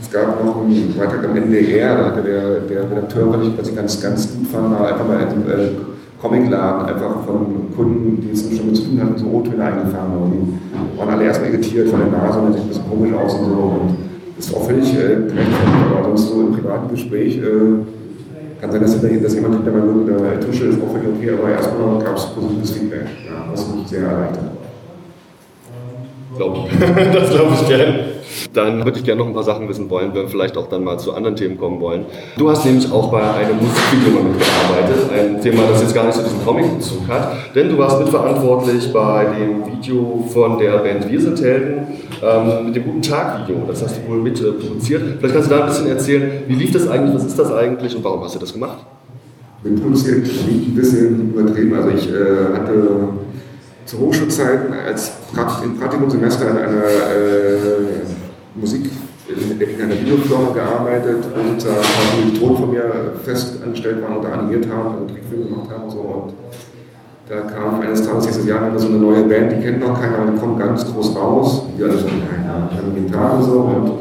es 0.00 0.10
gab 0.10 0.44
noch 0.44 0.62
einen 0.62 0.94
Beitrag 0.96 1.24
am 1.24 1.36
NDR, 1.36 1.96
da 1.96 2.04
hatte 2.06 2.22
der, 2.22 2.60
der 2.60 2.90
Redakteur, 2.90 3.26
was 3.32 3.68
ich 3.68 3.76
ganz, 3.76 4.02
ganz 4.02 4.32
gut 4.32 4.46
fand, 4.46 4.70
war 4.70 4.88
einfach 4.88 5.06
mal 5.06 5.18
einen 5.18 5.48
äh, 5.48 5.68
Comicladen 6.22 6.86
einfach 6.86 7.24
von 7.26 7.74
Kunden, 7.76 8.20
die 8.22 8.30
es 8.30 8.42
schon 8.56 8.66
mit 8.66 8.76
zu 8.76 8.84
tun 8.84 9.00
hatten, 9.00 9.18
so 9.18 9.26
O-Töne 9.26 9.62
eingefahren 9.62 10.12
haben. 10.12 10.58
Die 10.94 10.98
waren 10.98 11.10
alle 11.10 11.24
erstmal 11.24 11.50
irritiert 11.50 11.88
von 11.88 12.00
der 12.00 12.08
Nase 12.08 12.38
und 12.38 12.52
sieht 12.52 12.62
ein 12.62 12.68
bisschen 12.68 12.88
komisch 12.88 13.12
aus 13.12 13.34
und 13.34 13.44
so. 13.44 13.52
Und 13.52 14.05
ist 14.38 14.54
völlig 14.66 14.92
äh, 14.94 14.96
gerechtfertigt, 14.96 15.86
aber 15.90 16.04
sonst 16.04 16.28
so 16.28 16.40
im 16.40 16.52
privaten 16.52 16.88
Gespräch 16.88 17.38
äh, 17.38 18.60
kann 18.60 18.72
sein, 18.72 18.80
dass, 18.80 19.00
dass 19.00 19.34
jemand 19.34 19.54
hinter 19.56 19.70
meinem 19.70 20.06
Rücken 20.06 20.40
Tusche 20.40 20.64
ist, 20.66 20.80
auch 20.80 20.92
völlig 20.92 21.08
okay, 21.16 21.30
aber 21.30 21.50
erstmal 21.50 22.02
gab 22.02 22.16
es 22.16 22.26
positives 22.26 22.70
Feedback, 22.72 23.06
ja, 23.26 23.50
was 23.50 23.74
mich 23.74 23.86
sehr 23.88 24.02
erleichtert. 24.02 24.50
Glaube 26.36 26.68
das 27.12 27.30
glaube 27.30 27.52
ich 27.54 27.68
gerne. 27.68 28.15
Dann 28.52 28.84
würde 28.84 28.98
ich 28.98 29.04
gerne 29.04 29.20
noch 29.20 29.28
ein 29.28 29.34
paar 29.34 29.42
Sachen 29.42 29.68
wissen 29.68 29.88
wollen, 29.90 30.14
wenn 30.14 30.22
wir 30.22 30.28
vielleicht 30.28 30.56
auch 30.56 30.68
dann 30.68 30.84
mal 30.84 30.98
zu 30.98 31.12
anderen 31.14 31.36
Themen 31.36 31.58
kommen 31.58 31.80
wollen. 31.80 32.06
Du 32.36 32.48
hast 32.50 32.64
nämlich 32.64 32.90
auch 32.90 33.10
bei 33.10 33.22
einem 33.22 33.56
Musikvideo 33.56 34.22
mitgearbeitet, 34.22 35.10
ein 35.12 35.40
Thema, 35.40 35.62
das 35.70 35.82
jetzt 35.82 35.94
gar 35.94 36.04
nicht 36.04 36.14
so 36.14 36.22
diesen 36.22 36.44
Comic-Bezug 36.44 37.08
hat, 37.08 37.54
denn 37.54 37.68
du 37.68 37.78
warst 37.78 37.98
mitverantwortlich 38.00 38.92
bei 38.92 39.26
dem 39.38 39.66
Video 39.66 40.24
von 40.32 40.58
der 40.58 40.78
Band 40.78 41.10
Wir 41.10 41.20
sind 41.20 41.40
Helden 41.40 41.86
ähm, 42.22 42.66
mit 42.66 42.76
dem 42.76 42.84
Guten 42.84 43.02
Tag-Video. 43.02 43.62
Das 43.66 43.82
hast 43.82 43.98
du 43.98 44.10
wohl 44.10 44.18
mit 44.18 44.40
äh, 44.40 44.52
produziert. 44.52 45.02
Vielleicht 45.18 45.34
kannst 45.34 45.50
du 45.50 45.54
da 45.54 45.62
ein 45.62 45.68
bisschen 45.68 45.88
erzählen, 45.88 46.30
wie 46.46 46.54
lief 46.54 46.72
das 46.72 46.88
eigentlich, 46.88 47.14
was 47.14 47.24
ist 47.24 47.38
das 47.38 47.52
eigentlich 47.52 47.96
und 47.96 48.04
warum 48.04 48.22
hast 48.22 48.34
du 48.34 48.38
das 48.38 48.52
gemacht? 48.52 48.78
Mit 49.62 49.82
produziert 49.82 50.26
liegt 50.48 50.68
ein 50.68 50.74
bisschen 50.74 51.34
übertrieben. 51.34 51.74
Also 51.74 51.88
ich 51.90 52.08
äh, 52.08 52.54
hatte 52.54 53.08
zu 53.86 53.98
Hochschulzeiten 54.00 54.74
als 54.74 55.12
Praktikumsemester 55.32 56.50
an 56.50 56.58
einer 56.58 56.84
äh, 56.84 58.02
Musik 58.54 58.90
in 59.28 59.82
einer 59.82 60.00
Videofirma 60.00 60.52
gearbeitet, 60.52 61.24
wo 61.34 61.50
sozusagen 61.50 61.82
die 62.24 62.38
Ton 62.38 62.56
von 62.56 62.70
mir 62.70 62.82
fest 63.24 63.58
angestellt 63.62 64.02
waren 64.02 64.18
und 64.18 64.26
animiert 64.26 64.66
haben 64.70 64.98
und 64.98 65.10
Trickfilme 65.10 65.46
gemacht 65.46 65.70
haben 65.70 65.84
und 65.84 65.90
so. 65.90 65.98
Und 65.98 66.34
da 67.28 67.40
kam 67.40 67.80
eines 67.80 68.06
Tages 68.06 68.26
dieses 68.26 68.46
Jahr 68.46 68.70
so 68.78 68.86
eine 68.86 68.98
neue 68.98 69.24
Band, 69.24 69.52
die 69.52 69.62
kennt 69.62 69.80
noch 69.80 70.00
keiner, 70.00 70.30
die 70.32 70.38
kommt 70.38 70.60
ganz 70.60 70.84
groß 70.92 71.16
raus. 71.16 71.62
Die 71.76 71.82
alle 71.82 71.98
so, 71.98 72.06
haben 72.06 72.94
Gitarre 72.94 73.36
und 73.36 73.42
so. 73.42 73.58
Und 73.60 73.92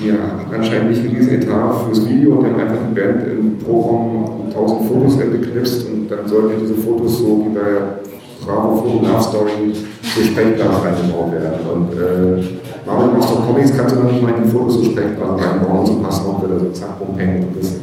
die 0.00 0.12
hatten 0.12 0.54
anscheinend 0.54 0.90
nicht 0.90 1.04
einen 1.04 1.16
riesen 1.16 1.42
Etat 1.42 1.84
fürs 1.86 2.08
Video 2.08 2.36
und 2.36 2.44
die 2.44 2.50
haben 2.50 2.60
einfach 2.60 2.78
die 2.88 3.00
Band 3.00 3.28
im 3.28 3.58
Programm 3.58 4.48
1000 4.48 4.88
Fotos 4.88 5.18
geknipst 5.18 5.86
und 5.88 6.08
dann 6.08 6.26
sollten 6.26 6.60
diese 6.60 6.74
Fotos 6.74 7.18
so 7.18 7.44
wie 7.44 7.54
bei 7.54 8.00
Bravo 8.44 8.76
Foto 8.76 9.06
Love 9.06 9.22
Story 9.22 9.72
so 10.02 10.22
sprechbar 10.22 10.84
reingebaut 10.84 11.32
werden. 11.32 11.60
Und 11.72 11.92
äh, 11.92 12.44
warum 12.86 13.16
machst 13.16 13.30
du 13.30 13.36
Comics, 13.36 13.76
kannst 13.76 13.94
du 13.94 14.00
noch 14.00 14.10
nicht 14.10 14.22
mal 14.22 14.34
in 14.34 14.44
die 14.44 14.48
Fotos 14.48 14.74
so 14.74 14.84
sprechbar 14.84 15.38
reinbauen 15.38 15.86
so 15.86 15.94
passen 15.96 16.26
auch 16.26 16.42
wieder 16.42 16.58
so 16.58 16.70
zack 16.70 17.00
rumhängen. 17.00 17.44
Und 17.44 17.56
das 17.58 17.76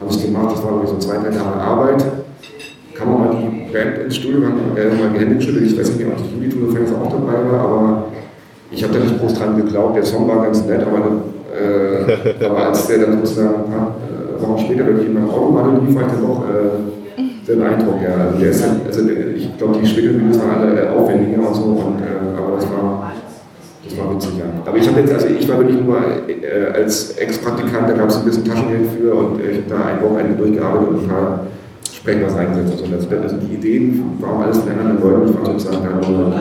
habe 0.00 0.10
ich 0.10 0.22
gemacht, 0.22 0.52
das 0.52 0.62
war 0.62 0.70
irgendwie 0.72 0.90
so 0.90 0.98
zwei, 0.98 1.16
drei 1.18 1.34
Jahre 1.34 1.60
Arbeit. 1.60 2.04
Kann 2.94 3.12
man 3.12 3.18
mal 3.18 3.36
die 3.36 3.72
Band 3.72 3.98
ins 3.98 4.16
Studio, 4.16 4.46
haben 4.46 4.76
äh, 4.76 4.88
mal 4.88 5.10
die 5.12 5.20
Hände 5.20 5.36
geschüttelt, 5.36 5.66
ich 5.66 5.78
weiß 5.78 5.96
nicht, 5.96 6.06
ob 6.06 6.16
die 6.16 6.34
Juli-Tour-Fans 6.34 6.90
auch 6.92 7.12
dabei 7.12 7.50
war, 7.50 7.60
aber 7.60 8.04
ich 8.70 8.82
habe 8.82 8.94
da 8.94 9.00
nicht 9.00 9.20
groß 9.20 9.34
dran 9.34 9.56
geglaubt. 9.56 9.96
Der 9.96 10.04
Song 10.04 10.26
war 10.28 10.42
ganz 10.44 10.64
nett, 10.64 10.80
aber, 10.80 11.20
äh, 11.54 12.44
aber 12.44 12.66
als 12.68 12.86
der 12.86 12.98
dann 12.98 13.18
sozusagen 13.18 13.54
ein 13.54 13.70
paar 13.70 13.94
äh, 14.08 14.42
Wochen 14.42 14.58
später 14.64 14.86
wirklich 14.86 15.08
in 15.08 15.14
meinem 15.14 15.28
Auto 15.28 15.54
war, 15.54 15.68
lief, 15.78 15.94
war 15.94 16.02
ich 16.02 16.08
dann 16.08 16.22
doch 16.22 16.42
äh, 16.48 17.05
sehr 17.46 17.56
beeindruckt. 17.56 18.02
Ja. 18.02 18.26
Also, 18.26 18.38
der 18.38 18.50
ist 18.50 18.62
halt, 18.62 18.86
also 18.86 19.08
ich 19.08 19.56
glaube, 19.56 19.78
die 19.80 19.86
Schwickelvideos 19.86 20.38
waren 20.40 20.60
alle 20.60 20.82
äh, 20.82 20.88
aufwendiger 20.88 21.48
und 21.48 21.54
so, 21.54 21.62
und, 21.62 22.00
äh, 22.00 22.36
aber 22.36 22.56
das 22.56 22.64
war, 22.70 23.12
das 23.84 23.98
war 23.98 24.14
witzig, 24.14 24.32
ja. 24.38 24.44
Aber 24.64 24.76
ich 24.76 24.88
habe 24.88 25.00
jetzt, 25.00 25.12
also 25.14 25.26
ich 25.28 25.48
war 25.48 25.58
wirklich 25.58 25.80
nur 25.80 25.96
äh, 25.96 26.72
als 26.74 27.12
Ex-Praktikant, 27.16 27.88
da 27.88 27.92
gab 27.92 28.08
es 28.08 28.16
ein 28.16 28.24
bisschen 28.24 28.44
Taschengeld 28.44 28.90
für 28.98 29.14
und 29.14 29.40
ich 29.40 29.58
habe 29.58 29.68
da 29.68 29.76
ein 29.86 30.02
Wochenende 30.02 30.36
durchgearbeitet 30.36 30.88
und 30.88 31.04
ein 31.04 31.08
paar 31.08 31.46
Sprechwas 31.92 32.36
eingesetzt. 32.36 32.82
Und 32.82 32.92
das, 32.92 33.22
also 33.22 33.36
die 33.36 33.54
Ideen 33.54 34.02
warum 34.20 34.42
alles 34.42 34.58
von 34.58 34.70
anderen 34.70 35.00
Leuten, 35.00 35.30
ich 35.30 35.38
war 35.38 35.46
sozusagen 35.46 35.84
da 35.84 36.08
nur 36.08 36.32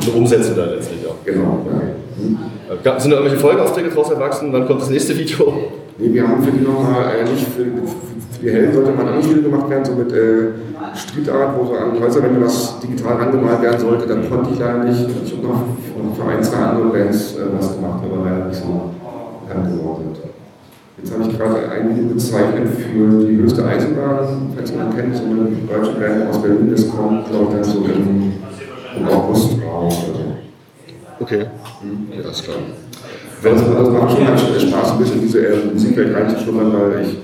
So 0.00 0.10
umsetzen 0.12 0.54
da 0.54 0.66
letztlich 0.66 1.06
auch. 1.06 1.16
Genau, 1.24 1.66
ja. 1.66 1.80
Hm. 2.22 2.55
Sind 2.66 2.84
da 2.84 3.18
irgendwelche 3.18 3.36
Folgeaufträge 3.36 3.90
draus 3.90 4.10
erwachsen? 4.10 4.52
Wann 4.52 4.66
kommt 4.66 4.82
das 4.82 4.90
nächste 4.90 5.16
Video? 5.16 5.52
Nee, 5.98 6.12
wir 6.12 6.28
haben 6.28 6.42
für 6.42 6.50
die 6.50 6.64
nochmal 6.64 7.14
äh, 7.14 7.30
nicht 7.30 7.46
für, 7.46 7.64
für 7.64 8.42
die 8.42 8.50
Helden 8.50 8.74
sollte 8.74 8.90
mal 8.90 9.06
ein 9.06 9.22
Spiel 9.22 9.42
gemacht 9.42 9.70
werden, 9.70 9.84
so 9.84 9.92
mit 9.92 10.12
äh, 10.12 10.50
Street 10.94 11.30
wo 11.56 11.64
so 11.64 11.74
an 11.74 12.00
Häuserwände 12.00 12.44
was 12.44 12.80
digital 12.80 13.20
angemalt 13.20 13.62
werden 13.62 13.78
sollte. 13.80 14.06
Dann 14.06 14.28
konnte 14.28 14.50
ich 14.52 14.58
leider 14.58 14.82
nicht. 14.84 15.06
Ich 15.24 15.32
habe 15.32 15.46
noch 15.46 16.16
für 16.16 16.28
ein, 16.28 16.42
zwei 16.42 16.56
andere 16.56 16.88
Bands 16.88 17.36
äh, 17.36 17.42
was 17.56 17.76
gemacht, 17.76 18.00
aber 18.04 18.24
leider 18.24 18.46
nicht 18.46 18.58
so 18.58 18.90
bekannt. 19.46 19.70
Jetzt 20.98 21.12
habe 21.12 21.30
ich 21.30 21.38
gerade 21.38 21.70
ein 21.70 21.96
Video 21.96 22.14
gezeichnet 22.14 22.68
für 22.68 23.26
die 23.26 23.36
höchste 23.36 23.64
Eisenbahn, 23.64 24.52
falls 24.56 24.74
man 24.74 24.96
kennt, 24.96 25.14
so 25.14 25.24
eine 25.24 25.48
deutsche 25.68 26.00
Band 26.00 26.28
aus 26.30 26.42
Berlin, 26.42 26.70
das 26.70 26.88
kommt, 26.88 27.28
glaube 27.28 27.44
ich, 27.44 27.50
dann 27.54 27.64
so 27.64 27.78
im, 27.84 28.32
im 28.96 29.08
August 29.08 29.58
raus. 29.62 30.06
Also. 30.08 30.25
Okay, 31.18 31.46
mhm. 31.82 32.08
ja, 32.12 32.30
ist 32.30 32.44
klar. 32.44 32.56
Also, 33.44 33.76
also 33.76 33.90
macht 33.92 34.16
schon 34.16 34.26
halt 34.26 34.38
Spaß, 34.38 34.92
ein 34.92 34.98
bisschen 34.98 35.16
in 35.16 35.22
diese 35.22 35.46
äh, 35.46 35.64
Musikwelt 35.72 36.14
reinzuschnuppern, 36.14 36.72
weil 36.72 37.02
ich 37.02 37.18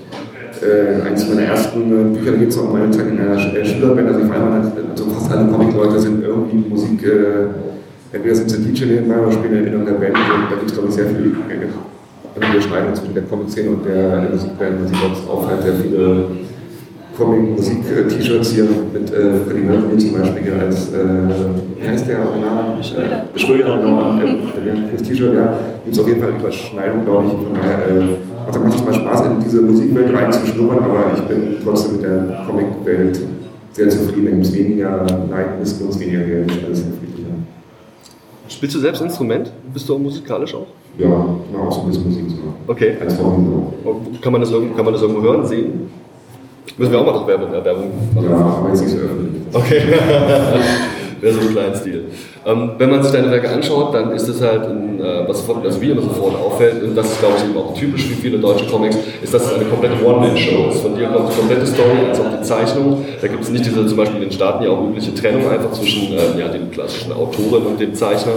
äh, 0.62 1.02
eines 1.02 1.28
meiner 1.28 1.42
ersten 1.42 1.80
äh, 1.90 2.16
Bücher, 2.16 2.32
da 2.32 2.38
gibt 2.38 2.52
es 2.52 2.58
auch 2.58 2.72
meine 2.72 2.90
Zeit 2.90 3.08
in 3.08 3.18
einer 3.18 3.36
äh, 3.36 3.64
Schülerband, 3.64 4.08
also 4.08 4.20
vor 4.20 4.34
allem 4.34 4.72
also 4.90 5.04
fast 5.06 5.32
alle 5.32 5.50
Comic-Leute 5.50 5.98
sind 5.98 6.22
irgendwie 6.22 6.68
Musik, 6.68 7.02
äh, 7.04 7.46
entweder 8.12 8.34
sind 8.34 8.50
sie 8.50 8.58
DJ 8.58 8.84
nebenbei 8.84 9.18
oder 9.18 9.32
spielen 9.32 9.66
in 9.66 9.72
irgendeiner 9.72 9.98
Band, 9.98 10.16
und 10.16 10.50
da 10.50 10.56
gibt 10.56 10.70
es 10.70 10.74
glaube 10.74 10.88
ich 10.88 10.94
sehr 10.94 11.06
viel 11.06 11.34
äh, 11.48 12.50
Überschneidung 12.52 12.94
zwischen 12.94 13.14
der 13.14 13.24
Comic-Szene 13.24 13.70
und 13.70 13.84
der, 13.84 14.28
Musikband, 14.30 14.90
ich 14.90 14.98
sonst 14.98 15.28
auffällt, 15.28 15.62
sehr 15.62 15.74
viele 15.74 16.26
Comic-Musik-T-Shirts 17.16 18.50
hier 18.52 18.64
mit 18.92 19.12
äh, 19.12 19.36
Freddie 19.44 19.60
Mercury 19.60 19.98
zum 19.98 20.12
Beispiel 20.12 20.42
hier 20.42 20.60
als, 20.60 20.92
äh, 20.92 20.98
wie 21.78 21.88
heißt 21.88 22.08
der 22.08 22.18
Name? 22.18 22.78
Äh, 22.80 23.38
Schröder, 23.38 23.78
genau, 23.78 24.18
das 24.92 25.02
T-Shirt, 25.02 25.34
ja, 25.34 25.58
gibt 25.84 25.96
es 25.96 26.00
auf 26.00 26.08
jeden 26.08 26.20
Fall 26.20 26.30
Überschneidung, 26.38 27.04
glaube 27.04 27.24
ich. 27.26 27.32
Von 27.32 27.54
daher 27.54 27.88
äh, 27.88 28.16
also 28.46 28.60
macht 28.60 28.74
es 28.74 28.84
mal 28.84 28.94
Spaß, 28.94 29.26
in 29.26 29.40
diese 29.44 29.62
Musikwelt 29.62 30.14
reinzuschnuppern, 30.14 30.78
aber 30.78 31.12
ich 31.16 31.22
bin 31.22 31.56
trotzdem 31.62 31.96
mit 31.96 32.04
der 32.04 32.44
Comic-Welt 32.46 33.20
sehr 33.72 33.88
zufrieden. 33.88 34.24
Da 34.24 34.30
gibt 34.32 34.46
es 34.46 34.54
weniger 34.54 35.06
Leid, 35.30 35.58
Missgunst, 35.60 36.00
weniger 36.00 36.20
Geld, 36.20 36.50
alles 36.64 36.80
friedlicher. 36.80 37.30
Spielst 38.48 38.74
du 38.76 38.80
selbst 38.80 39.00
Instrument? 39.00 39.52
Bist 39.72 39.88
du 39.88 39.94
auch 39.94 39.98
musikalisch 39.98 40.54
auch? 40.54 40.66
Ja, 40.98 41.06
ich 41.08 41.52
mache 41.56 41.68
auch 41.68 41.72
so 41.72 41.80
ein 41.82 41.86
bisschen 41.86 42.04
Musik. 42.04 42.24
So. 42.28 42.70
Okay. 42.70 42.96
Als 43.00 43.14
Form. 43.14 43.72
Kann 44.20 44.32
man, 44.32 44.42
das 44.42 44.50
irgendwo, 44.50 44.74
kann 44.74 44.84
man 44.84 44.92
das 44.92 45.02
irgendwo 45.02 45.22
hören, 45.22 45.46
sehen? 45.46 45.90
Müssen 46.76 46.92
wir 46.92 47.00
auch 47.00 47.06
mal 47.06 47.12
noch 47.12 47.26
Werbung, 47.26 47.52
äh, 47.52 47.64
Werbung 47.64 47.90
machen. 48.14 48.30
Ja, 48.30 48.36
aber 48.36 48.68
jetzt 48.68 48.82
nicht 48.82 48.92
so 48.92 48.98
öffentlich. 48.98 49.42
Okay. 49.52 49.82
Wäre 51.22 51.34
so 51.34 51.40
ein 51.40 51.50
kleiner 51.52 51.76
Stil. 51.76 52.04
Ähm, 52.44 52.72
wenn 52.78 52.90
man 52.90 53.00
sich 53.00 53.12
deine 53.12 53.30
Werke 53.30 53.48
anschaut, 53.48 53.94
dann 53.94 54.10
ist 54.10 54.26
es 54.26 54.40
halt, 54.42 54.66
ein, 54.66 54.98
äh, 54.98 55.28
was 55.28 55.48
also 55.48 55.80
wie 55.80 55.90
immer 55.90 56.02
sofort 56.02 56.34
auffällt, 56.34 56.82
und 56.82 56.96
das 56.96 57.12
ist 57.12 57.20
glaube 57.20 57.36
ich 57.38 57.44
eben 57.44 57.56
auch 57.56 57.72
typisch 57.74 58.06
für 58.06 58.14
viele 58.14 58.38
deutsche 58.38 58.66
Comics, 58.66 58.96
ist, 59.22 59.32
dass 59.32 59.46
es 59.46 59.54
eine 59.54 59.66
komplette 59.66 60.04
One-Man-Show 60.04 60.70
ist. 60.70 60.80
Von 60.80 60.96
dir 60.96 61.06
kommt 61.06 61.32
die 61.32 61.36
komplette 61.36 61.64
Story, 61.64 62.08
als 62.08 62.18
auch 62.18 62.26
die 62.36 62.42
Zeichnung. 62.42 63.04
Da 63.20 63.28
gibt 63.28 63.44
es 63.44 63.50
nicht 63.50 63.64
diese 63.64 63.86
zum 63.86 63.96
Beispiel 63.96 64.16
in 64.16 64.30
den 64.30 64.32
Staaten 64.32 64.64
ja 64.64 64.70
auch 64.70 64.82
übliche 64.82 65.14
Trennung 65.14 65.48
einfach 65.48 65.70
zwischen 65.70 66.12
äh, 66.12 66.40
ja, 66.40 66.48
den 66.48 66.72
klassischen 66.72 67.12
Autoren 67.12 67.66
und 67.66 67.80
dem 67.80 67.94
Zeichner. 67.94 68.32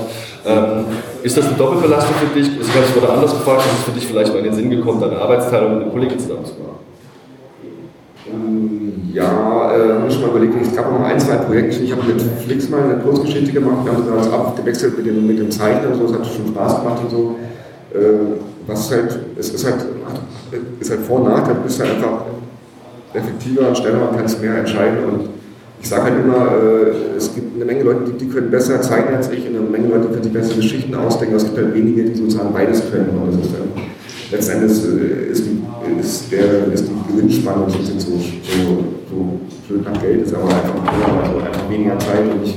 Ähm, 0.45 0.85
ist 1.23 1.35
das 1.35 1.47
eine 1.47 1.57
Doppelbelastung 1.57 2.15
für 2.17 2.39
dich? 2.39 2.47
Ich 2.61 2.69
habe 2.69 2.85
es 2.87 2.95
wurde 2.95 3.11
anders 3.11 3.31
gefragt, 3.31 3.63
ist 3.65 3.79
es 3.79 3.83
für 3.85 3.91
dich 3.91 4.05
vielleicht 4.05 4.31
mal 4.31 4.37
in 4.37 4.45
den 4.45 4.53
Sinn 4.53 4.69
gekommen, 4.69 5.01
deine 5.01 5.17
Arbeitsteilung 5.17 5.79
mit 5.79 5.87
den 5.87 5.91
Kollegen 5.91 6.19
zusammen 6.19 6.45
zu 6.45 6.53
machen? 6.61 6.74
Ja, 9.13 9.71
äh, 9.73 9.93
habe 9.93 10.07
ich 10.09 10.19
mal 10.19 10.29
überlegt, 10.29 10.55
es 10.61 10.75
gab 10.75 10.91
noch 10.91 11.05
ein, 11.05 11.19
zwei 11.19 11.35
Projekte. 11.37 11.83
Ich 11.83 11.91
habe 11.91 12.03
mit 12.03 12.21
Flix 12.45 12.69
mal 12.69 12.83
eine 12.83 12.95
Kurzgeschichte 12.95 13.51
gemacht, 13.53 13.85
wir 13.85 13.93
haben 13.93 14.03
das 14.17 14.31
abgewechselt 14.31 14.97
mit 14.97 15.05
dem, 15.05 15.25
mit 15.25 15.39
dem 15.39 15.49
Zeichner 15.49 15.89
und 15.89 15.95
so, 15.95 16.05
es 16.05 16.13
hat 16.13 16.27
schon 16.27 16.47
Spaß 16.47 16.81
gemacht 16.81 17.01
und 17.03 17.09
so. 17.09 17.35
Äh, 17.93 18.35
was 18.67 18.91
halt, 18.91 19.19
es 19.37 19.49
ist 19.49 19.65
halt, 19.65 19.85
ist 20.79 20.89
halt 20.89 21.01
Vor- 21.01 21.21
und 21.21 21.29
Nachteil, 21.29 21.55
du 21.55 21.61
bist 21.61 21.79
halt 21.79 21.91
einfach 21.91 22.25
effektiver, 23.13 23.73
schneller, 23.73 23.99
man 23.99 24.15
kann 24.15 24.25
es 24.25 24.39
mehr 24.41 24.57
entscheiden. 24.57 24.97
Und 25.05 25.29
ich 25.81 25.87
sage 25.87 26.03
halt 26.03 26.15
immer, 26.23 26.47
äh, 26.51 27.15
es 27.17 27.33
gibt 27.33 27.55
eine 27.55 27.65
Menge 27.65 27.83
Leute, 27.83 28.11
die, 28.11 28.25
die, 28.25 28.31
können 28.31 28.51
besser 28.51 28.81
zeichnen 28.81 29.15
als 29.15 29.29
ich. 29.31 29.47
Und 29.47 29.55
eine 29.55 29.69
Menge 29.69 29.87
Leute, 29.87 30.07
können 30.07 30.23
sich 30.23 30.33
bessere 30.33 30.55
Geschichten 30.57 30.95
ausdenken, 30.95 31.35
es 31.35 31.45
gibt 31.45 31.57
halt 31.57 31.73
wenige, 31.73 32.03
die 32.03 32.15
sozusagen 32.15 32.53
beides 32.53 32.81
können. 32.91 33.09
Und 33.09 33.39
das 33.39 33.45
ist 33.45 33.55
letztendlich 34.31 34.71
äh, 34.83 35.31
ist, 35.31 35.43
ist, 36.01 36.31
der, 36.31 36.73
ist 36.73 36.87
die 36.87 36.94
Gewinnspanne 37.15 37.69
so, 37.69 37.77
so, 37.79 37.97
so, 37.97 39.39
so 39.67 39.75
nach 39.83 40.01
Geld, 40.01 40.23
ist 40.23 40.33
aber 40.33 40.43
einfach, 40.43 41.23
also 41.23 41.37
einfach 41.37 41.69
weniger 41.69 41.97
Zeit 41.99 42.21
und 42.21 42.43
ich 42.43 42.55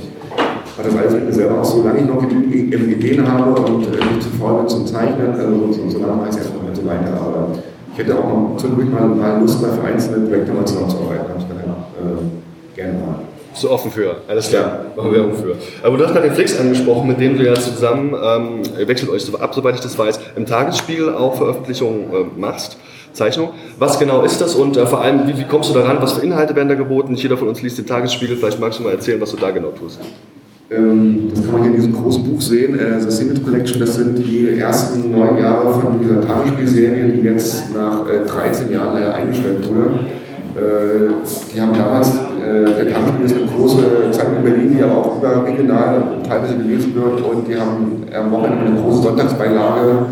mache 0.76 0.88
das 0.88 0.96
alles 0.96 1.12
mit 1.14 1.26
mir 1.26 1.32
selber 1.32 1.60
aus, 1.60 1.72
solange 1.72 2.00
ich 2.00 2.06
noch 2.06 2.20
genügend 2.20 2.74
Ideen 2.74 3.26
habe 3.26 3.60
und 3.60 3.86
äh, 3.86 3.90
nicht 3.90 4.22
zu 4.22 4.30
faul 4.38 4.58
bin 4.58 4.68
zum 4.68 4.86
Zeichnen, 4.86 5.32
also 5.32 5.72
so, 5.72 5.88
so 5.88 5.98
lange 5.98 6.14
mache 6.14 6.28
ich 6.30 6.36
es 6.36 6.42
erstmal 6.42 6.74
so 6.74 6.86
weiter, 6.86 7.14
aber 7.14 7.48
ich 7.92 7.98
hätte 7.98 8.18
auch 8.18 8.28
noch 8.28 8.56
zwischendurch 8.56 8.90
mal, 8.90 9.08
mal 9.08 9.40
Lust, 9.40 9.60
mal 9.62 9.72
für 9.72 9.84
einzelne 9.84 10.26
Projekte 10.26 10.52
mal 10.52 10.64
zusammenzuarbeiten, 10.64 11.28
habe 11.28 11.38
ich 11.38 11.46
dann 11.46 11.58
äh, 11.58 12.76
gerne 12.76 12.92
mal. 12.98 13.14
Du 13.60 13.70
offen 13.70 13.90
für? 13.90 14.16
Alles 14.28 14.50
klar, 14.50 14.86
machen 14.94 15.10
wir 15.10 15.18
Werbung 15.18 15.34
für. 15.34 15.56
Aber 15.82 15.96
du 15.96 16.04
hast 16.04 16.12
gerade 16.12 16.28
den 16.28 16.34
Flix 16.34 16.56
angesprochen, 16.60 17.08
mit 17.08 17.20
dem 17.20 17.36
du 17.36 17.44
ja 17.44 17.54
zusammen, 17.54 18.14
ähm, 18.14 18.86
wechselt 18.86 19.10
euch 19.10 19.22
so 19.22 19.36
ab, 19.36 19.52
soweit 19.52 19.74
ich 19.74 19.80
das 19.80 19.98
weiß, 19.98 20.20
im 20.36 20.46
Tagesspiegel 20.46 21.12
auch 21.12 21.34
Veröffentlichungen 21.34 22.04
äh, 22.12 22.38
machst. 22.40 22.76
Zeichnung. 23.18 23.50
Was 23.78 23.98
genau 23.98 24.22
ist 24.22 24.40
das 24.40 24.54
und 24.54 24.76
äh, 24.76 24.86
vor 24.86 25.02
allem, 25.02 25.26
wie, 25.26 25.36
wie, 25.38 25.44
kommst 25.44 25.70
du 25.70 25.74
daran? 25.74 25.98
Was 26.00 26.12
für 26.12 26.24
Inhalte 26.24 26.54
werden 26.56 26.68
da 26.68 26.74
geboten? 26.74 27.12
Nicht 27.12 27.22
jeder 27.22 27.36
von 27.36 27.48
uns 27.48 27.60
liest 27.60 27.78
den 27.78 27.86
Tagesspiegel. 27.86 28.36
Vielleicht 28.36 28.60
magst 28.60 28.78
du 28.78 28.84
mal 28.84 28.92
erzählen, 28.92 29.20
was 29.20 29.30
du 29.32 29.36
da 29.36 29.50
genau 29.50 29.70
tust. 29.70 30.00
Ähm, 30.70 31.30
das 31.34 31.44
kann 31.44 31.52
man 31.52 31.62
hier 31.62 31.70
in 31.70 31.76
diesem 31.76 31.94
großen 31.94 32.22
Buch 32.24 32.40
sehen. 32.40 32.78
Äh, 32.78 33.00
The 33.00 33.10
Sinnet 33.10 33.44
Collection, 33.44 33.80
das 33.80 33.96
sind 33.96 34.18
die 34.18 34.58
ersten 34.58 35.10
neun 35.10 35.38
Jahre 35.38 35.72
von 35.80 35.98
dieser 36.00 36.20
Tagesspielserie, 36.20 37.08
die 37.08 37.20
jetzt 37.22 37.74
nach 37.74 38.08
äh, 38.08 38.26
13 38.26 38.70
Jahren 38.70 38.96
eingestellt 38.96 39.68
wurde. 39.68 40.00
Äh, 40.56 41.12
die 41.54 41.60
haben 41.60 41.72
damals, 41.72 42.08
äh, 42.08 42.84
der 42.84 42.92
Kampf 42.92 43.12
ist 43.24 43.36
eine 43.36 43.46
große 43.46 44.10
Zeitung 44.10 44.36
in 44.38 44.42
Berlin, 44.42 44.76
die 44.76 44.82
aber 44.82 44.98
auch 44.98 45.18
überregional 45.18 46.02
teilweise 46.26 46.56
gelesen 46.56 46.94
wird 46.94 47.20
und 47.20 47.46
die 47.46 47.56
haben 47.56 48.02
am 48.12 48.32
Wochenende 48.32 48.66
eine 48.66 48.80
große 48.80 49.02
Sonntagsbeilage, 49.02 50.06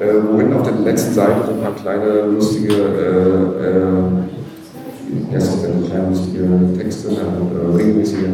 äh, 0.00 0.06
wohin 0.30 0.52
auf 0.52 0.62
der 0.62 0.74
letzten 0.84 1.14
Seite 1.14 1.32
so 1.46 1.52
ein 1.52 1.60
paar 1.60 1.74
kleine 1.74 2.26
lustige, 2.26 2.74
äh, 2.74 3.66
äh, 3.66 5.32
ja, 5.32 5.40
so 5.40 5.56
kleine 5.88 6.08
lustige 6.10 6.48
Texte, 6.76 7.08
äh, 7.08 7.76
regelmäßige. 7.76 8.28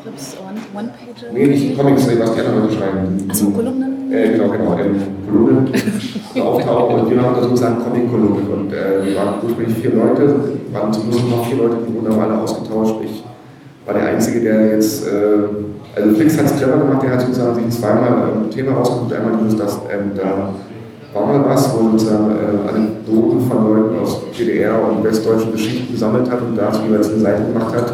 Strips, 0.00 0.36
One-Pager? 0.74 1.32
Nee, 1.32 1.46
nicht 1.46 1.78
Comics, 1.78 2.08
was 2.18 2.34
die 2.34 2.40
anderen 2.40 2.62
Leute 2.62 2.74
schreiben. 2.74 3.28
Achso, 3.28 3.50
Kolumnen? 3.50 4.12
Äh, 4.12 4.32
genau, 4.32 4.48
genau, 4.48 4.78
ähm, 4.78 4.96
Kolumnen 5.30 5.68
auftauchen 6.42 7.00
und 7.00 7.10
wir 7.10 7.22
haben 7.22 7.34
da 7.34 7.42
sozusagen 7.42 7.78
Comic-Kolumnen 7.78 8.48
und 8.48 8.72
äh, 8.72 9.16
waren 9.16 9.34
ursprünglich 9.42 9.78
vier 9.78 9.92
Leute, 9.92 10.34
waren 10.72 10.92
zum 10.92 11.04
Schluss 11.04 11.22
noch 11.30 11.46
vier 11.46 11.58
Leute, 11.58 11.76
die 11.86 11.94
wurden 11.94 12.20
alle 12.20 12.38
ausgetauscht. 12.38 12.96
Ich 13.04 13.22
war 13.86 13.94
der 13.94 14.04
Einzige, 14.04 14.40
der 14.40 14.74
jetzt, 14.74 15.06
äh, 15.06 15.10
also 15.94 16.14
Flix 16.14 16.38
hat 16.38 16.46
es 16.46 16.56
clever 16.56 16.78
gemacht, 16.78 17.02
der 17.02 17.12
hat 17.12 17.20
sozusagen 17.20 17.70
sich 17.70 17.80
zweimal 17.80 18.32
ein 18.32 18.50
Thema 18.50 18.72
rausgesucht, 18.72 19.12
einmal 19.12 19.38
dieses, 19.44 19.58
das, 19.58 19.80
ähm, 19.90 20.12
da 20.16 20.50
war 21.12 21.26
mal 21.26 21.44
was, 21.44 21.72
wo 21.74 21.90
sozusagen 21.90 22.30
äh, 22.30 22.68
Anekdoten 22.68 23.40
von 23.48 23.64
Leuten 23.64 23.98
aus 23.98 24.20
DDR 24.38 24.74
und 24.88 25.02
westdeutschen 25.04 25.52
Geschichten 25.52 25.92
gesammelt 25.92 26.30
hat 26.30 26.40
und 26.42 26.56
dazu 26.56 26.80
jeweils 26.86 27.10
eine 27.10 27.20
Seite 27.20 27.44
gemacht 27.44 27.74
hat, 27.74 27.92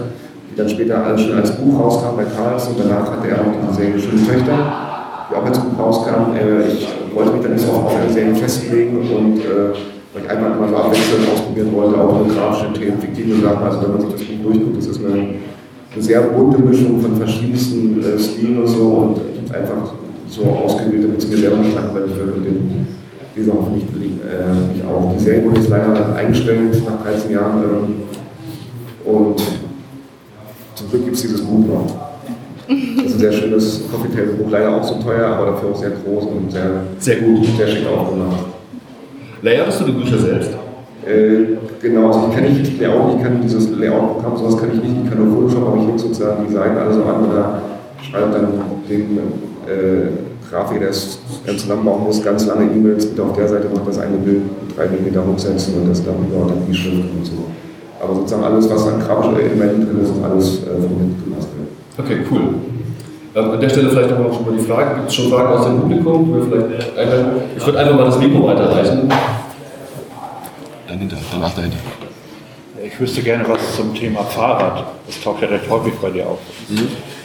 die 0.50 0.56
dann 0.56 0.68
später 0.68 1.04
alles 1.04 1.22
schon 1.22 1.36
als 1.36 1.52
Buch 1.52 1.80
rauskam 1.80 2.16
bei 2.16 2.24
Karls 2.24 2.66
und 2.68 2.78
danach 2.78 3.10
hatte 3.10 3.28
er 3.28 3.36
noch 3.38 3.70
die 3.70 3.74
Serie 3.74 3.98
Schöne 3.98 4.26
Töchter 4.26 4.84
die 5.30 5.34
auch 5.34 5.44
als 5.44 5.58
Buch 5.58 5.78
rauskam. 5.78 6.34
Äh, 6.36 6.68
ich 6.68 6.88
wollte 7.14 7.32
mich 7.32 7.42
dann 7.42 7.52
nicht 7.54 7.68
auf 7.68 7.94
eine 7.94 8.12
Serie 8.12 8.34
festlegen 8.34 8.98
und 8.98 9.38
äh, 9.38 9.72
weil 10.12 10.22
ich 10.22 10.30
einmal 10.30 10.50
mal 10.50 10.68
so 10.68 10.76
abwechselnd 10.76 11.28
ausprobieren 11.32 11.74
wollte, 11.74 12.00
auch 12.00 12.24
eine 12.24 12.32
grafische 12.32 12.72
Themen, 12.72 13.00
fiktive 13.00 13.40
Sachen. 13.40 13.64
Also 13.64 13.82
wenn 13.82 13.92
man 13.92 14.00
sich 14.00 14.10
das 14.12 14.22
Buch 14.22 14.44
durchguckt, 14.44 14.76
das 14.78 14.86
ist 14.86 15.04
eine, 15.04 15.34
eine 15.92 16.02
sehr 16.02 16.20
bunte 16.22 16.58
Mischung 16.58 17.00
von 17.00 17.16
verschiedensten 17.16 18.00
äh, 18.02 18.18
Stilen 18.18 18.60
und 18.60 18.66
so 18.66 18.82
und 18.82 19.54
einfach 19.54 19.92
so 20.28 20.42
ausgewählt, 20.44 21.04
damit 21.04 21.18
es 21.18 21.28
mir 21.28 21.36
selber 21.36 21.56
nicht 21.56 21.74
langweilig 21.74 22.16
wird 22.16 22.36
und 22.36 22.44
den 22.44 22.86
Leser 23.34 23.52
hoffentlich 23.52 23.84
äh, 23.92 24.72
mich 24.72 24.84
auch. 24.84 25.12
Die 25.16 25.24
Serie 25.24 25.44
wurde 25.44 25.56
jetzt 25.56 25.68
leider 25.68 26.14
eingestellt 26.14 26.82
nach 26.86 27.02
13 27.02 27.32
Jahren 27.32 27.62
ähm, 27.64 29.12
und 29.12 29.42
zum 30.74 30.90
Glück 30.90 31.04
gibt 31.04 31.16
es 31.16 31.22
dieses 31.22 31.42
Buch 31.42 31.66
noch. 31.66 31.86
Das 32.68 33.06
ist 33.06 33.14
ein 33.14 33.18
sehr 33.18 33.32
schönes 33.32 33.82
Coffee 33.90 34.08
Table 34.08 34.34
Buch, 34.34 34.50
leider 34.50 34.76
auch 34.76 34.84
so 34.84 34.94
teuer, 34.94 35.26
aber 35.26 35.46
dafür 35.52 35.70
auch 35.70 35.76
sehr 35.76 35.90
groß 35.90 36.24
und 36.24 36.52
sehr, 36.52 36.82
Sehr 36.98 37.16
gut. 37.16 37.44
sehr 37.56 37.68
schick 37.68 37.86
aufgemacht. 37.86 38.46
Layerst 39.42 39.80
du 39.80 39.84
die 39.84 39.92
Bücher 39.92 40.18
selbst? 40.18 40.50
Äh, 41.06 41.56
genau, 41.82 42.06
also 42.06 42.28
ich 42.28 42.34
kann 42.34 42.44
nicht 42.44 42.80
Layout, 42.80 43.16
ich 43.16 43.22
kann 43.22 43.42
dieses 43.42 43.68
Layout-Programm, 43.70 44.36
sowas 44.38 44.56
kann 44.56 44.70
ich 44.72 44.82
nicht, 44.82 44.94
ich 45.04 45.10
kann 45.10 45.22
nur 45.22 45.34
Photoshop, 45.36 45.68
aber 45.68 45.76
ich 45.82 45.86
lege 45.86 45.98
sozusagen 45.98 46.46
die 46.48 46.54
Seiten 46.54 46.78
alle 46.78 46.94
so 46.94 47.02
an 47.04 47.30
oder 47.30 47.62
schreibe 48.00 48.30
dann 48.32 48.48
dem 48.88 49.18
äh, 49.68 50.08
Grafiker, 50.50 50.80
der 50.80 50.90
es 50.90 51.18
ganz 51.46 51.62
zusammenbauen 51.62 52.04
muss, 52.04 52.22
ganz 52.22 52.46
lange 52.46 52.64
E-Mails, 52.64 53.06
bitte 53.06 53.22
auf 53.22 53.36
der 53.36 53.48
Seite 53.48 53.68
macht 53.74 53.88
das 53.88 53.98
eine 53.98 54.16
Bild, 54.16 54.42
drei 54.76 54.86
Millimeter 54.88 55.24
hochsetzen 55.26 55.74
und 55.74 55.88
das 55.88 56.04
dann 56.04 56.14
über 56.14 56.46
dann 56.46 56.66
die 56.68 56.74
Schrift 56.74 56.96
und 56.96 57.24
so. 57.24 57.44
Aber 58.00 58.14
sozusagen 58.14 58.44
alles, 58.44 58.68
was 58.68 58.86
an 58.86 59.00
grafischen 59.00 59.36
Elementen 59.38 59.86
drin 59.86 60.02
ist, 60.02 60.10
ist 60.10 60.22
alles 60.22 60.62
äh, 60.62 60.66
von 60.66 60.98
hinten 60.98 61.24
gemacht. 61.24 61.48
Okay, 61.96 62.18
cool. 62.30 62.54
Ähm, 63.36 63.50
an 63.50 63.60
der 63.60 63.68
Stelle 63.68 63.90
vielleicht 63.90 64.10
noch 64.10 64.18
mal 64.18 64.32
schon 64.32 64.46
mal 64.46 64.56
die 64.56 64.64
Frage, 64.64 64.94
gibt 64.96 65.08
es 65.08 65.14
schon 65.14 65.30
Fragen 65.30 65.48
aus 65.48 65.66
dem 65.66 65.80
Publikum? 65.80 66.26
die 66.26 66.34
wir 66.34 66.44
vielleicht 66.44 66.98
einleiten? 66.98 67.26
Ich 67.56 67.66
würde 67.66 67.78
einfach 67.80 67.96
mal 67.96 68.04
das 68.04 68.18
Mikro 68.18 68.46
weiterreichen. 68.46 69.08
Dahinter, 70.86 71.16
danach 71.32 71.54
dahinter. 71.54 71.78
Ich 72.84 73.00
wüsste 73.00 73.22
gerne 73.22 73.44
was 73.48 73.76
zum 73.76 73.94
Thema 73.94 74.22
Fahrrad. 74.22 74.84
Das 75.06 75.20
taucht 75.20 75.42
ja 75.42 75.48
recht 75.48 75.68
häufig 75.68 75.94
bei 75.94 76.10
dir 76.10 76.28
auf. 76.28 76.38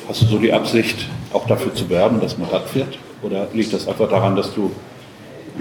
Hast 0.09 0.23
du 0.23 0.25
so 0.25 0.37
die 0.39 0.51
Absicht, 0.51 1.07
auch 1.31 1.45
dafür 1.45 1.71
zu 1.75 1.87
werben, 1.87 2.19
dass 2.19 2.35
man 2.35 2.49
Rad 2.49 2.63
fährt? 2.63 2.97
Oder 3.21 3.47
liegt 3.53 3.71
das 3.71 3.87
einfach 3.87 4.09
daran, 4.09 4.35
dass 4.35 4.51
du, 4.55 4.71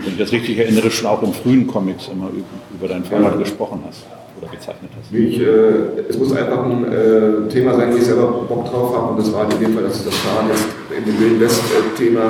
wenn 0.02 0.14
ich 0.14 0.18
das 0.18 0.32
richtig 0.32 0.56
erinnere, 0.56 0.90
schon 0.90 1.06
auch 1.06 1.22
in 1.22 1.34
frühen 1.34 1.66
Comics 1.66 2.08
immer 2.08 2.30
über 2.72 2.88
dein 2.88 3.04
Fahrrad 3.04 3.38
gesprochen 3.38 3.82
hast 3.86 4.06
oder 4.40 4.50
gezeichnet 4.50 4.90
hast? 4.98 5.12
Ich, 5.12 5.38
äh, 5.38 6.00
es 6.08 6.16
muss 6.16 6.32
einfach 6.32 6.64
ein 6.64 6.82
äh, 6.90 7.48
Thema 7.50 7.74
sein, 7.74 7.92
wo 7.92 7.96
ich 7.98 8.04
selber 8.04 8.46
Bock 8.48 8.64
drauf 8.70 8.96
habe. 8.96 9.10
Und 9.10 9.18
das 9.18 9.30
war 9.34 9.52
in 9.52 9.60
dem 9.60 9.74
Fall, 9.74 9.82
dass 9.82 9.98
ich 9.98 10.06
das 10.06 10.14
Fahren 10.14 10.48
jetzt 10.48 10.64
in 10.96 11.04
dem 11.04 11.20
Wilden 11.20 11.40
West-Thema 11.40 12.20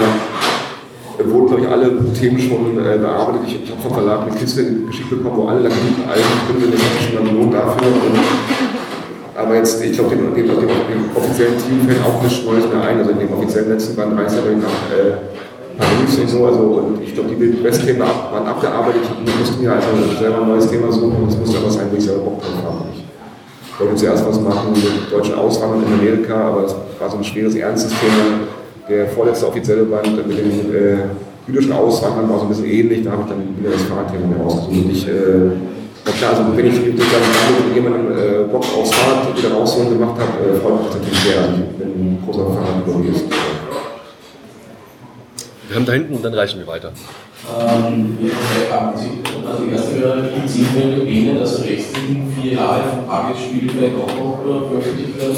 äh, 1.20 1.30
wurden, 1.30 1.46
glaube 1.46 1.62
ich, 1.62 1.68
alle 1.68 2.12
Themen 2.14 2.40
schon 2.40 2.84
äh, 2.84 2.98
bearbeitet. 2.98 3.42
Ich, 3.46 3.62
ich 3.62 3.70
habe 3.70 3.80
vom 3.80 3.92
Verlag 3.92 4.22
eine 4.22 4.36
Kiste 4.36 4.64
geschickt 4.88 5.10
bekommen, 5.10 5.36
wo 5.36 5.46
alle 5.46 5.60
Lakinen 5.60 6.02
Alben 6.08 6.60
drin 6.60 6.62
sind. 6.62 6.74
Ich 6.74 6.82
habe 6.82 7.16
schon 7.16 7.24
mal 7.26 7.32
belohnt 7.32 7.54
dafür. 7.54 7.86
Und, 7.86 8.77
aber 9.38 9.54
jetzt, 9.54 9.82
ich 9.84 9.92
glaube, 9.92 10.16
dem, 10.16 10.34
dem, 10.34 10.46
dem, 10.48 10.58
dem 10.58 11.02
offiziellen 11.14 11.56
Team 11.58 11.86
fällt 11.86 12.04
auch 12.04 12.20
nichts 12.20 12.44
Neues 12.44 12.66
mehr 12.66 12.82
ein. 12.82 12.98
Also 12.98 13.12
in 13.12 13.20
dem 13.20 13.32
offiziellen 13.32 13.70
letzten 13.70 13.94
Band 13.94 14.18
reist 14.18 14.36
er 14.36 14.56
nach 14.56 14.66
äh, 14.90 15.78
Paris 15.78 16.18
und 16.18 16.28
so. 16.28 16.44
Also, 16.44 16.58
und 16.58 17.02
ich 17.02 17.14
glaube, 17.14 17.30
die 17.30 17.62
West-Themen 17.62 18.00
waren 18.00 18.46
abgearbeitet. 18.46 19.02
Ich 19.24 19.38
musste 19.38 19.62
mir 19.62 19.72
also 19.72 19.86
selber 20.18 20.42
ein 20.42 20.48
neues 20.48 20.68
Thema 20.68 20.90
suchen 20.90 21.22
und 21.22 21.28
es 21.28 21.38
musste 21.38 21.58
aber 21.58 21.70
sein, 21.70 21.86
wo 21.88 21.96
ich 21.96 22.04
selber 22.04 22.22
Bock 22.22 22.40
drauf 22.40 22.64
habe. 22.66 22.84
Ich 22.92 23.80
wollte 23.80 23.94
zuerst 23.94 24.26
was 24.26 24.40
machen 24.40 24.72
mit 24.72 25.12
deutschen 25.12 25.36
Auswanderern 25.36 25.84
in 25.86 26.00
Amerika, 26.00 26.34
aber 26.34 26.62
das 26.62 26.74
war 26.98 27.08
so 27.08 27.18
ein 27.18 27.24
schweres, 27.24 27.54
ernstes 27.54 27.92
Thema. 27.92 28.40
Der 28.88 29.06
vorletzte 29.06 29.46
offizielle 29.46 29.84
Band 29.84 30.16
mit 30.16 30.36
den 30.36 30.74
äh, 30.74 30.96
jüdischen 31.46 31.72
Auswanderern 31.72 32.28
war 32.28 32.38
so 32.38 32.46
ein 32.46 32.48
bisschen 32.48 32.64
ähnlich, 32.64 33.04
da 33.04 33.12
habe 33.12 33.22
ich 33.22 33.28
dann 33.28 33.56
wieder 33.56 33.70
das 33.70 33.82
Fahrradthema 33.82 34.42
rausgesucht. 34.42 34.84
Und 34.84 34.90
ich, 34.90 35.06
äh, 35.06 35.77
na 36.04 36.12
klar, 36.12 36.30
also 36.30 36.56
wenn 36.56 36.66
ich 36.66 36.74
dann 36.74 37.66
mit 37.66 37.74
jemandem 37.74 38.12
äh, 38.12 38.44
Bock 38.44 38.64
aufs 38.76 38.94
Fahrrad 38.94 39.36
wieder 39.36 39.52
rausholen 39.52 39.90
gemacht 39.90 40.20
habe, 40.20 40.56
äh, 40.56 40.60
freut 40.60 40.84
mich 40.84 40.94
natürlich 40.94 41.18
sehr. 41.20 41.40
Also 41.40 41.54
ich 41.54 41.76
bin 41.76 41.88
ein 41.88 42.22
großer 42.24 42.46
Fahrradlobbyist. 42.46 43.24
Wir 45.68 45.76
haben 45.76 45.86
da 45.86 45.92
hinten 45.92 46.14
und 46.14 46.24
dann 46.24 46.34
reichen 46.34 46.60
wir 46.60 46.66
weiter. 46.66 46.92
Ähm, 47.46 48.18
haben 48.70 48.98
Sie, 48.98 49.20
also 49.46 49.64
die 49.64 49.72
erste 49.72 50.00
Frage, 50.00 50.22
gibt 50.34 50.56
irgendwelche 50.56 51.00
Pläne, 51.04 51.38
dass 51.38 51.62
die 51.62 51.74
restlichen 51.74 52.34
vier 52.40 52.52
Jahre 52.54 52.82
von 52.88 53.06
Tagesspiel 53.06 53.70
vielleicht 53.70 53.94
auch 53.94 54.16
noch 54.16 54.40
äh, 54.44 54.68
veröffentlicht 54.68 55.18
werden? 55.18 55.36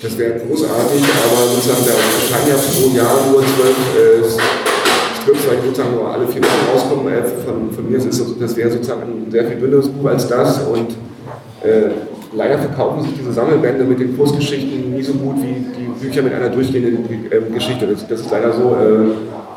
Das 0.00 0.18
wäre 0.18 0.38
großartig, 0.40 1.02
aber 1.02 1.48
sozusagen 1.48 1.84
der 1.86 1.94
erscheinen 1.96 2.48
ja 2.48 2.56
pro 2.60 2.96
Jahr 2.96 3.26
nur 3.32 3.40
zwölf 3.40 4.36
äh, 5.24 5.30
Strips, 5.36 5.48
weil 5.48 5.56
sozusagen 5.64 5.94
nur 5.94 6.08
alle 6.12 6.26
vier 6.26 6.42
Wochen 6.42 6.70
rauskommen. 6.72 7.12
Äh, 7.12 7.22
von, 7.46 7.70
von 7.72 7.90
mir 7.90 7.96
ist 7.98 8.06
es, 8.06 8.18
so- 8.18 8.34
das 8.38 8.56
wäre 8.56 8.70
sozusagen 8.70 9.02
ein 9.02 9.30
sehr 9.30 9.44
viel 9.44 9.56
dünneres 9.56 9.88
Buch 9.88 10.08
als 10.10 10.28
das 10.28 10.60
und 10.66 10.90
äh, 11.62 11.90
leider 12.36 12.58
verkaufen 12.58 13.02
sich 13.04 13.14
diese 13.18 13.32
Sammelbände 13.32 13.84
mit 13.84 14.00
den 14.00 14.16
Kurzgeschichten 14.16 14.94
nie 14.94 15.02
so 15.02 15.14
gut 15.14 15.36
wie 15.42 15.54
die 15.76 15.88
Bücher 16.04 16.22
mit 16.22 16.34
einer 16.34 16.48
durchgehenden 16.50 17.08
ähm, 17.30 17.54
Geschichte. 17.54 17.86
Das, 17.86 18.06
das 18.06 18.20
ist 18.20 18.30
leider 18.30 18.52
so, 18.52 18.70
äh, 18.74 19.12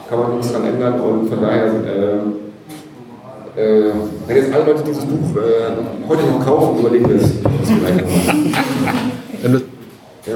kann 0.10 0.20
man 0.20 0.32
nichts 0.38 0.52
dran 0.54 0.66
ändern 0.66 1.00
und 1.02 1.28
von 1.28 1.42
daher, 1.42 1.66
äh, 1.66 3.62
äh, 3.62 3.92
wenn 4.28 4.36
jetzt 4.38 4.54
alle 4.54 4.64
Leute 4.66 4.84
dieses 4.88 5.04
Buch 5.06 5.36
äh, 5.36 6.08
heute 6.08 6.24
noch 6.28 6.46
kaufen, 6.46 6.80
überlegen 6.80 7.10
wir 7.10 7.16
es. 7.18 7.24
Das 7.24 7.70
vielleicht. 7.70 8.06
Ja. 10.28 10.36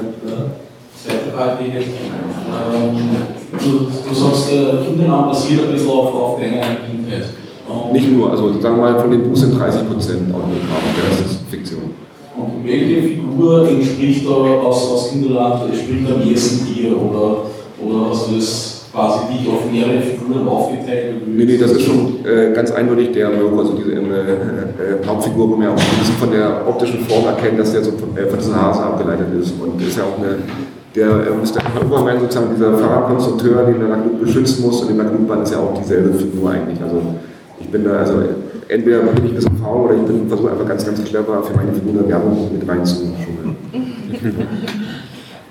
Ähm, 3.52 3.86
du, 4.08 4.14
sagst, 4.14 4.52
äh, 4.52 4.84
Kindernamen 4.84 5.28
basiert 5.30 5.64
ein 5.64 5.72
bisschen 5.72 5.90
auf, 5.90 6.14
auf 6.14 6.40
deiner 6.40 6.60
Kindheit. 6.60 7.24
Ähm, 7.68 7.92
Nicht 7.92 8.10
nur, 8.10 8.30
also 8.30 8.52
sagen 8.60 8.76
wir 8.76 8.92
mal, 8.92 9.00
von 9.00 9.10
dem 9.10 9.22
Buch 9.22 9.36
sind 9.36 9.58
30 9.58 9.88
Prozent 9.88 10.34
Autogramm, 10.34 10.84
der 10.96 11.10
Rest 11.10 11.26
ist 11.26 11.50
Fiktion. 11.50 11.90
Und 12.36 12.64
welche 12.64 13.02
Figur 13.02 13.68
entspricht 13.68 14.26
da 14.26 14.30
aus, 14.30 14.90
aus 14.90 15.10
Kinderland, 15.10 15.74
spricht 15.74 16.10
am 16.10 16.22
ehesten 16.22 16.66
dir? 16.66 16.96
Oder, 16.96 17.44
oder 17.78 18.10
hast 18.10 18.30
du 18.30 18.36
das 18.36 18.82
quasi 18.92 19.32
dich 19.32 19.48
auf 19.48 19.70
mehrere 19.70 20.00
Figuren 20.00 20.48
aufgeteilt? 20.48 21.26
Nee, 21.26 21.44
nee, 21.44 21.58
das 21.58 21.72
ist 21.72 21.82
schon 21.82 22.24
äh, 22.24 22.52
ganz 22.54 22.70
eindeutig 22.70 23.12
der 23.12 23.30
Mirko, 23.30 23.58
also 23.58 23.74
diese 23.74 23.92
äh, 23.92 23.96
äh, 23.96 25.06
Hauptfigur, 25.06 25.50
wo 25.50 25.56
man 25.56 25.68
ja 25.68 25.74
auch 25.74 25.78
ein 25.78 25.98
bisschen 25.98 26.16
von 26.16 26.30
der 26.30 26.66
optischen 26.66 27.00
Form 27.00 27.26
erkennt, 27.26 27.58
dass 27.58 27.72
der 27.72 27.84
so 27.84 27.92
von, 27.92 28.16
äh, 28.16 28.26
von 28.26 28.38
diesem 28.38 28.56
Hase 28.56 28.82
abgeleitet 28.82 29.26
ist. 29.40 29.52
Und 29.60 29.80
ist 29.80 29.98
ja 29.98 30.04
auch 30.04 30.18
eine, 30.18 30.38
der 30.94 31.08
äh, 31.08 31.30
Mr. 31.30 31.84
Obermann, 31.84 32.20
sozusagen 32.20 32.54
dieser 32.54 32.76
Fahrradkonstrukteur, 32.78 33.64
den 33.64 33.80
der 33.80 33.88
Lagnut 33.88 34.20
beschützen 34.20 34.64
muss, 34.64 34.82
und 34.82 34.88
der 34.96 35.04
Lagnutbahn 35.04 35.42
ist 35.42 35.52
ja 35.52 35.58
auch 35.58 35.78
dieselbe 35.78 36.12
Figur 36.14 36.50
eigentlich. 36.50 36.82
Also 36.82 37.02
ich 37.60 37.68
bin 37.68 37.84
da, 37.84 37.98
also 37.98 38.22
entweder 38.68 39.00
bin 39.00 39.24
ich 39.24 39.30
ein 39.30 39.34
bisschen 39.36 39.56
faul 39.58 39.90
oder 39.90 39.94
ich 39.96 40.02
bin 40.02 40.28
versuche 40.28 40.50
einfach 40.50 40.68
ganz, 40.68 40.84
ganz 40.84 41.02
clever 41.04 41.42
für 41.42 41.56
meine 41.56 41.72
Figur 41.72 41.92
eine 41.92 42.08
Werbung 42.08 42.50
mit 42.52 42.68
reinzuschummeln. 42.68 43.56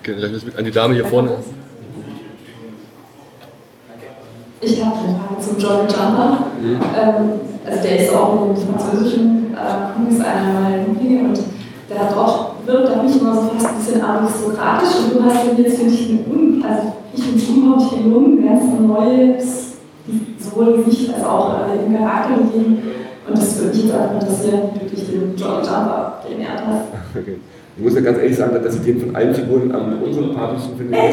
Okay, 0.04 0.16
dann 0.20 0.32
mit 0.32 0.58
an 0.58 0.66
die 0.66 0.72
Dame 0.72 0.96
hier 0.96 1.06
vorne. 1.06 1.32
Ich 4.62 4.84
habe 4.84 4.96
eine 4.96 5.18
Frage 5.18 5.42
zum 5.42 5.58
John 5.58 5.88
Jumper. 5.88 6.46
Ähm, 6.64 7.40
also 7.66 7.84
der 7.84 8.00
ist 8.00 8.14
auch 8.14 8.48
in 8.48 8.56
den 8.56 8.68
französischen 8.68 9.54
äh, 9.54 9.94
Comics 9.94 10.20
einer 10.24 10.60
meiner 10.60 10.86
Lieblinge 10.88 11.30
und 11.30 11.40
der 11.90 12.00
hat 12.00 12.16
auch, 12.16 12.51
wirkt 12.72 12.90
auf 12.90 13.04
mich 13.04 13.20
immer 13.20 13.36
so 13.36 13.42
fast 13.54 13.68
ein 13.68 13.76
bisschen 13.78 14.02
aristokratisch 14.02 14.96
und 15.04 15.14
du 15.14 15.24
hast 15.24 15.46
ihn 15.46 15.64
jetzt, 15.64 15.78
finde 15.78 15.94
ich, 15.94 16.10
einen 16.10 16.26
un, 16.32 16.64
also 16.64 16.94
ich 17.14 17.24
finde 17.24 17.38
es 17.40 17.50
unglaublich 17.50 18.04
gelungen, 18.04 18.46
ganz 18.46 18.64
neues, 18.80 19.74
sowohl 20.40 20.84
Gesicht 20.84 21.14
als 21.14 21.24
auch 21.24 21.56
im 21.86 21.98
Charakter 21.98 22.36
gegeben. 22.36 22.78
Und 23.28 23.38
das 23.38 23.60
würde 23.60 23.76
mich 23.76 23.86
jetzt 23.86 23.94
einfach 23.94 24.16
interessieren, 24.16 24.62
wie 24.74 24.80
du 24.80 24.86
dich 24.96 25.06
den 25.08 25.36
Johnny 25.38 25.58
Jumper 25.58 26.22
genähert 26.28 26.64
hast. 26.66 26.86
Okay. 27.16 27.38
Ich 27.78 27.84
muss 27.84 27.96
ja 27.96 28.02
ganz 28.02 28.18
ehrlich 28.18 28.36
sagen, 28.38 28.62
dass 28.62 28.76
ich 28.76 28.82
den 28.82 29.00
von 29.00 29.16
allen 29.16 29.34
Figuren 29.34 29.72
am 29.72 30.04
unsympathischsten 30.04 30.78
finde. 30.78 30.98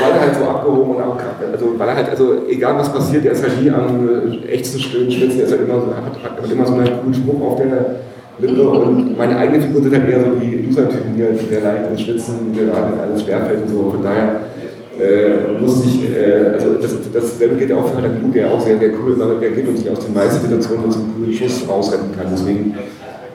weil 0.00 0.12
er 0.12 0.20
halt 0.20 0.34
so 0.34 0.44
abgehoben 0.44 0.96
und 0.96 1.02
auch, 1.02 1.18
also 1.52 1.78
weil 1.78 1.88
er 1.88 1.96
halt, 1.96 2.08
also 2.08 2.46
egal 2.48 2.78
was 2.78 2.92
passiert, 2.92 3.24
der 3.24 3.32
ist 3.32 3.42
halt 3.42 3.60
nie 3.62 3.70
am 3.70 4.08
äh, 4.08 4.46
echtsten 4.46 4.80
Stöhnen 4.80 5.10
schwitzen, 5.10 5.38
der 5.38 5.46
ist 5.46 5.52
halt 5.52 5.68
immer 5.68 5.80
so, 5.80 5.88
hat, 5.88 6.22
hat, 6.22 6.42
hat 6.42 6.50
immer 6.50 6.66
so 6.66 6.74
einen 6.74 7.00
coolen 7.00 7.14
Spruch 7.14 7.42
auf 7.42 7.56
der 7.56 7.96
Und 8.38 9.16
meine 9.16 9.36
eigene 9.36 9.60
Figur 9.60 9.82
sind 9.82 9.94
halt 9.94 10.08
eher 10.08 10.20
so 10.20 10.30
die 10.40 10.66
Loser-Typen, 10.66 11.16
die 11.16 11.22
halt 11.22 11.38
sehr 11.48 11.60
leicht 11.60 11.90
ins 11.90 12.00
Schwitzen 12.00 12.52
gerade 12.52 13.00
alles 13.00 13.22
schwerfällt 13.22 13.62
und 13.62 13.68
so. 13.68 13.90
Von 13.90 14.02
daher 14.02 14.40
äh, 15.00 15.60
muss 15.60 15.84
ich, 15.84 16.10
äh, 16.10 16.54
also 16.54 16.74
das, 16.74 16.96
dasselbe 17.12 17.56
geht 17.56 17.70
ja 17.70 17.76
auch 17.76 17.88
für 17.88 18.02
Herr 18.02 18.08
Glut, 18.08 18.34
der 18.34 18.50
auch 18.50 18.60
sehr, 18.60 18.78
sehr 18.78 18.90
cool 18.90 19.20
reagiert 19.22 19.68
und 19.68 19.78
sich 19.78 19.90
aus 19.90 20.00
den 20.00 20.14
meisten 20.14 20.40
Situationen 20.40 20.86
mit 20.86 20.92
so 20.92 21.00
einem 21.00 21.14
coolen 21.14 21.32
Schuss 21.32 21.68
rausretten 21.68 22.16
kann. 22.16 22.26
Deswegen 22.32 22.74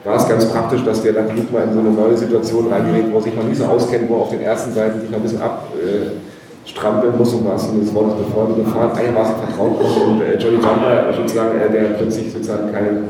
war 0.04 0.16
es 0.16 0.28
ganz 0.28 0.46
praktisch, 0.46 0.84
dass 0.84 1.02
der 1.02 1.12
dann 1.12 1.26
mal 1.26 1.64
in 1.64 1.72
so 1.72 1.80
eine 1.80 1.90
neue 1.90 2.16
Situation 2.16 2.72
reingerät, 2.72 3.04
wo 3.10 3.16
er 3.16 3.22
sich 3.22 3.34
noch 3.34 3.44
nicht 3.44 3.58
so 3.58 3.64
auskennt, 3.64 4.08
wo 4.08 4.14
er 4.14 4.20
auf 4.20 4.30
den 4.30 4.40
ersten 4.40 4.72
Seiten 4.72 5.00
sich 5.00 5.10
noch 5.10 5.18
ein 5.18 5.22
bisschen 5.22 5.40
abstrampeln 5.42 7.16
muss, 7.18 7.34
um 7.34 7.46
was 7.46 7.66
das 7.66 7.94
Wort 7.94 8.18
bevor 8.18 8.48
die 8.54 8.62
Gefahren 8.62 8.92
einigermaßen 8.96 9.34
vertraut 9.36 9.82
muss 9.82 9.96
und 9.96 10.22
äh, 10.22 10.36
Johnny 10.36 10.56
Jumper 10.56 11.12
sozusagen, 11.14 11.60
äh, 11.60 11.70
der 11.70 11.84
plötzlich 11.96 12.32
sozusagen 12.32 12.72
keine 12.72 13.02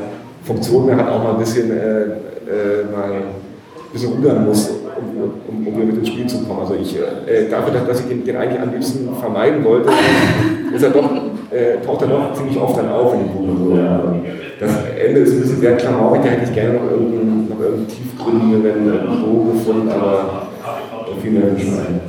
Funktion 0.51 0.86
mehr 0.86 0.96
hat, 0.96 1.09
auch 1.09 1.22
mal 1.22 1.32
ein 1.32 1.38
bisschen, 1.38 1.70
äh, 1.70 2.03
äh, 2.03 2.84
mal 2.90 3.12
ein 3.12 3.92
bisschen 3.92 4.12
rudern 4.12 4.46
muss, 4.46 4.68
um, 4.68 5.66
um, 5.66 5.66
um, 5.66 5.86
mit 5.86 5.96
ins 5.98 6.09
Spiel 6.09 6.26
zu 6.26 6.42
kommen. 6.42 6.61
Also 6.61 6.74
ich, 6.74 6.96
äh, 6.96 7.48
dafür, 7.48 7.80
dass 7.86 8.01
ich 8.01 8.07
den, 8.07 8.24
den, 8.24 8.36
eigentlich 8.36 8.61
am 8.61 8.72
liebsten 8.72 9.14
vermeiden 9.14 9.64
wollte, 9.64 9.90
ist 10.74 10.82
er 10.82 10.90
doch, 10.90 11.09
äh, 11.51 11.84
taucht 11.86 12.03
er 12.03 12.09
doch 12.09 12.34
ziemlich 12.34 12.59
oft 12.59 12.76
dann 12.76 12.90
auf 12.90 13.14
in 13.14 13.20
den 13.20 13.28
Buch. 13.28 13.76
Das 14.59 14.70
Ende 14.98 15.20
ist 15.20 15.32
ein 15.32 15.40
bisschen 15.40 15.61
sehr 15.61 15.76
klamaurig, 15.76 16.22
da 16.22 16.30
hätte 16.30 16.44
ich 16.44 16.55
gerne 16.55 16.74
noch 16.74 16.90
irgendeinen, 16.90 17.48
noch 17.48 17.61
irgendeinen 17.61 17.88
tiefgründigeren 17.88 19.22
Pro 19.22 19.53
gefunden, 19.53 19.88
aber 19.88 20.48
viel 21.22 21.30
mehr 21.30 21.53
nicht 21.53 21.66
ein. 21.66 22.01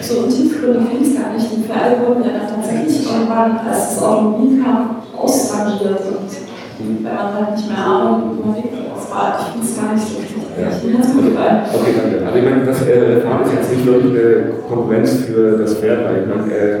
So 0.00 0.22
tiefgründig 0.22 0.88
finde 0.88 1.04
ich 1.04 1.14
es 1.14 1.20
gar 1.20 1.32
nicht. 1.32 1.46
Die 1.50 1.62
Pferde 1.64 2.06
wurden 2.06 2.22
ja 2.22 2.30
dann 2.38 2.48
tatsächlich 2.48 3.04
irgendwann, 3.10 3.58
als 3.58 3.94
das 3.94 4.02
Automobil 4.02 4.62
kam, 4.62 4.96
ausrangiert. 5.16 6.00
Und 6.06 6.47
man 6.80 7.34
halt 7.34 7.56
nicht 7.56 7.68
mehr 7.68 8.20
unterwegs 8.38 8.74
ist, 8.74 9.10
war 9.10 9.38
ich 9.38 9.46
finde 9.52 9.66
es 9.66 9.76
gar 9.76 9.94
nicht 9.94 10.06
so 10.06 10.18
richtig. 10.18 10.42
Ja. 10.58 10.66
Also, 10.66 11.78
okay, 11.78 11.92
danke. 11.96 12.26
Also 12.26 12.38
ich 12.38 12.44
meine, 12.44 12.64
das 12.64 12.82
äh, 12.82 13.20
Fahren 13.20 13.42
ist 13.44 13.52
jetzt 13.52 13.70
nicht 13.72 13.86
wirklich 13.86 14.12
eine 14.12 14.52
Konkurrenz 14.68 15.10
für 15.24 15.58
das 15.58 15.74
Pferd, 15.74 16.04
weil 16.04 16.22
ich 16.22 16.26
meine, 16.26 16.52
äh, 16.52 16.78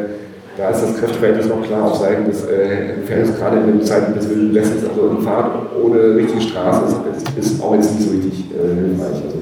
da 0.56 0.70
ist 0.70 0.82
das 0.82 0.96
Kräfteverhältnis 0.98 1.46
noch 1.46 1.62
klar 1.62 1.84
auf 1.84 1.96
Seiten 1.96 2.26
des 2.26 2.44
äh, 2.44 2.98
Pferdes, 3.06 3.38
gerade 3.38 3.58
in 3.58 3.66
den 3.66 3.82
Zeiten 3.82 4.14
des 4.14 4.28
Wilden 4.28 4.54
Westens. 4.54 4.84
Also 4.88 5.10
ein 5.10 5.22
Fahrrad 5.22 5.52
ohne 5.80 6.16
richtige 6.16 6.40
Straße 6.40 6.96
ist, 7.16 7.38
ist, 7.38 7.62
auch 7.62 7.74
jetzt 7.74 7.94
nicht 7.94 8.08
so 8.08 8.14
richtig 8.14 8.46
äh, 8.50 8.74
hilfreich. 8.74 9.22
Also, 9.24 9.38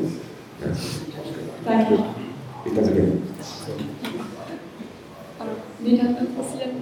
ja. 0.61 0.69
Danke. 1.65 2.03
Ich 2.67 2.75
danke 2.75 2.93
gerne. 2.93 3.13
Mich 5.81 6.03
hat 6.03 6.11
interessiert, 6.11 6.75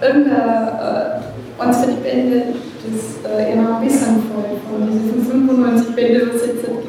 irgendein 0.00 1.29
äh, 1.60 1.66
uns 1.66 1.76
für 1.78 1.90
die 1.90 2.02
Bände 2.02 2.42
das 2.80 3.30
äh, 3.30 3.52
immer 3.52 3.80
Wissen 3.82 4.22
von, 4.28 4.44
von 4.66 4.90
diesen 4.90 5.26
95 5.26 5.94
Bände, 5.94 6.28
was 6.28 6.42
es 6.42 6.46
jetzt 6.48 6.66
gibt, 6.66 6.82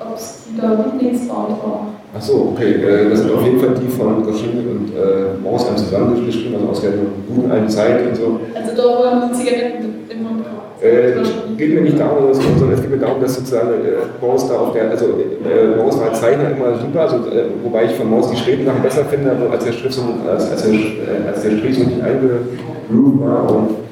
ob 0.00 0.16
es 0.16 0.44
die 0.46 0.60
da 0.60 0.84
Lieblingsband 0.92 1.50
war. 1.62 1.86
Achso, 2.14 2.52
okay. 2.52 2.74
Äh, 2.74 3.10
das 3.10 3.20
sind 3.20 3.32
auf 3.32 3.44
jeden 3.44 3.58
Fall 3.58 3.74
die 3.74 3.88
von 3.88 4.22
Goschini 4.22 4.64
und 4.68 4.92
äh, 4.94 5.42
Maus 5.42 5.66
haben 5.66 5.76
zusammengeschrieben, 5.76 6.54
also 6.54 6.68
aus 6.68 6.80
der 6.82 6.92
guten 7.28 7.50
alten 7.50 7.68
Zeit 7.68 8.06
und 8.06 8.16
so. 8.16 8.40
Also 8.54 8.76
da 8.76 9.04
waren 9.04 9.34
Zigaretten 9.34 10.06
im 10.08 10.22
Mund 10.22 10.44
äh, 10.82 11.12
geht 11.56 11.74
mir 11.74 11.80
nicht 11.80 11.98
darum, 11.98 12.28
dass, 12.28 12.36
sondern 12.36 12.72
es 12.72 12.82
geht 12.82 12.90
mir 12.90 12.98
darum, 12.98 13.20
dass 13.20 13.34
sozusagen 13.34 13.70
äh, 13.70 14.24
Maus 14.24 14.48
da 14.48 14.58
auf 14.58 14.72
der, 14.72 14.90
also 14.90 15.06
äh, 15.06 15.76
Maus 15.76 15.98
war 15.98 16.10
als 16.10 16.20
Zeichner 16.20 16.50
immer 16.50 16.78
super, 16.78 17.00
also, 17.00 17.16
äh, 17.30 17.46
wobei 17.64 17.86
ich 17.86 17.92
von 17.92 18.10
Maus 18.10 18.30
die 18.30 18.36
Schrebensachen 18.36 18.82
besser 18.82 19.04
finde, 19.06 19.32
als 19.50 19.64
der 19.64 19.72
Strich 19.72 19.94
so, 19.94 20.02
als, 20.30 20.50
als, 20.50 20.62
der, 20.62 20.72
äh, 20.72 21.28
als 21.28 21.42
der 21.42 21.50
Strich 21.52 21.78
so 21.78 21.84
nicht 21.84 22.02
eingegroovt 22.02 23.20
war 23.20 23.56
und 23.56 23.85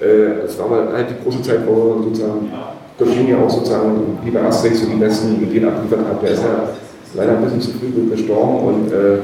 äh, 0.00 0.44
es 0.44 0.58
war 0.58 0.68
mal 0.68 0.92
halt 0.92 1.10
die 1.10 1.22
große 1.22 1.42
Zeit, 1.42 1.60
wo 1.66 2.02
sozusagen 2.02 2.50
Goschini 2.98 3.34
auch 3.34 3.48
sozusagen 3.48 4.18
wie 4.24 4.30
bei 4.30 4.42
Asterix 4.42 4.80
so 4.80 4.86
die 4.86 4.96
besten 4.96 5.42
Ideen 5.42 5.68
abgeliefert 5.68 6.06
hat. 6.06 6.22
Der 6.22 6.30
ist 6.30 6.42
ja 6.42 6.68
leider 7.14 7.36
ein 7.36 7.44
bisschen 7.44 7.60
zu 7.60 7.70
früh 7.72 8.10
gestorben 8.10 8.58
und 8.66 8.92
äh, 8.92 9.18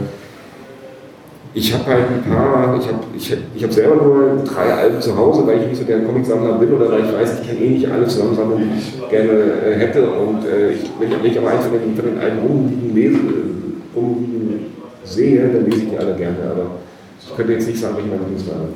ich 1.56 1.72
habe 1.72 1.86
halt 1.86 2.04
ein 2.08 2.22
paar, 2.28 2.76
ich 2.80 2.88
habe 2.88 2.98
ich, 3.16 3.36
ich 3.54 3.62
hab 3.62 3.72
selber 3.72 3.94
nur 3.94 4.44
drei 4.44 4.74
Alben 4.74 5.00
zu 5.00 5.16
Hause, 5.16 5.46
weil 5.46 5.60
ich 5.60 5.68
nicht 5.68 5.78
so 5.78 5.84
der 5.84 6.00
Comicsammler 6.02 6.54
bin 6.54 6.72
oder 6.72 6.90
weil 6.90 7.04
ich 7.04 7.12
weiß, 7.12 7.40
ich 7.40 7.48
kann 7.48 7.62
eh 7.62 7.70
nicht 7.70 7.88
alle 7.88 8.08
zusammensammeln, 8.08 8.70
die 8.72 8.78
ich 8.78 9.08
gerne 9.08 9.30
äh, 9.30 9.74
hätte. 9.76 10.02
Und 10.02 10.44
äh, 10.44 10.72
ich, 10.72 10.90
wenn, 10.98 11.12
ich, 11.12 11.22
wenn 11.22 11.30
ich 11.30 11.38
aber 11.38 11.50
eins 11.50 11.66
von 11.66 11.74
den, 11.74 12.18
Alben 12.18 12.38
rumliegen, 12.40 12.94
lese, 12.94 13.18
rumliegen 13.94 14.66
sehe, 15.04 15.48
dann 15.48 15.64
lese 15.66 15.84
ich 15.84 15.90
die 15.90 15.98
alle 15.98 16.14
gerne. 16.16 16.38
Aber 16.50 16.66
ich 17.22 17.36
könnte 17.36 17.52
jetzt 17.52 17.68
nicht 17.68 17.80
sagen, 17.80 17.94
welche 17.96 18.08
meine 18.08 18.22
Lieblingsalben 18.22 18.74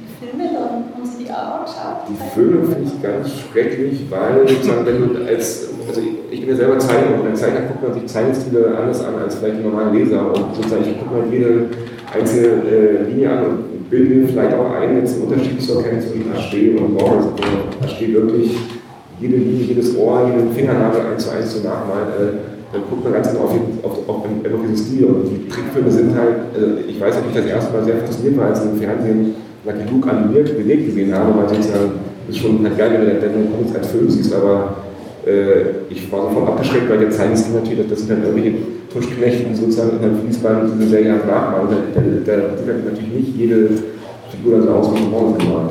Die 0.00 0.26
Filme, 0.26 0.42
die 0.42 0.95
auch 1.36 1.64
geschaut? 1.64 2.08
Die 2.08 2.16
Filme 2.34 2.64
finde 2.64 2.90
ich 2.90 3.02
ganz 3.02 3.30
schrecklich, 3.30 4.06
weil 4.10 4.48
sozusagen, 4.48 4.86
wenn 4.86 4.98
du 4.98 5.26
als 5.26 5.68
also 5.88 6.00
ich, 6.30 6.40
bin 6.40 6.48
ja 6.50 6.56
selber 6.56 6.78
Zeichner 6.78 7.20
und 7.20 7.28
als 7.28 7.40
Zeichner 7.40 7.60
guckt 7.60 7.82
man 7.82 7.94
sich 7.94 8.06
Zeichenstile 8.06 8.76
anders 8.76 9.04
an 9.04 9.14
als 9.22 9.36
vielleicht 9.36 9.56
ein 9.56 9.62
normaler 9.62 9.92
Leser 9.92 10.26
und 10.26 10.54
sozusagen 10.54 10.82
ich 10.82 10.98
gucke 10.98 11.14
mal 11.14 11.32
jede 11.32 11.66
einzelne 12.12 12.46
äh, 12.46 13.02
Linie 13.08 13.30
an 13.30 13.44
und 13.44 13.90
bilde 13.90 14.14
mir 14.14 14.28
vielleicht 14.28 14.54
auch 14.54 14.72
ein, 14.72 14.96
jetzt 14.96 15.14
einen 15.14 15.24
Unterschied 15.24 15.62
zu 15.62 15.78
erkennen 15.78 16.00
zwischen 16.00 16.32
Aschee 16.32 16.76
und 16.76 16.94
Morris. 16.94 17.26
Also 17.26 17.84
Aschee 17.84 18.12
wirklich 18.12 18.56
jede 19.20 19.36
Linie, 19.36 19.64
jedes 19.64 19.96
Ohr, 19.96 20.28
jeden 20.28 20.52
Fingernagel 20.52 21.00
eins 21.12 21.24
zu 21.24 21.30
eins 21.30 21.50
zu 21.50 21.62
nachmalen. 21.62 22.08
Äh, 22.08 22.32
dann 22.72 22.82
guckt 22.90 23.04
man 23.04 23.12
ganz 23.12 23.30
genau 23.30 23.44
auf, 23.44 23.52
auf, 23.84 24.08
auf, 24.08 24.24
auf 24.24 24.60
diesen 24.62 24.76
Stil. 24.76 25.04
Und 25.06 25.24
die 25.28 25.48
Trickfilme 25.48 25.90
sind 25.90 26.16
halt, 26.16 26.36
also 26.54 26.66
ich 26.86 27.00
weiß, 27.00 27.14
dass 27.14 27.24
ich 27.28 27.34
das 27.34 27.46
erste 27.46 27.72
Mal 27.72 27.84
sehr 27.84 27.96
fasziniert 27.98 28.38
war, 28.38 28.46
als 28.48 28.64
im 28.64 28.76
Fernsehen 28.76 29.34
Lucky 29.66 29.90
Luke 29.90 30.08
animiert 30.10 30.56
belegt 30.56 30.86
gesehen 30.86 31.14
habe, 31.14 31.36
weil 31.36 31.48
sozusagen 31.48 31.92
das 32.26 32.36
ist 32.36 32.42
schon 32.42 32.64
halt 32.64 32.78
geil, 32.78 33.18
wenn 33.20 33.32
du 33.32 33.50
Comics 33.50 33.76
als 33.76 33.88
Film 33.88 34.10
siehst, 34.10 34.34
aber 34.34 34.76
äh, 35.26 35.90
ich 35.90 36.10
war 36.10 36.22
sofort 36.22 36.48
abgeschreckt, 36.48 36.88
weil 36.88 36.98
der 36.98 37.10
Zeichenstil 37.10 37.54
natürlich, 37.54 37.88
das 37.88 38.00
sind 38.00 38.10
dann 38.10 38.22
irgendwelche 38.22 38.58
Tuschknechte, 38.92 39.44
die 39.44 39.54
sozusagen 39.54 39.96
in 39.96 40.02
der 40.02 40.20
Fließband 40.22 40.72
diese 40.78 40.88
Serie 40.88 41.16
nachmachen. 41.16 41.68
Da, 41.94 42.00
da, 42.00 42.32
da 42.36 42.72
natürlich 42.90 43.12
nicht 43.12 43.36
jede 43.36 43.68
Figur 44.30 44.62
so 44.62 44.70
aus 44.70 44.94
wie 44.94 45.04
ein 45.04 45.10
Morgen 45.10 45.38
gemalt. 45.38 45.70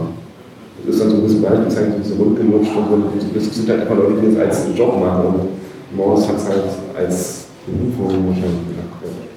Das 0.85 0.95
ist 0.95 1.01
dann 1.01 1.09
so 1.09 1.17
ein 1.17 1.23
bisschen 1.23 1.41
beispielsweise 1.41 1.87
so 1.87 1.95
ein 1.95 2.01
bisschen 2.01 2.17
rundgelutscht 2.19 2.71
und 2.75 2.87
so. 2.89 3.33
Das 3.33 3.55
sind 3.55 3.69
halt 3.69 3.81
einfach 3.81 3.97
Leute, 3.97 4.21
die 4.21 4.35
das 4.35 4.45
als 4.45 4.77
Job 4.77 4.99
machen 4.99 5.25
und 5.25 5.97
Morris 5.97 6.27
hat 6.27 6.37
es 6.37 6.47
halt 6.47 6.63
als 6.95 7.45
Berufung 7.65 8.27
wahrscheinlich 8.27 8.61
gemacht. 8.69 8.85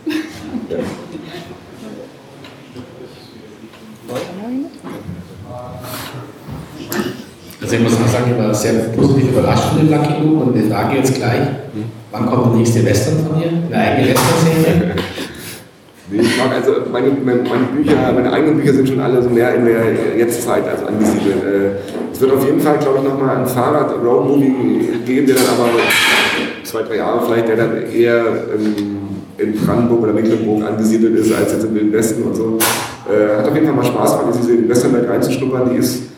Ja. 0.71 0.77
Also 7.69 7.77
ich 7.77 7.83
muss 7.83 8.01
mal 8.01 8.09
sagen, 8.09 8.33
ich 8.33 8.43
war 8.43 8.55
sehr 8.55 8.73
positiv 8.97 9.29
überrascht 9.29 9.65
von 9.69 9.77
dem 9.77 9.91
Lucky 9.91 10.25
Luke 10.25 10.45
und 10.45 10.55
die 10.55 10.71
Frage 10.71 10.97
jetzt 10.97 11.15
gleich, 11.15 11.43
wann 12.11 12.25
kommt 12.25 12.47
der 12.47 12.61
nächste 12.61 12.83
Western 12.83 13.19
von 13.27 13.39
dir? 13.39 13.49
Eine 13.71 13.77
eigene 13.77 14.09
Western-Serie? 14.09 14.95
Ich 16.11 16.39
mag 16.39 16.55
also 16.55 16.73
meine, 16.91 17.09
meine, 17.23 17.41
Bücher, 17.77 18.11
meine 18.15 18.33
eigenen 18.33 18.57
Bücher 18.57 18.73
sind 18.73 18.89
schon 18.89 19.01
alle 19.01 19.23
so 19.23 19.29
mehr 19.29 19.55
in 19.55 19.67
der 19.67 20.17
Jetztzeit 20.17 20.67
also 20.67 20.87
angesiedelt. 20.87 21.45
Äh, 21.45 22.11
es 22.11 22.19
wird 22.19 22.33
auf 22.33 22.43
jeden 22.43 22.59
Fall, 22.59 22.79
glaube 22.79 23.01
ich, 23.01 23.05
nochmal 23.05 23.37
ein 23.37 23.47
Fahrrad-Road-Movie 23.47 25.01
geben, 25.05 25.27
der 25.27 25.37
dann 25.37 25.45
aber 25.59 25.69
zwei, 26.65 26.85
drei 26.85 26.97
Jahre 26.97 27.21
vielleicht, 27.27 27.49
der 27.49 27.57
dann 27.57 27.83
eher 27.93 28.25
in 29.37 29.57
Brandenburg 29.67 30.05
oder 30.05 30.15
Mecklenburg 30.15 30.65
angesiedelt 30.67 31.17
ist, 31.17 31.35
als 31.35 31.53
jetzt 31.53 31.65
im 31.65 31.93
Westen 31.93 32.23
und 32.23 32.35
so. 32.35 32.57
Äh, 33.13 33.37
hat 33.37 33.47
auf 33.47 33.55
jeden 33.55 33.67
Fall 33.67 33.77
mal 33.77 33.85
Spaß 33.85 34.21
gemacht, 34.21 34.37
in 34.37 34.47
diese 34.47 34.69
Westernwelt 34.71 35.07
reinzuschnuppern. 35.07 35.69
Die 35.71 35.77
ist 35.77 36.09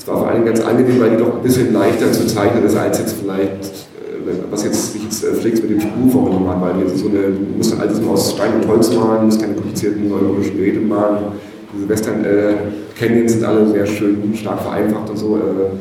es 0.00 0.08
war 0.08 0.16
vor 0.16 0.28
allem 0.28 0.46
ganz 0.46 0.60
angenehm, 0.60 0.98
weil 0.98 1.10
die 1.10 1.16
doch 1.18 1.36
ein 1.36 1.42
bisschen 1.42 1.74
leichter 1.74 2.10
zu 2.10 2.26
zeichnen 2.26 2.64
ist, 2.64 2.74
als 2.74 2.98
jetzt 2.98 3.16
vielleicht, 3.20 3.52
äh, 3.52 4.32
was 4.50 4.64
jetzt, 4.64 4.94
wie 4.94 5.04
jetzt 5.04 5.22
äh, 5.22 5.34
Flix 5.34 5.60
mit 5.60 5.72
dem 5.72 5.80
Spur 5.80 6.10
vorgenommen 6.10 6.48
hat, 6.48 6.62
weil 6.62 6.80
jetzt 6.80 6.98
so 6.98 7.08
eine, 7.08 7.20
du 7.20 7.56
musst 7.58 7.72
dann 7.72 7.80
alles 7.80 8.00
nur 8.00 8.12
aus 8.12 8.32
Stein 8.32 8.54
und 8.62 8.66
Holz 8.66 8.90
malen, 8.94 9.26
musst 9.26 9.42
keine 9.42 9.54
komplizierten 9.54 10.08
neurologischen 10.08 10.56
Geräte 10.56 10.80
malen. 10.80 11.18
Diese 11.74 11.86
Western 11.86 12.24
äh, 12.24 12.54
Canyons 12.98 13.32
sind 13.32 13.44
alle 13.44 13.68
sehr 13.68 13.86
schön 13.86 14.34
stark 14.34 14.62
vereinfacht 14.62 15.10
und 15.10 15.18
so. 15.18 15.36
Äh, 15.36 15.76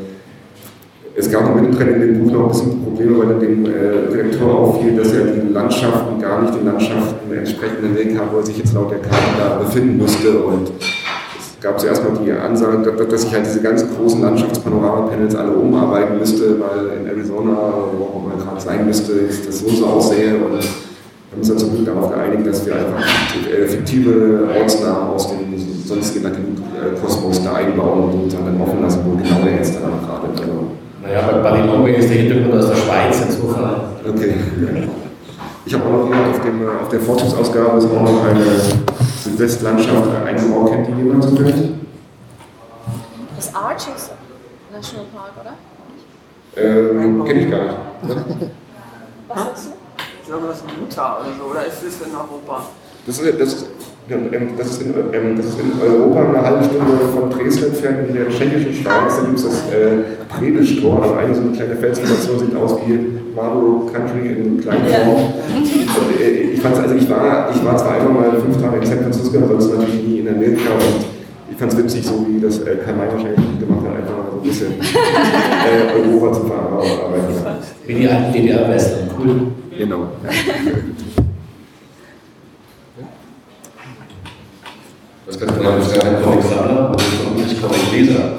es 1.16 1.32
gab 1.32 1.44
noch 1.44 1.56
mittendrin 1.56 1.88
in 1.88 2.02
dem 2.02 2.24
Buch 2.24 2.32
noch 2.32 2.44
ein 2.44 2.50
bisschen 2.50 2.84
Probleme, 2.84 3.20
weil 3.20 3.40
dem 3.40 3.66
äh, 3.66 4.12
Direktor 4.12 4.54
auffiel, 4.54 4.98
dass 4.98 5.14
er 5.14 5.28
die 5.28 5.54
Landschaften 5.54 6.20
gar 6.22 6.42
nicht 6.42 6.56
den 6.56 6.66
Landschaften 6.66 7.32
entsprechend 7.34 7.84
in 7.84 7.96
Weg 7.96 8.18
haben, 8.18 8.30
wo 8.34 8.38
er 8.40 8.46
sich 8.46 8.58
jetzt 8.58 8.74
laut 8.74 8.92
der 8.92 9.00
Karte 9.00 9.32
da 9.38 9.60
befinden 9.60 9.98
müsste. 9.98 10.40
Und 10.40 10.72
gab 11.62 11.78
es 11.78 11.84
erstmal 11.84 12.18
die 12.24 12.32
Ansage, 12.32 12.92
dass 13.10 13.24
ich 13.24 13.34
halt 13.34 13.46
diese 13.46 13.62
ganz 13.62 13.86
großen 13.96 14.22
Landschaftspanorama-Panels 14.22 15.36
alle 15.36 15.52
umarbeiten 15.52 16.18
müsste, 16.18 16.60
weil 16.60 17.00
in 17.00 17.08
Arizona, 17.08 17.58
wo 17.98 18.04
auch 18.06 18.24
immer 18.26 18.44
gerade 18.44 18.62
sein 18.62 18.86
müsste, 18.86 19.14
das 19.46 19.60
so 19.60 19.70
so 19.70 19.86
aussehe. 19.86 20.36
Und 20.36 20.54
wir 20.54 20.60
haben 21.32 21.40
uns 21.40 21.48
dann 21.48 21.58
zum 21.58 21.76
Glück 21.76 21.86
darauf 21.86 22.12
geeinigt, 22.12 22.48
dass 22.48 22.66
wir 22.66 22.76
einfach 22.76 23.04
fiktive 23.68 24.48
Ortsnamen 24.60 25.10
aus 25.10 25.30
den 25.30 25.54
sonstigen 25.86 26.32
Kosmos 27.02 27.44
da 27.44 27.54
einbauen 27.54 28.04
und 28.04 28.12
sozusagen 28.14 28.46
dann 28.46 28.62
offen 28.62 28.82
lassen, 28.82 29.00
wo 29.06 29.18
genau 29.18 29.46
er 29.46 29.58
jetzt 29.58 29.76
dann 29.76 30.00
gerade. 30.00 30.30
Also, 30.32 30.68
Naja, 31.04 31.42
bei 31.44 31.66
Longway 31.66 31.96
ist 31.98 32.10
der 32.10 32.18
Hintergrund 32.18 32.54
aus 32.54 32.70
der 32.70 32.76
Schweiz 32.76 33.22
insofern. 33.28 33.76
Okay. 34.08 34.34
Ich 35.66 35.74
habe 35.74 35.84
auch 35.86 36.10
noch 36.10 36.30
auf, 36.30 36.42
dem, 36.42 36.62
auf 36.82 36.90
der 36.90 37.00
Forschungsausgabe 37.00 37.78
ist 37.78 37.86
auch 37.86 38.02
noch 38.02 38.24
eine 38.24 38.42
Südwestlandschaft 39.24 40.16
eingebaut. 40.26 40.72
Kennt 40.72 40.88
die 40.88 40.94
jemand 40.94 41.24
zufällig? 41.24 41.72
Das 43.36 43.54
Arches 43.56 44.12
National 44.72 45.06
Park, 45.14 45.32
oder? 45.42 45.54
Ähm, 46.56 47.24
Kenne 47.26 47.42
ich 47.42 47.52
gar 47.52 47.64
nicht. 47.64 47.78
Was 49.28 49.38
sagst 49.44 49.66
du? 49.68 49.70
Ich 50.22 50.28
glaube, 50.28 50.48
das 50.48 50.58
ist 50.58 50.66
in 50.66 50.82
Utah 50.84 51.20
oder 51.20 51.30
so, 51.38 51.44
oder 51.46 51.66
ist 51.66 51.84
das 51.84 52.08
in 52.08 52.16
Europa? 52.16 52.66
Das 53.06 53.20
ist, 53.20 53.40
das 53.40 53.54
ist, 53.54 53.66
ähm, 54.12 54.50
das 54.58 54.68
ist, 54.72 54.82
in, 54.82 54.94
ähm, 55.14 55.38
das 55.38 55.46
ist 55.48 55.60
in 55.60 55.72
Europa 55.82 56.30
eine 56.30 56.42
halbe 56.42 56.64
Stunde 56.64 56.86
von 57.14 57.30
Dresden 57.30 57.66
entfernt, 57.66 58.10
in 58.10 58.16
der 58.16 58.30
tschechischen 58.30 58.74
Schweiz. 58.74 59.18
Da 59.18 59.26
gibt 59.26 59.38
es 59.38 59.46
das 59.46 59.72
äh, 59.72 60.18
Predestor, 60.28 61.02
also 61.02 61.16
eine 61.16 61.36
so 61.36 61.42
eine 61.42 61.52
kleine 61.52 61.76
Felsformation, 61.76 62.40
sieht 62.40 62.56
aus 62.56 62.78
wie 62.86 63.20
Marlboro 63.36 63.86
Country 63.92 64.34
in 64.34 64.60
kleiner 64.60 64.86
Form. 64.86 65.34
Und, 65.56 66.20
äh, 66.20 66.54
ich, 66.54 66.62
fand's, 66.62 66.80
also 66.80 66.96
ich, 66.96 67.10
war, 67.10 67.50
ich 67.54 67.64
war 67.64 67.78
zwar 67.78 67.96
einmal 67.96 68.32
mal 68.32 68.42
fünf 68.42 68.62
Tage 68.62 68.78
in 68.78 68.86
San 68.86 69.00
Francisco, 69.00 69.38
aber 69.38 69.62
sonst 69.62 69.78
natürlich 69.78 70.04
nie 70.04 70.20
in 70.20 70.30
Amerika. 70.30 70.74
Und 70.74 71.06
ich 71.52 71.58
fand 71.58 71.72
es 71.74 71.78
witzig, 71.78 72.06
so 72.06 72.26
wie 72.28 72.40
das 72.40 72.60
äh, 72.60 72.78
Karl 72.84 72.96
May 72.96 73.08
wahrscheinlich 73.12 73.60
gemacht 73.60 73.86
hat, 73.86 73.96
einfach 73.96 74.18
mal 74.18 74.32
so 74.32 74.38
ein 74.38 74.44
bisschen 74.44 74.74
äh, 74.80 76.02
Europa 76.02 76.34
zu 76.34 76.48
verarbeiten. 76.48 76.90
Wie 77.86 77.94
die 77.94 78.08
alten 78.08 78.34
DDR-Western, 78.34 79.10
cool. 79.20 79.36
Genau. 79.78 80.08
Das 85.30 85.38
könnte 85.38 85.62
man 85.62 85.78
jetzt 85.80 85.94
ein 85.94 86.24
Comic-Sammler 86.24 86.90
und 86.90 87.02
vermutlich 87.02 87.62
Comic-Leser. 87.62 88.32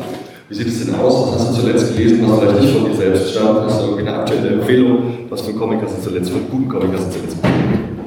Wie 0.49 0.55
sieht 0.57 0.67
es 0.67 0.85
denn 0.85 0.97
aus? 0.97 1.29
Was 1.29 1.39
hast 1.39 1.51
du 1.51 1.61
zuletzt 1.63 1.97
gelesen, 1.97 2.25
was 2.29 2.41
vielleicht 2.41 2.61
nicht 2.63 2.77
von 2.77 2.91
dir 2.91 2.97
selbst 2.97 3.31
stammt? 3.31 3.61
Hast 3.67 3.81
du 3.81 3.85
irgendwie 3.85 4.09
eine 4.09 4.19
aktuelle 4.19 4.49
Empfehlung? 4.55 5.29
Was 5.29 5.43
für 5.43 5.53
Comic 5.53 5.83
hast 5.85 5.99
du 5.99 6.03
zuletzt, 6.03 6.31
für 6.31 6.41
guten 6.51 6.69
Comic 6.69 6.91
hast 6.95 7.07
du 7.07 7.19
zuletzt? 7.21 7.37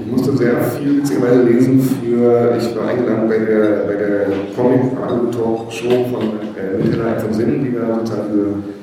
Ich 0.01 0.11
musste 0.11 0.35
sehr 0.35 0.61
viel 0.61 0.97
witzigerweise 0.97 1.43
lesen 1.43 1.79
für, 1.79 2.57
ich 2.59 2.75
war 2.75 2.89
eingeladen 2.89 3.29
bei 3.29 3.37
der, 3.37 3.85
bei 3.87 3.95
der 3.95 4.27
Comic-Talk-Show 4.53 6.05
von 6.11 6.23
äh, 6.59 6.83
Mittelleib 6.83 7.21
von 7.21 7.33
Sinnen, 7.33 7.63
die 7.63 7.71
wir 7.71 7.87
sozusagen 7.99 8.27
diese, 8.33 8.82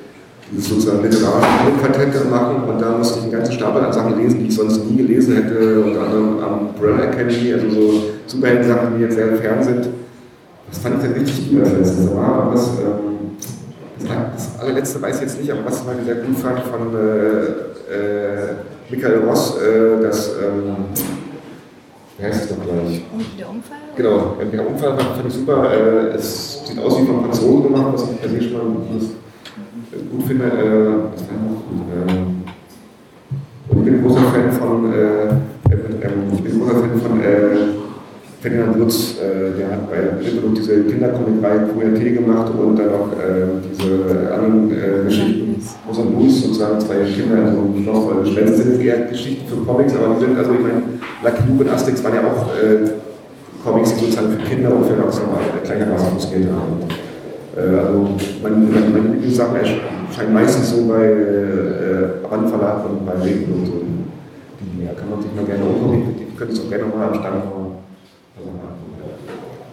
sozusagen 0.59 1.03
literarische 1.03 1.73
Quartett 1.81 2.31
machen 2.31 2.65
und 2.69 2.81
da 2.81 2.97
musste 2.99 3.19
ich 3.19 3.23
einen 3.25 3.33
ganzen 3.33 3.53
Stapel 3.53 3.85
an 3.85 3.93
Sachen 3.93 4.19
lesen, 4.19 4.41
die 4.41 4.47
ich 4.47 4.57
sonst 4.57 4.85
nie 4.85 4.97
gelesen 4.97 5.37
hätte, 5.37 5.81
unter 5.81 6.03
anderem 6.03 6.69
Umbrella 6.69 7.05
Academy, 7.05 7.53
also 7.53 7.71
so 7.71 8.03
Superhelden-Sachen, 8.27 8.97
die 8.97 9.05
jetzt 9.05 9.15
sehr 9.15 9.37
fern 9.37 9.63
sind. 9.63 9.89
Das 10.69 10.79
fand 10.79 10.97
ich 10.97 11.03
dann 11.03 11.13
richtig 11.13 11.51
gut 11.51 11.61
als 11.61 11.73
letztes. 11.73 12.15
War 12.15 12.53
was, 12.53 12.69
ähm, 12.79 13.37
das, 14.01 14.09
das 14.35 14.61
allerletzte 14.61 15.03
weiß 15.03 15.17
ich 15.17 15.23
jetzt 15.23 15.41
nicht, 15.41 15.51
aber 15.53 15.65
was 15.65 15.81
ich 15.81 15.87
mal 15.87 15.97
sehr 16.05 16.15
gut 16.17 16.37
fand 16.39 16.61
von 16.61 16.95
äh, 16.95 17.95
äh, 17.95 18.55
Michael 18.91 19.19
Ross, 19.27 19.57
äh, 19.57 20.03
das, 20.03 20.31
ähm, 20.31 20.77
wie 22.19 22.25
heißt 22.25 22.43
es 22.43 22.49
doch 22.49 22.57
gleich? 22.63 23.05
Der 23.39 23.49
Unfall? 23.49 23.79
Genau, 23.97 24.37
der 24.53 24.67
Unfall 24.67 24.97
fand, 24.97 25.17
fand 25.17 25.29
ich 25.29 25.35
super. 25.35 25.73
Äh, 25.73 26.17
es 26.17 26.67
sieht 26.67 26.79
aus 26.79 27.01
wie 27.01 27.07
von 27.07 27.23
Franzosen 27.23 27.63
gemacht, 27.65 27.87
was 27.93 28.03
ich 28.03 28.21
per 28.21 28.31
se 28.31 28.43
schon 28.43 28.53
mal 28.53 28.67
gut 29.93 30.23
finde. 30.27 30.45
Äh, 30.47 31.11
fand 31.27 31.51
ich 33.73 33.85
bin 33.85 34.03
großer 34.03 34.21
Fan 34.21 34.53
von, 34.53 34.93
äh, 34.93 35.29
ich 36.35 36.43
bin 36.43 36.61
großer 36.61 36.81
Fan 36.81 37.01
von 37.01 37.21
äh, 37.21 37.81
Ferdinand 38.41 38.77
Lutz, 38.79 39.17
äh, 39.21 39.57
der 39.59 39.71
hat 39.71 39.91
bei 39.91 40.25
Rippelut 40.25 40.57
diese 40.57 40.83
Kindercomic-Reihe 40.85 41.69
QRT 41.69 42.15
gemacht 42.15 42.53
und 42.55 42.77
dann 42.77 42.89
auch 42.89 43.13
äh, 43.13 43.61
diese 43.71 44.33
anderen 44.35 44.71
äh, 44.71 45.05
Geschichten. 45.05 45.63
Rosa 45.87 46.03
Moose, 46.03 46.41
sozusagen 46.47 46.81
zwei 46.81 47.05
Kinder 47.05 47.37
in 47.37 47.55
so 47.55 47.61
einem 47.61 47.85
Schloss, 47.85 48.07
weil 48.07 48.57
sind 48.57 48.81
eher 48.81 49.07
Geschichten 49.07 49.47
für 49.47 49.57
Comics, 49.65 49.95
aber 49.95 50.15
die 50.15 50.25
sind, 50.25 50.39
also 50.39 50.53
ich 50.53 50.61
meine, 50.61 50.83
Lucky 51.23 51.43
Luke 51.49 51.65
und 51.65 51.71
Asterix 51.71 52.03
waren 52.03 52.15
ja 52.15 52.21
auch 52.21 52.49
äh, 52.57 52.91
Comics, 53.63 53.95
die 53.95 54.07
sozusagen 54.07 54.31
für 54.33 54.49
Kinder 54.49 54.75
und 54.75 54.87
für 54.87 54.95
Erwachsene 54.95 55.27
äh, 55.27 55.67
gleichermaßen 55.67 56.31
Geld 56.31 56.49
haben. 56.49 57.00
Äh, 57.57 57.61
also 57.61 58.09
meine, 58.43 58.57
meine, 58.57 59.09
Lieblingssachen 59.13 59.57
erscheinen 59.57 60.33
meistens 60.33 60.71
so 60.71 60.87
bei 60.87 61.05
äh, 61.05 62.27
Randverlag 62.31 62.85
und 62.89 63.07
bei 63.07 63.13
Regen 63.25 63.53
und 63.53 63.67
so. 63.67 63.73
Die 64.61 64.85
ja, 64.85 64.93
kann 64.93 65.11
man 65.11 65.21
sich 65.21 65.35
mal 65.35 65.45
gerne 65.45 65.65
umgucken, 65.65 66.15
die 66.19 66.37
können 66.37 66.53
es 66.53 66.61
auch 66.61 66.69
gerne 66.69 66.85
mal 66.85 67.09
am 67.09 67.15
Stand 67.15 67.45
haben. 67.45 67.81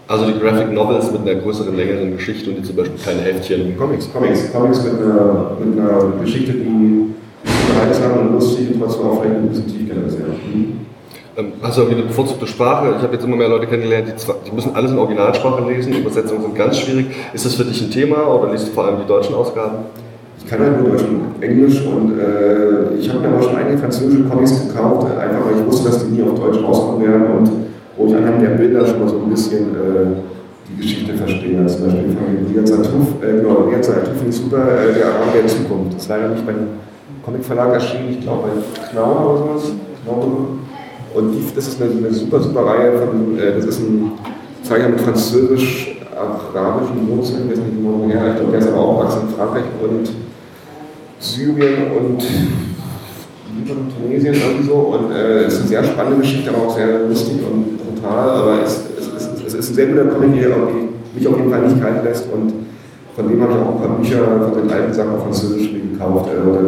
Also 0.09 0.25
die 0.27 0.39
Graphic 0.39 0.71
Novels 0.71 1.11
mit 1.11 1.21
einer 1.21 1.41
größeren, 1.41 1.75
längeren 1.75 2.15
Geschichte 2.15 2.49
und 2.49 2.57
die 2.57 2.63
zum 2.63 2.77
Beispiel 2.77 2.97
kleine 2.97 3.21
Heftchen. 3.21 3.77
Comics, 3.77 4.09
Comics, 4.11 4.53
Comics 4.53 4.83
mit 4.83 4.93
einer, 5.01 5.57
mit 5.59 5.77
einer 5.77 6.13
Geschichte, 6.21 6.53
die 6.53 7.13
unterhaltsam 7.43 8.19
und 8.19 8.33
lustig 8.33 8.69
und 8.73 8.79
trotzdem 8.79 9.05
auch 9.05 9.21
vielleicht 9.21 9.35
ein 9.35 9.49
bisschen 9.49 9.67
tiefgehend 9.67 10.07
ist. 10.07 10.19
Ja. 10.19 10.26
Ähm, 11.37 11.53
Hast 11.61 11.77
du 11.77 11.81
irgendwie 11.81 11.99
eine 11.99 12.07
bevorzugte 12.07 12.47
Sprache? 12.47 12.95
Ich 12.97 13.03
habe 13.03 13.13
jetzt 13.13 13.23
immer 13.23 13.35
mehr 13.35 13.47
Leute 13.47 13.67
kennengelernt, 13.67 14.07
die, 14.07 14.15
zwar, 14.15 14.37
die 14.43 14.51
müssen 14.51 14.75
alles 14.75 14.89
in 14.91 14.97
Originalsprache 14.97 15.69
lesen, 15.69 15.93
Übersetzungen 15.93 16.41
sind 16.41 16.55
ganz 16.55 16.79
schwierig. 16.79 17.07
Ist 17.31 17.45
das 17.45 17.53
für 17.53 17.63
dich 17.63 17.79
ein 17.79 17.91
Thema 17.91 18.27
oder 18.27 18.51
liest 18.51 18.69
du 18.69 18.71
vor 18.71 18.85
allem 18.85 18.97
die 19.01 19.07
deutschen 19.07 19.35
Ausgaben? 19.35 19.85
Ich 20.39 20.47
kann 20.47 20.59
halt 20.61 20.81
nur 20.81 20.89
Deutsch 20.89 21.03
und 21.03 21.43
Englisch 21.43 21.81
und 21.85 22.17
äh, 22.17 22.95
ich 22.97 23.07
habe 23.09 23.19
mir 23.19 23.27
aber 23.27 23.43
schon 23.43 23.55
einige 23.55 23.77
französische 23.77 24.23
Comics 24.23 24.67
gekauft, 24.67 25.07
äh, 25.13 25.19
einfach 25.19 25.45
weil 25.45 25.59
ich 25.59 25.65
wusste, 25.67 25.89
dass 25.89 26.05
die 26.05 26.13
nie 26.13 26.23
auf 26.23 26.33
Deutsch 26.39 26.57
rauskommen 26.63 27.07
werden 27.07 27.27
und 27.37 27.51
wo 27.97 28.07
ich 28.07 28.15
anhand 28.15 28.41
der 28.41 28.49
Bilder 28.49 28.87
schon 28.87 28.99
mal 28.99 29.09
so 29.09 29.17
ein 29.17 29.29
bisschen 29.29 29.75
äh, 29.75 30.15
die 30.69 30.81
Geschichte 30.81 31.13
verstehe. 31.13 31.63
Zum 31.67 31.85
Beispiel 31.85 32.17
von 32.17 32.47
Riyad 32.49 32.67
Satuf, 32.67 33.21
äh, 33.21 33.41
genau, 33.41 33.69
Satuf 33.81 34.17
finde 34.17 34.29
ich 34.29 34.35
super, 34.35 34.57
äh, 34.57 34.93
der 34.93 35.05
Araber 35.05 35.33
der 35.35 35.47
Zukunft. 35.47 35.93
Das 35.93 36.01
ist 36.01 36.09
leider 36.09 36.29
nicht 36.29 36.45
beim 36.47 36.67
Comicverlag 37.23 37.73
erschienen, 37.73 38.09
ich 38.09 38.21
glaube 38.21 38.47
bei 38.47 38.89
Knauer 38.89 39.43
oder 39.43 39.59
sowas. 39.59 39.71
Und 41.17 41.31
die, 41.31 41.43
das 41.55 41.67
ist 41.67 41.81
eine, 41.81 41.89
eine, 41.91 42.13
super, 42.13 42.39
super 42.39 42.61
Reihe 42.61 42.99
von, 42.99 43.39
äh, 43.39 43.55
das 43.55 43.65
ist 43.65 43.79
ein 43.79 44.11
Zeiger 44.61 44.89
mit 44.89 45.01
französisch-arabischen 45.01 47.09
Wurzeln, 47.09 47.49
weiß 47.49 47.57
nicht 47.57 47.75
genau 47.75 48.01
woher, 48.03 48.29
ich 48.29 48.35
glaube, 48.35 48.51
der 48.51 48.59
ist 48.59 48.67
aber 48.67 48.79
auch 48.79 49.03
in 49.03 49.09
Frankreich 49.35 49.63
und 49.81 50.11
Syrien 51.19 51.89
und 51.97 52.23
Libanon, 53.57 53.87
Tunesien 53.89 54.35
irgendwie 54.35 54.67
so. 54.67 54.73
Und 54.73 55.11
äh, 55.11 55.45
es 55.45 55.55
ist 55.55 55.61
eine 55.61 55.69
sehr 55.69 55.83
spannende 55.83 56.21
Geschichte, 56.21 56.51
aber 56.51 56.67
auch 56.67 56.75
sehr 56.75 57.07
lustig 57.07 57.37
und 57.51 57.77
brutal. 57.77 58.29
Aber 58.29 58.61
es, 58.63 58.83
es, 58.99 59.07
es, 59.07 59.27
es 59.47 59.55
ist 59.55 59.71
ein 59.71 59.75
sehr 59.75 59.87
guter 59.87 60.05
Comic, 60.05 60.39
der 60.39 60.55
mich 61.15 61.27
auf 61.27 61.37
jeden 61.37 61.49
Fall 61.49 61.63
nicht 61.63 61.81
kalt 61.81 62.03
lässt. 62.03 62.27
Und 62.31 62.53
von 63.15 63.27
dem 63.27 63.41
habe 63.41 63.53
ich 63.53 63.59
auch 63.59 63.73
ein 63.73 63.81
paar 63.81 63.97
Bücher 63.97 64.51
von 64.51 64.61
den 64.61 64.71
alten 64.71 64.93
Sachen 64.93 65.15
auf 65.15 65.23
Französisch 65.23 65.71
gekauft. 65.71 66.29
Äh, 66.29 66.35
da 66.45 66.61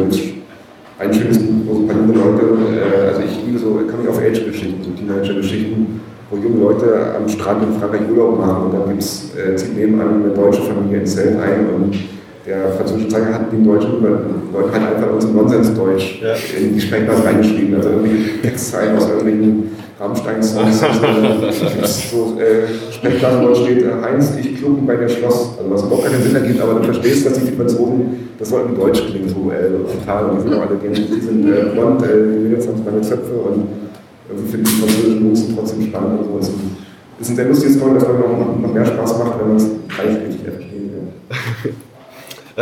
ein 1.00 1.14
schönes 1.14 1.38
Buch, 1.38 1.54
wo 1.66 1.74
so 1.74 1.80
ein 1.80 1.86
paar 1.88 1.96
junge 1.96 2.12
Leute, 2.12 2.42
äh, 2.76 3.08
also 3.08 3.22
ich 3.22 3.46
liebe 3.46 3.58
so 3.58 3.80
Coming-of-Age-Geschichten, 3.90 4.82
so 4.84 4.90
Teenager-Geschichten, 4.90 6.00
wo 6.30 6.36
junge 6.36 6.60
Leute 6.60 7.16
am 7.16 7.28
Strand 7.28 7.62
in 7.64 7.80
Frankreich 7.80 8.02
Urlaub 8.10 8.38
machen 8.38 8.66
und 8.66 8.74
dann 8.74 8.88
gibt's, 8.90 9.32
äh, 9.34 9.56
zieht 9.56 9.76
nebenan 9.76 10.22
eine 10.22 10.34
deutsche 10.34 10.62
Familie 10.62 11.00
ins 11.00 11.14
Zelt 11.16 11.40
ein 11.40 11.66
und 11.74 11.96
der 12.46 12.70
französische 12.72 13.08
Zeiger 13.08 13.32
hat 13.32 13.52
den 13.52 13.64
deutschen 13.64 14.02
Leuten 14.02 14.72
halt 14.72 14.96
einfach 14.96 15.12
unser 15.12 15.28
Nonsensdeutsch 15.28 16.20
ja. 16.20 16.34
in 16.58 16.74
die 16.74 16.80
Sprechblatt 16.80 17.24
reingeschrieben. 17.24 17.76
Also 17.76 17.90
irgendwie 17.90 18.40
Textzeilen 18.42 18.96
aus 18.96 19.08
irgendwelchen 19.08 19.70
Rammstein-Songs. 20.00 20.80
so 22.10 22.38
äh, 22.40 22.92
Sprechblatt 22.92 23.56
steht, 23.56 23.82
äh, 23.82 23.90
Heinz, 24.02 24.32
ich 24.40 24.56
klucken 24.56 24.86
bei 24.86 24.96
der 24.96 25.08
Schloss. 25.08 25.58
Also 25.58 25.70
was 25.70 25.82
überhaupt 25.82 26.06
keinen 26.06 26.22
Sinn 26.22 26.34
ergibt, 26.34 26.60
aber 26.60 26.74
du 26.74 26.84
verstehst, 26.84 27.26
dass 27.26 27.34
die 27.34 27.52
Franzosen, 27.52 28.30
das 28.38 28.48
sollten 28.48 28.74
Deutsch 28.74 29.02
klingen, 29.06 29.28
so 29.28 29.50
äh, 29.50 29.70
total. 29.98 30.30
Die 30.36 30.40
sind 30.40 30.54
auch 30.54 30.62
alle 30.62 30.76
die 30.76 31.20
sind 31.20 31.46
äh, 31.46 31.64
blond, 31.74 32.02
äh, 32.02 32.06
die 32.06 32.48
Mädels 32.48 32.66
haben 32.66 32.84
lange 32.84 33.02
Zöpfe 33.02 33.34
und 33.34 33.68
irgendwie 34.28 34.50
finde 34.50 34.70
ich 34.70 34.76
die 34.76 34.80
französischen 34.80 35.28
Musen 35.28 35.56
trotzdem 35.56 35.82
spannend. 35.82 36.20
Und 36.20 36.44
so. 36.44 36.52
Es 37.20 37.26
ist 37.26 37.32
ein 37.32 37.36
sehr 37.36 37.48
lustiges 37.48 37.78
Comic, 37.78 38.00
das 38.00 38.08
noch, 38.08 38.58
noch 38.58 38.72
mehr 38.72 38.86
Spaß 38.86 39.18
macht, 39.18 39.40
wenn 39.40 39.48
man 39.48 39.56
es 39.56 39.68
gleich 39.88 40.26
richtig 40.26 40.46
will. 40.46 40.69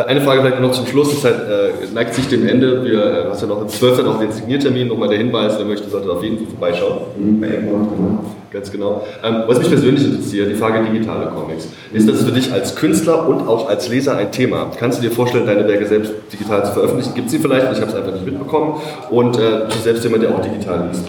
Eine 0.06 0.20
Frage 0.20 0.42
vielleicht 0.42 0.60
noch 0.60 0.72
zum 0.72 0.86
Schluss, 0.86 1.10
das 1.10 1.24
halt, 1.24 1.48
äh, 1.48 1.94
neigt 1.94 2.14
sich 2.14 2.28
dem 2.28 2.46
Ende. 2.46 2.84
Wir 2.84 3.04
äh, 3.04 3.24
hast 3.30 3.42
ja 3.42 3.48
noch 3.48 3.60
am 3.60 3.68
12. 3.68 4.02
noch 4.04 4.20
den 4.20 4.30
Signiertermin, 4.30 4.88
nochmal 4.88 5.08
der 5.08 5.18
Hinweis, 5.18 5.54
wer 5.58 5.64
möchte, 5.64 5.88
sollte 5.88 6.10
auf 6.10 6.22
jeden 6.22 6.38
Fall 6.38 6.46
vorbeischauen. 6.46 6.98
Mhm, 7.18 7.40
genau. 7.40 8.24
Ganz 8.50 8.72
genau. 8.72 9.06
Ähm, 9.22 9.42
was 9.46 9.58
mich 9.58 9.68
persönlich 9.68 10.04
interessiert, 10.04 10.50
die 10.50 10.54
Frage 10.54 10.84
digitale 10.90 11.26
Comics. 11.26 11.68
Ist 11.92 12.08
das 12.08 12.22
für 12.22 12.32
dich 12.32 12.52
als 12.52 12.74
Künstler 12.76 13.28
und 13.28 13.46
auch 13.46 13.68
als 13.68 13.88
Leser 13.88 14.16
ein 14.16 14.32
Thema? 14.32 14.70
Kannst 14.78 14.98
du 14.98 15.02
dir 15.02 15.10
vorstellen, 15.10 15.46
deine 15.46 15.68
Werke 15.68 15.86
selbst 15.86 16.12
digital 16.32 16.64
zu 16.64 16.72
veröffentlichen? 16.72 17.14
Gibt 17.14 17.26
es 17.26 17.32
sie 17.32 17.38
vielleicht? 17.38 17.72
Ich 17.72 17.80
habe 17.80 17.90
es 17.90 17.94
einfach 17.94 18.12
nicht 18.12 18.24
mitbekommen. 18.24 18.80
Und 19.10 19.38
äh, 19.38 19.66
selbst 19.82 20.02
jemand, 20.04 20.22
der 20.22 20.34
auch 20.34 20.40
digital 20.40 20.88
liest. 20.90 21.04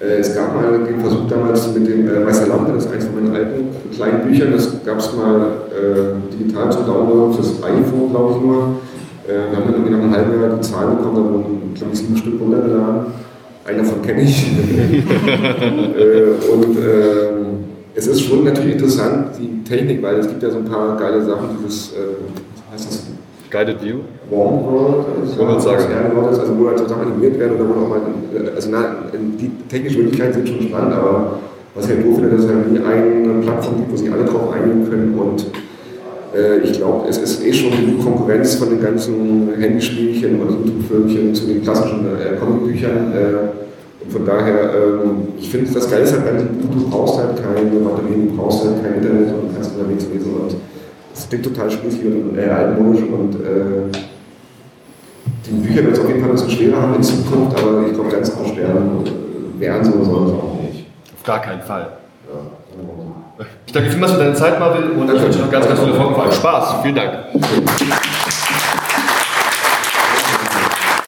Äh, 0.00 0.20
es 0.20 0.32
gab 0.34 0.54
mal 0.54 0.78
den 0.78 1.00
Versuch 1.00 1.26
damals 1.28 1.74
mit 1.74 1.88
dem 1.88 2.08
äh, 2.08 2.24
Weißer 2.24 2.46
Lampe, 2.46 2.72
das 2.72 2.84
ist 2.84 2.92
eines 2.92 3.06
von 3.06 3.16
meinen 3.16 3.34
alten 3.34 3.66
kleinen 3.92 4.22
Büchern, 4.22 4.52
das 4.52 4.84
gab 4.84 4.98
es 4.98 5.12
mal 5.14 5.50
äh, 5.74 6.14
digital 6.32 6.70
zum 6.70 6.86
Download 6.86 7.34
fürs 7.34 7.60
iPhone, 7.64 8.10
glaube 8.10 8.34
ich 8.34 8.40
nur. 8.42 8.76
Äh, 9.26 9.50
wir 9.50 9.56
haben 9.56 9.64
dann 9.64 9.74
irgendwie 9.74 9.92
nach 9.92 10.02
einem 10.02 10.14
halben 10.14 10.40
Jahr 10.40 10.50
die 10.56 10.60
Zahlen 10.60 10.98
bekommen, 10.98 11.16
da 11.16 11.22
wurden, 11.22 11.74
glaube 11.74 11.92
ich, 11.92 11.98
sieben 11.98 12.16
Stück 12.16 12.40
runtergeladen. 12.40 13.06
Einen 13.64 13.78
davon 13.78 14.00
kenne 14.02 14.22
ich. 14.22 14.46
äh, 14.52 14.52
und 16.52 16.78
ähm, 16.78 17.64
es 17.94 18.06
ist 18.06 18.20
schon 18.20 18.44
natürlich 18.44 18.74
interessant, 18.74 19.30
die 19.38 19.64
Technik, 19.68 20.00
weil 20.00 20.20
es 20.20 20.28
gibt 20.28 20.40
ja 20.42 20.50
so 20.50 20.58
ein 20.58 20.64
paar 20.64 20.96
geile 20.96 21.24
Sachen, 21.24 21.58
dieses, 21.58 21.92
äh? 21.92 21.96
Guided 23.50 23.82
View? 23.82 24.00
Warm 24.30 24.64
World, 24.64 25.06
also, 25.20 25.38
wir 25.38 25.54
uns 25.54 25.64
sagen. 25.64 25.84
also, 26.16 26.58
wo 26.58 26.68
halt 26.68 26.78
Sachen 26.78 27.02
animiert 27.02 27.38
werden 27.38 27.56
oder 27.56 27.68
wo 27.68 27.84
auch 27.84 27.88
mal, 27.88 28.00
also 28.54 28.68
na, 28.70 28.96
die 29.12 29.50
technischen 29.68 30.02
Möglichkeiten 30.02 30.32
sind 30.34 30.48
schon 30.48 30.62
spannend, 30.62 30.94
aber 30.94 31.38
was 31.74 31.84
ich 31.84 31.96
halt 31.96 32.06
doof 32.06 32.16
finde, 32.16 32.30
dass 32.30 32.44
es 32.44 32.50
halt 32.50 32.72
nie 32.72 32.78
eine 32.78 33.42
Plattform 33.42 33.76
gibt, 33.78 33.92
wo 33.92 33.96
sich 33.96 34.12
alle 34.12 34.24
drauf 34.24 34.52
einigen 34.52 34.88
können 34.88 35.14
und 35.18 35.46
äh, 36.34 36.58
ich 36.58 36.72
glaube, 36.74 37.08
es 37.08 37.18
ist 37.18 37.44
eh 37.44 37.52
schon 37.52 37.70
genug 37.70 38.04
Konkurrenz 38.04 38.56
von 38.56 38.70
den 38.70 38.80
ganzen 38.80 39.48
Handyspielchen 39.58 40.40
und 40.40 40.50
YouTube-Filmchen 40.50 41.34
zu 41.34 41.46
den 41.46 41.62
klassischen 41.62 42.06
äh, 42.06 42.36
Comicbüchern. 42.36 43.12
Äh, 43.12 44.04
und 44.04 44.12
von 44.12 44.26
daher, 44.26 44.70
ähm, 44.74 45.28
ich 45.38 45.50
finde 45.50 45.72
das 45.72 45.90
Geile 45.90 46.04
ist 46.04 46.12
halt, 46.12 46.24
du 46.40 46.90
brauchst 46.90 47.18
halt 47.18 47.36
keine 47.36 47.66
Batterien, 47.66 48.28
du 48.28 48.36
brauchst 48.36 48.64
halt 48.64 48.82
kein 48.82 48.94
Internet 48.94 49.34
und 49.34 49.54
kannst 49.54 49.72
unterwegs 49.76 50.06
lesen. 50.12 50.32
Und 50.34 50.56
es 51.18 51.28
klingt 51.28 51.44
total 51.44 51.70
spießig 51.70 52.04
und 52.04 52.38
äh, 52.38 52.48
altmodisch 52.48 53.02
und 53.02 53.34
äh, 53.34 53.98
die 55.46 55.50
Bücher 55.52 55.76
werden 55.76 55.92
es 55.92 56.00
auf 56.00 56.08
jeden 56.08 56.20
Fall 56.20 56.30
ein 56.30 56.32
bisschen 56.32 56.50
schwerer 56.50 56.82
haben 56.82 56.94
in 56.94 57.02
Zukunft, 57.02 57.58
aber 57.58 57.86
ich 57.86 57.94
glaube, 57.94 58.10
ganz 58.10 58.30
aussterben 58.30 59.04
werden 59.58 59.84
sie 59.84 59.92
oder 59.92 60.04
sollen 60.04 60.26
sie 60.28 60.34
auch 60.34 60.60
nicht. 60.62 60.86
Auf 61.16 61.24
gar 61.24 61.40
keinen 61.40 61.62
Fall. 61.62 61.88
Ich 63.66 63.72
danke 63.72 63.90
vielmals 63.90 64.12
für 64.12 64.18
deine 64.18 64.34
Zeit, 64.34 64.58
Marvin, 64.58 64.90
und 64.92 65.14
ich 65.14 65.22
wünsche 65.22 65.38
noch 65.38 65.50
ganz, 65.50 65.68
ganz 65.68 65.80
viel 65.80 65.90
Erfolg 65.90 66.24
und 66.24 66.34
Spaß. 66.34 66.74
Vielen 66.82 66.94
Dank. 66.94 67.12